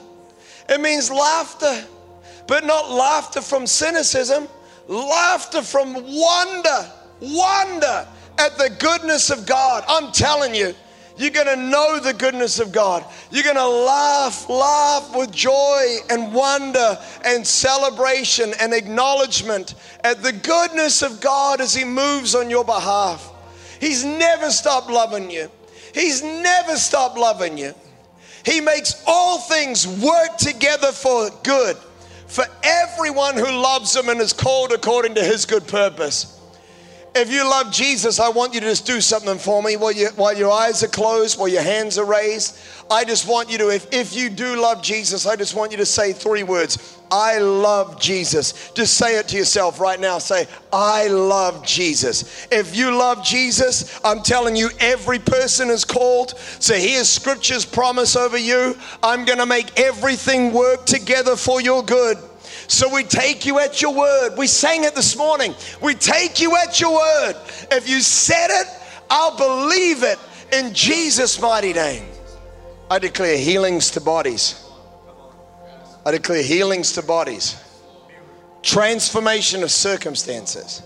It 0.71 0.81
means 0.81 1.11
laughter, 1.11 1.85
but 2.47 2.65
not 2.65 2.91
laughter 2.91 3.43
from 3.43 3.67
cynicism, 3.67 4.49
laughter 4.89 5.61
from 5.61 5.93
wonder, 5.93 6.91
wonder 7.21 8.09
at 8.39 8.57
the 8.57 8.75
goodness 8.79 9.29
of 9.29 9.45
God. 9.45 9.85
I'm 9.87 10.11
telling 10.13 10.55
you, 10.55 10.75
you're 11.21 11.31
gonna 11.31 11.57
know 11.57 12.01
the 12.01 12.15
goodness 12.15 12.61
of 12.61 12.73
God. 12.73 13.05
You're 13.31 13.45
gonna 13.45 13.69
laugh, 13.69 14.49
laugh 14.49 15.15
with 15.15 15.31
joy 15.31 15.99
and 16.09 16.33
wonder 16.33 16.99
and 17.27 17.47
celebration 17.47 18.55
and 18.59 18.73
acknowledgement 18.73 19.75
at 20.03 20.23
the 20.23 20.33
goodness 20.33 21.03
of 21.03 21.21
God 21.21 21.61
as 21.61 21.75
He 21.75 21.85
moves 21.85 22.35
on 22.35 22.49
your 22.49 22.65
behalf. 22.65 23.31
He's 23.81 24.03
never 24.03 24.51
stopped 24.51 24.91
loving 24.91 25.31
you. 25.31 25.51
He's 25.93 26.23
never 26.23 26.77
stopped 26.77 27.19
loving 27.19 27.59
you. 27.59 27.75
He 28.43 28.63
makes 28.63 29.05
all 29.07 29.41
things 29.41 29.87
work 29.87 30.39
together 30.39 30.91
for 30.91 31.29
good 31.43 31.77
for 32.29 32.47
everyone 32.63 33.37
who 33.37 33.51
loves 33.51 33.95
Him 33.95 34.09
and 34.09 34.23
is 34.23 34.33
called 34.33 34.73
according 34.73 35.17
to 35.17 35.23
His 35.23 35.45
good 35.45 35.67
purpose. 35.67 36.40
If 37.15 37.33
you 37.33 37.43
love 37.43 37.73
Jesus, 37.73 38.21
I 38.21 38.29
want 38.29 38.55
you 38.55 38.61
to 38.61 38.67
just 38.67 38.87
do 38.87 39.01
something 39.01 39.39
for 39.39 39.63
me 39.63 39.77
while, 39.77 39.93
you, 39.93 40.09
while 40.17 40.37
your 40.37 40.53
eyes 40.53 40.83
are 40.85 40.89
closed, 40.89 41.39
while 41.39 41.49
your 41.49 41.63
hands 41.63 41.99
are 41.99 42.05
raised. 42.05 42.59
I 42.91 43.05
just 43.05 43.29
want 43.29 43.51
you 43.51 43.59
to, 43.59 43.71
if, 43.71 43.93
if 43.93 44.15
you 44.15 44.31
do 44.31 44.61
love 44.61 44.83
Jesus, 44.83 45.27
I 45.27 45.35
just 45.35 45.55
want 45.55 45.73
you 45.73 45.79
to 45.79 45.87
say 45.87 46.13
three 46.13 46.45
words 46.45 46.99
I 47.13 47.39
love 47.39 48.01
Jesus. 48.01 48.71
Just 48.73 48.97
say 48.97 49.19
it 49.19 49.27
to 49.29 49.37
yourself 49.37 49.81
right 49.81 49.99
now. 49.99 50.19
Say, 50.19 50.47
I 50.73 51.09
love 51.09 51.67
Jesus. 51.67 52.47
If 52.53 52.77
you 52.77 52.97
love 52.97 53.25
Jesus, 53.25 54.01
I'm 54.05 54.23
telling 54.23 54.55
you, 54.55 54.71
every 54.79 55.19
person 55.19 55.71
is 55.71 55.85
called. 55.85 56.39
So 56.39 56.75
here's 56.75 57.09
scripture's 57.09 57.65
promise 57.65 58.15
over 58.15 58.39
you 58.39 58.77
I'm 59.03 59.25
going 59.25 59.39
to 59.39 59.47
make 59.47 59.81
everything 59.81 60.53
work 60.53 60.87
together 60.87 61.35
for 61.35 61.61
your 61.61 61.83
good. 61.83 62.17
So 62.71 62.89
we 62.95 63.03
take 63.03 63.47
you 63.47 63.59
at 63.59 63.83
your 63.83 63.93
word. 63.93 64.37
We 64.39 64.47
sang 64.47 64.85
it 64.85 64.95
this 64.95 65.17
morning. 65.17 65.57
We 65.83 65.95
take 65.95 66.41
you 66.41 66.57
at 66.57 66.81
your 66.81 66.95
word. 66.95 67.35
If 67.73 67.89
you 67.89 68.01
said 68.01 68.47
it, 68.49 68.69
I'll 69.11 69.37
believe 69.37 70.05
it 70.05 70.21
in 70.53 70.73
Jesus' 70.73 71.41
mighty 71.41 71.73
name. 71.73 72.05
I 72.89 73.01
declare 73.01 73.37
healings 73.37 73.91
to 73.91 74.01
bodies. 74.01 74.65
I 76.07 76.13
declare 76.13 76.45
healings 76.45 76.93
to 76.93 77.03
bodies, 77.03 77.61
transformation 78.63 79.65
of 79.65 79.73
circumstances. 79.73 80.83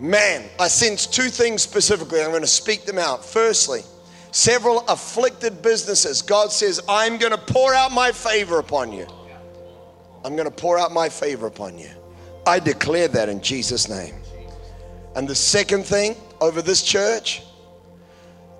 Man, 0.00 0.48
I 0.58 0.68
sense 0.68 1.06
two 1.06 1.28
things 1.28 1.60
specifically. 1.60 2.22
I'm 2.22 2.30
going 2.30 2.40
to 2.40 2.46
speak 2.46 2.86
them 2.86 2.98
out. 2.98 3.22
Firstly, 3.22 3.82
several 4.30 4.86
afflicted 4.88 5.60
businesses. 5.60 6.22
God 6.22 6.50
says, 6.50 6.80
I'm 6.88 7.18
going 7.18 7.32
to 7.32 7.52
pour 7.52 7.74
out 7.74 7.92
my 7.92 8.10
favor 8.10 8.58
upon 8.58 8.90
you. 8.90 9.06
I'm 10.24 10.36
going 10.36 10.48
to 10.48 10.54
pour 10.54 10.78
out 10.78 10.92
my 10.92 11.08
favor 11.08 11.46
upon 11.46 11.78
you. 11.78 11.90
I 12.46 12.58
declare 12.58 13.08
that 13.08 13.28
in 13.28 13.40
Jesus' 13.40 13.88
name. 13.88 14.14
And 15.14 15.28
the 15.28 15.34
second 15.34 15.84
thing 15.84 16.16
over 16.40 16.62
this 16.62 16.82
church, 16.82 17.42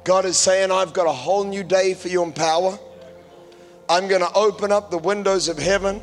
God 0.04 0.24
is 0.24 0.36
saying, 0.36 0.70
I've 0.70 0.92
got 0.92 1.06
a 1.06 1.12
whole 1.12 1.44
new 1.44 1.62
day 1.62 1.94
for 1.94 2.08
you 2.08 2.22
in 2.22 2.32
power. 2.32 2.78
I'm 3.88 4.08
going 4.08 4.20
to 4.20 4.32
open 4.34 4.72
up 4.72 4.90
the 4.90 4.98
windows 4.98 5.48
of 5.48 5.58
heaven. 5.58 6.02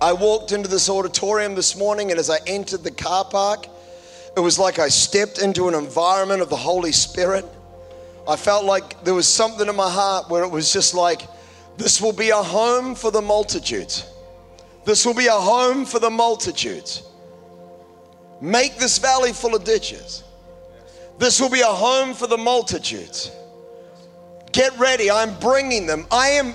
I 0.00 0.12
walked 0.12 0.52
into 0.52 0.68
this 0.68 0.90
auditorium 0.90 1.54
this 1.54 1.76
morning, 1.76 2.10
and 2.10 2.20
as 2.20 2.28
I 2.28 2.38
entered 2.46 2.84
the 2.84 2.90
car 2.90 3.24
park, 3.24 3.66
it 4.36 4.40
was 4.40 4.58
like 4.58 4.78
I 4.78 4.88
stepped 4.88 5.38
into 5.38 5.68
an 5.68 5.74
environment 5.74 6.42
of 6.42 6.50
the 6.50 6.56
Holy 6.56 6.92
Spirit. 6.92 7.46
I 8.28 8.36
felt 8.36 8.64
like 8.64 9.02
there 9.04 9.14
was 9.14 9.26
something 9.26 9.66
in 9.66 9.76
my 9.76 9.90
heart 9.90 10.28
where 10.28 10.44
it 10.44 10.50
was 10.50 10.72
just 10.72 10.94
like, 10.94 11.22
this 11.78 12.00
will 12.00 12.12
be 12.12 12.30
a 12.30 12.36
home 12.36 12.94
for 12.94 13.10
the 13.10 13.22
multitudes. 13.22 14.06
This 14.86 15.04
will 15.04 15.14
be 15.14 15.26
a 15.26 15.32
home 15.32 15.84
for 15.84 15.98
the 15.98 16.08
multitudes. 16.08 17.02
Make 18.40 18.76
this 18.76 18.98
valley 18.98 19.32
full 19.32 19.56
of 19.56 19.64
ditches. 19.64 20.22
This 21.18 21.40
will 21.40 21.50
be 21.50 21.62
a 21.62 21.66
home 21.66 22.14
for 22.14 22.28
the 22.28 22.36
multitudes. 22.38 23.32
Get 24.52 24.78
ready. 24.78 25.10
I'm 25.10 25.36
bringing 25.40 25.86
them. 25.86 26.06
I 26.12 26.28
am, 26.28 26.54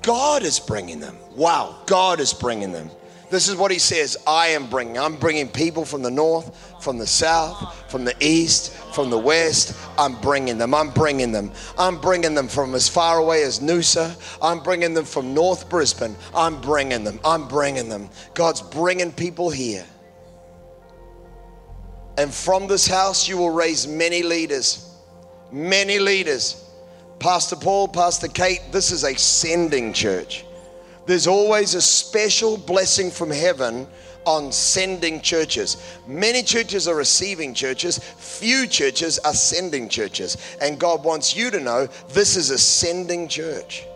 God 0.00 0.42
is 0.42 0.58
bringing 0.58 1.00
them. 1.00 1.18
Wow, 1.36 1.76
God 1.84 2.18
is 2.18 2.32
bringing 2.32 2.72
them. 2.72 2.90
This 3.28 3.48
is 3.48 3.56
what 3.56 3.72
he 3.72 3.78
says 3.78 4.16
I 4.26 4.48
am 4.48 4.68
bringing. 4.68 4.98
I'm 4.98 5.16
bringing 5.16 5.48
people 5.48 5.84
from 5.84 6.02
the 6.02 6.10
north, 6.10 6.56
from 6.80 6.96
the 6.98 7.06
south, 7.06 7.90
from 7.90 8.04
the 8.04 8.14
east, 8.20 8.72
from 8.94 9.10
the 9.10 9.18
west. 9.18 9.76
I'm 9.98 10.20
bringing 10.20 10.58
them. 10.58 10.74
I'm 10.74 10.90
bringing 10.90 11.32
them. 11.32 11.50
I'm 11.76 12.00
bringing 12.00 12.34
them 12.34 12.46
from 12.48 12.74
as 12.74 12.88
far 12.88 13.18
away 13.18 13.42
as 13.42 13.58
Noosa. 13.58 14.16
I'm 14.40 14.60
bringing 14.60 14.94
them 14.94 15.04
from 15.04 15.34
North 15.34 15.68
Brisbane. 15.68 16.14
I'm 16.34 16.60
bringing 16.60 17.02
them. 17.04 17.18
I'm 17.24 17.48
bringing 17.48 17.88
them. 17.88 18.08
God's 18.34 18.62
bringing 18.62 19.12
people 19.12 19.50
here. 19.50 19.84
And 22.18 22.32
from 22.32 22.66
this 22.66 22.86
house, 22.86 23.28
you 23.28 23.36
will 23.36 23.50
raise 23.50 23.86
many 23.86 24.22
leaders. 24.22 24.88
Many 25.52 25.98
leaders. 25.98 26.64
Pastor 27.18 27.56
Paul, 27.56 27.88
Pastor 27.88 28.28
Kate, 28.28 28.60
this 28.72 28.90
is 28.90 29.04
a 29.04 29.14
sending 29.16 29.92
church. 29.92 30.45
There's 31.06 31.26
always 31.26 31.74
a 31.74 31.82
special 31.82 32.56
blessing 32.56 33.10
from 33.10 33.30
heaven 33.30 33.86
on 34.24 34.50
sending 34.50 35.20
churches. 35.20 35.76
Many 36.06 36.42
churches 36.42 36.88
are 36.88 36.96
receiving 36.96 37.54
churches, 37.54 37.98
few 37.98 38.66
churches 38.66 39.18
are 39.20 39.34
sending 39.34 39.88
churches. 39.88 40.36
And 40.60 40.78
God 40.78 41.04
wants 41.04 41.36
you 41.36 41.50
to 41.52 41.60
know 41.60 41.86
this 42.08 42.36
is 42.36 42.50
a 42.50 42.58
sending 42.58 43.28
church 43.28 43.86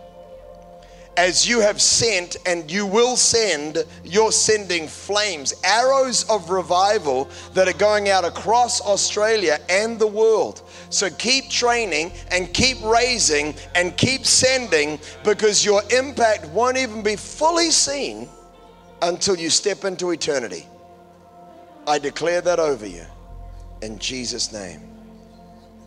as 1.17 1.47
you 1.47 1.59
have 1.59 1.81
sent 1.81 2.37
and 2.45 2.71
you 2.71 2.85
will 2.85 3.17
send, 3.17 3.85
you're 4.03 4.31
sending 4.31 4.87
flames, 4.87 5.53
arrows 5.63 6.27
of 6.29 6.49
revival 6.49 7.29
that 7.53 7.67
are 7.67 7.77
going 7.77 8.09
out 8.09 8.23
across 8.23 8.81
Australia 8.81 9.59
and 9.69 9.99
the 9.99 10.07
world. 10.07 10.61
So 10.89 11.09
keep 11.09 11.49
training 11.49 12.13
and 12.31 12.53
keep 12.53 12.81
raising 12.83 13.55
and 13.75 13.95
keep 13.97 14.25
sending 14.25 14.99
because 15.23 15.65
your 15.65 15.81
impact 15.91 16.45
won't 16.47 16.77
even 16.77 17.03
be 17.03 17.15
fully 17.15 17.71
seen 17.71 18.29
until 19.01 19.35
you 19.35 19.49
step 19.49 19.83
into 19.83 20.11
eternity. 20.11 20.65
I 21.87 21.99
declare 21.99 22.41
that 22.41 22.59
over 22.59 22.85
you 22.85 23.05
in 23.81 23.99
Jesus' 23.99 24.53
name. 24.53 24.81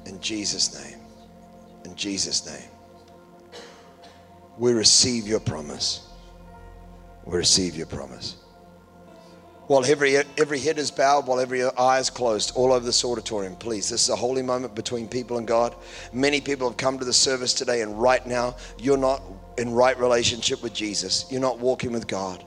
In 0.05 0.21
Jesus' 0.21 0.85
name. 0.85 0.99
In 1.85 1.95
Jesus' 1.95 2.45
name 2.47 2.74
we 4.59 4.73
receive 4.73 5.27
your 5.27 5.41
promise. 5.41 6.07
We 7.25 7.37
receive 7.37 7.77
your 7.77 7.87
promise. 7.87 8.37
While 9.67 9.85
every, 9.87 10.17
every 10.17 10.59
head 10.61 10.79
is 10.79 10.91
bowed, 10.91 11.27
while 11.27 11.41
every 11.41 11.65
eye 11.65 11.99
is 11.99 12.11
closed, 12.11 12.53
all 12.55 12.71
over 12.71 12.85
this 12.85 13.03
auditorium, 13.03 13.57
please. 13.57 13.89
This 13.89 14.03
is 14.03 14.09
a 14.11 14.17
holy 14.17 14.43
moment 14.43 14.75
between 14.75 15.09
people 15.09 15.39
and 15.39 15.47
God. 15.47 15.75
Many 16.13 16.43
people 16.43 16.69
have 16.69 16.77
come 16.77 16.99
to 16.99 17.05
the 17.05 17.15
service 17.15 17.55
today, 17.55 17.81
and 17.81 17.99
right 17.99 18.25
now, 18.27 18.57
you're 18.79 18.99
not 18.99 19.23
in 19.57 19.73
right 19.73 19.99
relationship 19.99 20.63
with 20.63 20.75
Jesus. 20.75 21.25
You're 21.31 21.41
not 21.41 21.59
walking 21.59 21.93
with 21.93 22.07
God. 22.07 22.45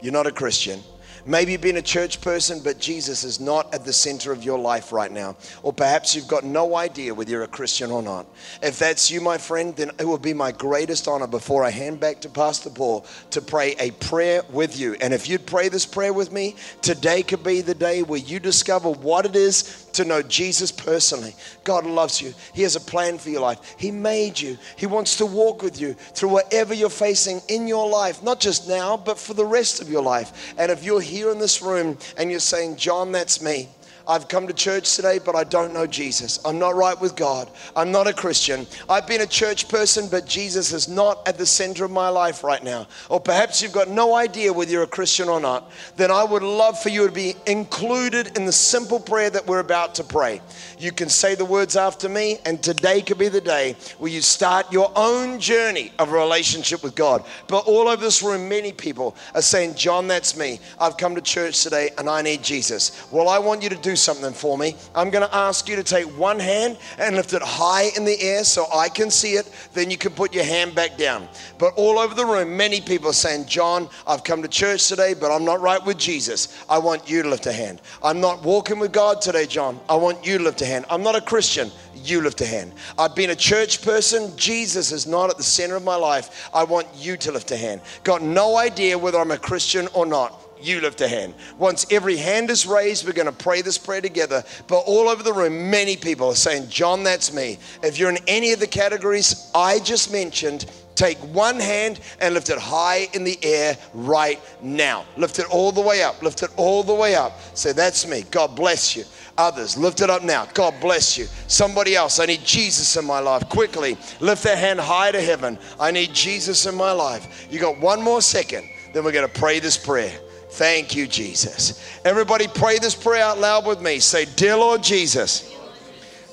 You're 0.00 0.12
not 0.12 0.26
a 0.26 0.32
Christian. 0.32 0.80
Maybe 1.28 1.52
you've 1.52 1.60
been 1.60 1.76
a 1.76 1.82
church 1.82 2.22
person, 2.22 2.62
but 2.64 2.78
Jesus 2.78 3.22
is 3.22 3.38
not 3.38 3.74
at 3.74 3.84
the 3.84 3.92
center 3.92 4.32
of 4.32 4.42
your 4.42 4.58
life 4.58 4.92
right 4.92 5.12
now. 5.12 5.36
Or 5.62 5.74
perhaps 5.74 6.16
you've 6.16 6.26
got 6.26 6.42
no 6.42 6.74
idea 6.74 7.12
whether 7.12 7.30
you're 7.30 7.42
a 7.42 7.46
Christian 7.46 7.90
or 7.90 8.02
not. 8.02 8.26
If 8.62 8.78
that's 8.78 9.10
you, 9.10 9.20
my 9.20 9.36
friend, 9.36 9.76
then 9.76 9.90
it 9.98 10.06
will 10.06 10.16
be 10.16 10.32
my 10.32 10.52
greatest 10.52 11.06
honor 11.06 11.26
before 11.26 11.64
I 11.64 11.70
hand 11.70 12.00
back 12.00 12.22
to 12.22 12.30
Pastor 12.30 12.70
Paul 12.70 13.04
to 13.32 13.42
pray 13.42 13.74
a 13.78 13.90
prayer 13.90 14.40
with 14.48 14.80
you. 14.80 14.96
And 15.02 15.12
if 15.12 15.28
you'd 15.28 15.44
pray 15.44 15.68
this 15.68 15.84
prayer 15.84 16.14
with 16.14 16.32
me, 16.32 16.56
today 16.80 17.22
could 17.22 17.44
be 17.44 17.60
the 17.60 17.74
day 17.74 18.02
where 18.02 18.18
you 18.18 18.40
discover 18.40 18.90
what 18.90 19.26
it 19.26 19.36
is 19.36 19.84
to 19.98 20.04
know 20.04 20.22
Jesus 20.22 20.72
personally. 20.72 21.34
God 21.64 21.84
loves 21.84 22.22
you. 22.22 22.32
He 22.54 22.62
has 22.62 22.76
a 22.76 22.80
plan 22.80 23.18
for 23.18 23.30
your 23.30 23.40
life. 23.40 23.74
He 23.76 23.90
made 23.90 24.40
you. 24.40 24.56
He 24.76 24.86
wants 24.86 25.16
to 25.16 25.26
walk 25.26 25.62
with 25.62 25.80
you 25.80 25.94
through 25.94 26.30
whatever 26.30 26.72
you're 26.72 26.88
facing 26.88 27.40
in 27.48 27.66
your 27.66 27.88
life, 27.88 28.22
not 28.22 28.40
just 28.40 28.68
now, 28.68 28.96
but 28.96 29.18
for 29.18 29.34
the 29.34 29.44
rest 29.44 29.82
of 29.82 29.90
your 29.90 30.02
life. 30.02 30.54
And 30.56 30.70
if 30.70 30.84
you're 30.84 31.00
here 31.00 31.30
in 31.30 31.38
this 31.38 31.60
room 31.60 31.98
and 32.16 32.30
you're 32.30 32.40
saying, 32.40 32.76
John, 32.76 33.12
that's 33.12 33.42
me. 33.42 33.68
I've 34.08 34.26
come 34.26 34.46
to 34.46 34.54
church 34.54 34.96
today, 34.96 35.18
but 35.18 35.36
I 35.36 35.44
don't 35.44 35.74
know 35.74 35.86
Jesus. 35.86 36.40
I'm 36.46 36.58
not 36.58 36.74
right 36.74 36.98
with 36.98 37.14
God. 37.14 37.50
I'm 37.76 37.92
not 37.92 38.06
a 38.06 38.14
Christian. 38.14 38.66
I've 38.88 39.06
been 39.06 39.20
a 39.20 39.26
church 39.26 39.68
person, 39.68 40.08
but 40.08 40.24
Jesus 40.24 40.72
is 40.72 40.88
not 40.88 41.28
at 41.28 41.36
the 41.36 41.44
center 41.44 41.84
of 41.84 41.90
my 41.90 42.08
life 42.08 42.42
right 42.42 42.64
now. 42.64 42.88
Or 43.10 43.20
perhaps 43.20 43.60
you've 43.60 43.72
got 43.72 43.88
no 43.88 44.14
idea 44.14 44.50
whether 44.50 44.70
you're 44.70 44.84
a 44.84 44.86
Christian 44.86 45.28
or 45.28 45.40
not. 45.40 45.70
Then 45.96 46.10
I 46.10 46.24
would 46.24 46.42
love 46.42 46.80
for 46.80 46.88
you 46.88 47.06
to 47.06 47.12
be 47.12 47.34
included 47.46 48.38
in 48.38 48.46
the 48.46 48.52
simple 48.52 48.98
prayer 48.98 49.28
that 49.28 49.46
we're 49.46 49.58
about 49.58 49.94
to 49.96 50.04
pray. 50.04 50.40
You 50.78 50.90
can 50.90 51.10
say 51.10 51.34
the 51.34 51.44
words 51.44 51.76
after 51.76 52.08
me, 52.08 52.38
and 52.46 52.62
today 52.62 53.02
could 53.02 53.18
be 53.18 53.28
the 53.28 53.42
day 53.42 53.76
where 53.98 54.10
you 54.10 54.22
start 54.22 54.72
your 54.72 54.90
own 54.96 55.38
journey 55.38 55.92
of 55.98 56.12
relationship 56.12 56.82
with 56.82 56.94
God. 56.94 57.24
But 57.46 57.66
all 57.66 57.88
over 57.88 58.02
this 58.02 58.22
room, 58.22 58.48
many 58.48 58.72
people 58.72 59.16
are 59.34 59.42
saying, 59.42 59.74
John, 59.74 60.08
that's 60.08 60.34
me. 60.34 60.60
I've 60.80 60.96
come 60.96 61.14
to 61.14 61.20
church 61.20 61.62
today 61.62 61.90
and 61.98 62.08
I 62.08 62.22
need 62.22 62.42
Jesus. 62.42 63.06
Well, 63.10 63.28
I 63.28 63.38
want 63.38 63.62
you 63.62 63.68
to 63.68 63.76
do 63.76 63.96
something 64.00 64.32
for 64.32 64.56
me. 64.56 64.76
I'm 64.94 65.10
going 65.10 65.26
to 65.26 65.34
ask 65.34 65.68
you 65.68 65.76
to 65.76 65.82
take 65.82 66.06
one 66.18 66.38
hand 66.38 66.78
and 66.98 67.16
lift 67.16 67.32
it 67.32 67.42
high 67.42 67.90
in 67.96 68.04
the 68.04 68.20
air 68.20 68.44
so 68.44 68.66
I 68.74 68.88
can 68.88 69.10
see 69.10 69.32
it. 69.32 69.50
Then 69.74 69.90
you 69.90 69.96
can 69.96 70.12
put 70.12 70.34
your 70.34 70.44
hand 70.44 70.74
back 70.74 70.96
down. 70.96 71.28
But 71.58 71.74
all 71.74 71.98
over 71.98 72.14
the 72.14 72.24
room, 72.24 72.56
many 72.56 72.80
people 72.80 73.10
are 73.10 73.14
saying, 73.14 73.46
John, 73.46 73.88
I've 74.06 74.24
come 74.24 74.42
to 74.42 74.48
church 74.48 74.88
today, 74.88 75.14
but 75.14 75.30
I'm 75.30 75.44
not 75.44 75.60
right 75.60 75.84
with 75.84 75.98
Jesus. 75.98 76.64
I 76.68 76.78
want 76.78 77.08
you 77.08 77.22
to 77.22 77.28
lift 77.28 77.46
a 77.46 77.52
hand. 77.52 77.80
I'm 78.02 78.20
not 78.20 78.42
walking 78.42 78.78
with 78.78 78.92
God 78.92 79.20
today, 79.20 79.46
John. 79.46 79.80
I 79.88 79.96
want 79.96 80.26
you 80.26 80.38
to 80.38 80.44
lift 80.44 80.62
a 80.62 80.66
hand. 80.66 80.86
I'm 80.90 81.02
not 81.02 81.16
a 81.16 81.20
Christian. 81.20 81.70
You 81.94 82.20
lift 82.22 82.40
a 82.40 82.46
hand. 82.46 82.72
I've 82.98 83.14
been 83.14 83.30
a 83.30 83.36
church 83.36 83.82
person. 83.82 84.36
Jesus 84.36 84.92
is 84.92 85.06
not 85.06 85.30
at 85.30 85.36
the 85.36 85.42
center 85.42 85.76
of 85.76 85.84
my 85.84 85.96
life. 85.96 86.48
I 86.54 86.64
want 86.64 86.86
you 86.94 87.16
to 87.18 87.32
lift 87.32 87.50
a 87.50 87.56
hand. 87.56 87.80
Got 88.04 88.22
no 88.22 88.56
idea 88.56 88.96
whether 88.96 89.18
I'm 89.18 89.30
a 89.30 89.38
Christian 89.38 89.88
or 89.94 90.06
not 90.06 90.47
you 90.62 90.80
lift 90.80 91.00
a 91.00 91.08
hand. 91.08 91.34
Once 91.58 91.86
every 91.90 92.16
hand 92.16 92.50
is 92.50 92.66
raised, 92.66 93.06
we're 93.06 93.12
going 93.12 93.26
to 93.26 93.32
pray 93.32 93.62
this 93.62 93.78
prayer 93.78 94.00
together. 94.00 94.44
But 94.66 94.80
all 94.80 95.08
over 95.08 95.22
the 95.22 95.32
room, 95.32 95.70
many 95.70 95.96
people 95.96 96.28
are 96.28 96.34
saying, 96.34 96.68
John, 96.68 97.02
that's 97.02 97.32
me. 97.32 97.58
If 97.82 97.98
you're 97.98 98.10
in 98.10 98.18
any 98.26 98.52
of 98.52 98.60
the 98.60 98.66
categories 98.66 99.50
I 99.54 99.78
just 99.80 100.12
mentioned, 100.12 100.66
take 100.94 101.18
one 101.18 101.60
hand 101.60 102.00
and 102.20 102.34
lift 102.34 102.50
it 102.50 102.58
high 102.58 103.08
in 103.12 103.24
the 103.24 103.38
air 103.42 103.76
right 103.94 104.40
now. 104.62 105.04
Lift 105.16 105.38
it 105.38 105.46
all 105.50 105.72
the 105.72 105.80
way 105.80 106.02
up. 106.02 106.22
Lift 106.22 106.42
it 106.42 106.50
all 106.56 106.82
the 106.82 106.94
way 106.94 107.14
up. 107.14 107.38
Say, 107.56 107.72
That's 107.72 108.06
me. 108.06 108.24
God 108.30 108.56
bless 108.56 108.96
you. 108.96 109.04
Others, 109.38 109.76
lift 109.76 110.00
it 110.00 110.10
up 110.10 110.24
now. 110.24 110.46
God 110.52 110.74
bless 110.80 111.16
you. 111.16 111.26
Somebody 111.46 111.94
else, 111.94 112.18
I 112.18 112.26
need 112.26 112.44
Jesus 112.44 112.96
in 112.96 113.04
my 113.04 113.20
life. 113.20 113.48
Quickly, 113.48 113.96
lift 114.18 114.42
that 114.42 114.58
hand 114.58 114.80
high 114.80 115.12
to 115.12 115.20
heaven. 115.20 115.56
I 115.78 115.92
need 115.92 116.12
Jesus 116.12 116.66
in 116.66 116.74
my 116.74 116.90
life. 116.90 117.46
You 117.48 117.60
got 117.60 117.78
one 117.78 118.02
more 118.02 118.20
second, 118.20 118.68
then 118.92 119.04
we're 119.04 119.12
going 119.12 119.28
to 119.28 119.40
pray 119.40 119.60
this 119.60 119.76
prayer. 119.76 120.18
Thank 120.58 120.96
you, 120.96 121.06
Jesus. 121.06 122.00
Everybody, 122.04 122.48
pray 122.48 122.80
this 122.80 122.96
prayer 122.96 123.22
out 123.22 123.38
loud 123.38 123.64
with 123.64 123.80
me. 123.80 124.00
Say, 124.00 124.24
Dear 124.24 124.56
Lord 124.56 124.82
Jesus. 124.82 125.54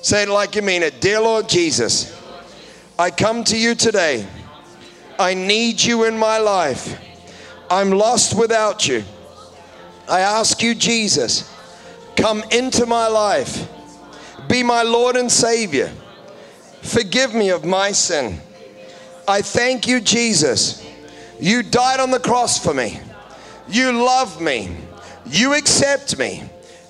Say 0.02 0.24
it 0.24 0.28
like 0.28 0.56
you 0.56 0.62
mean 0.62 0.82
it. 0.82 1.00
Dear 1.00 1.20
Lord 1.20 1.48
Jesus, 1.48 2.12
I 2.98 3.12
come 3.12 3.44
to 3.44 3.56
you 3.56 3.76
today. 3.76 4.26
I 5.16 5.34
need 5.34 5.80
you 5.80 6.06
in 6.06 6.18
my 6.18 6.38
life. 6.38 7.00
I'm 7.70 7.92
lost 7.92 8.36
without 8.36 8.88
you. 8.88 9.04
I 10.08 10.22
ask 10.22 10.60
you, 10.60 10.74
Jesus, 10.74 11.48
come 12.16 12.42
into 12.50 12.84
my 12.84 13.06
life. 13.06 13.68
Be 14.48 14.64
my 14.64 14.82
Lord 14.82 15.14
and 15.14 15.30
Savior. 15.30 15.92
Forgive 16.82 17.32
me 17.32 17.50
of 17.50 17.64
my 17.64 17.92
sin. 17.92 18.40
I 19.28 19.40
thank 19.42 19.86
you, 19.86 20.00
Jesus. 20.00 20.84
You 21.38 21.62
died 21.62 22.00
on 22.00 22.10
the 22.10 22.18
cross 22.18 22.58
for 22.58 22.74
me. 22.74 22.98
You 23.68 23.92
love 23.92 24.40
me. 24.40 24.76
You 25.26 25.54
accept 25.54 26.18
me. 26.18 26.42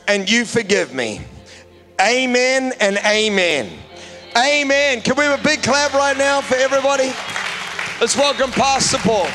And 0.09 0.31
you 0.31 0.45
forgive 0.45 0.95
me. 0.95 1.21
Amen 2.01 2.73
and 2.81 2.99
amen. 2.99 3.71
Amen. 4.37 5.01
Can 5.01 5.17
we 5.17 5.25
have 5.25 5.41
a 5.41 5.43
big 5.43 5.63
clap 5.63 5.95
right 5.95 6.17
now 6.17 6.41
for 6.41 6.57
everybody? 6.57 7.13
Let's 8.01 8.17
welcome 8.17 8.51
Pastor 8.51 8.99
Paul. 8.99 9.29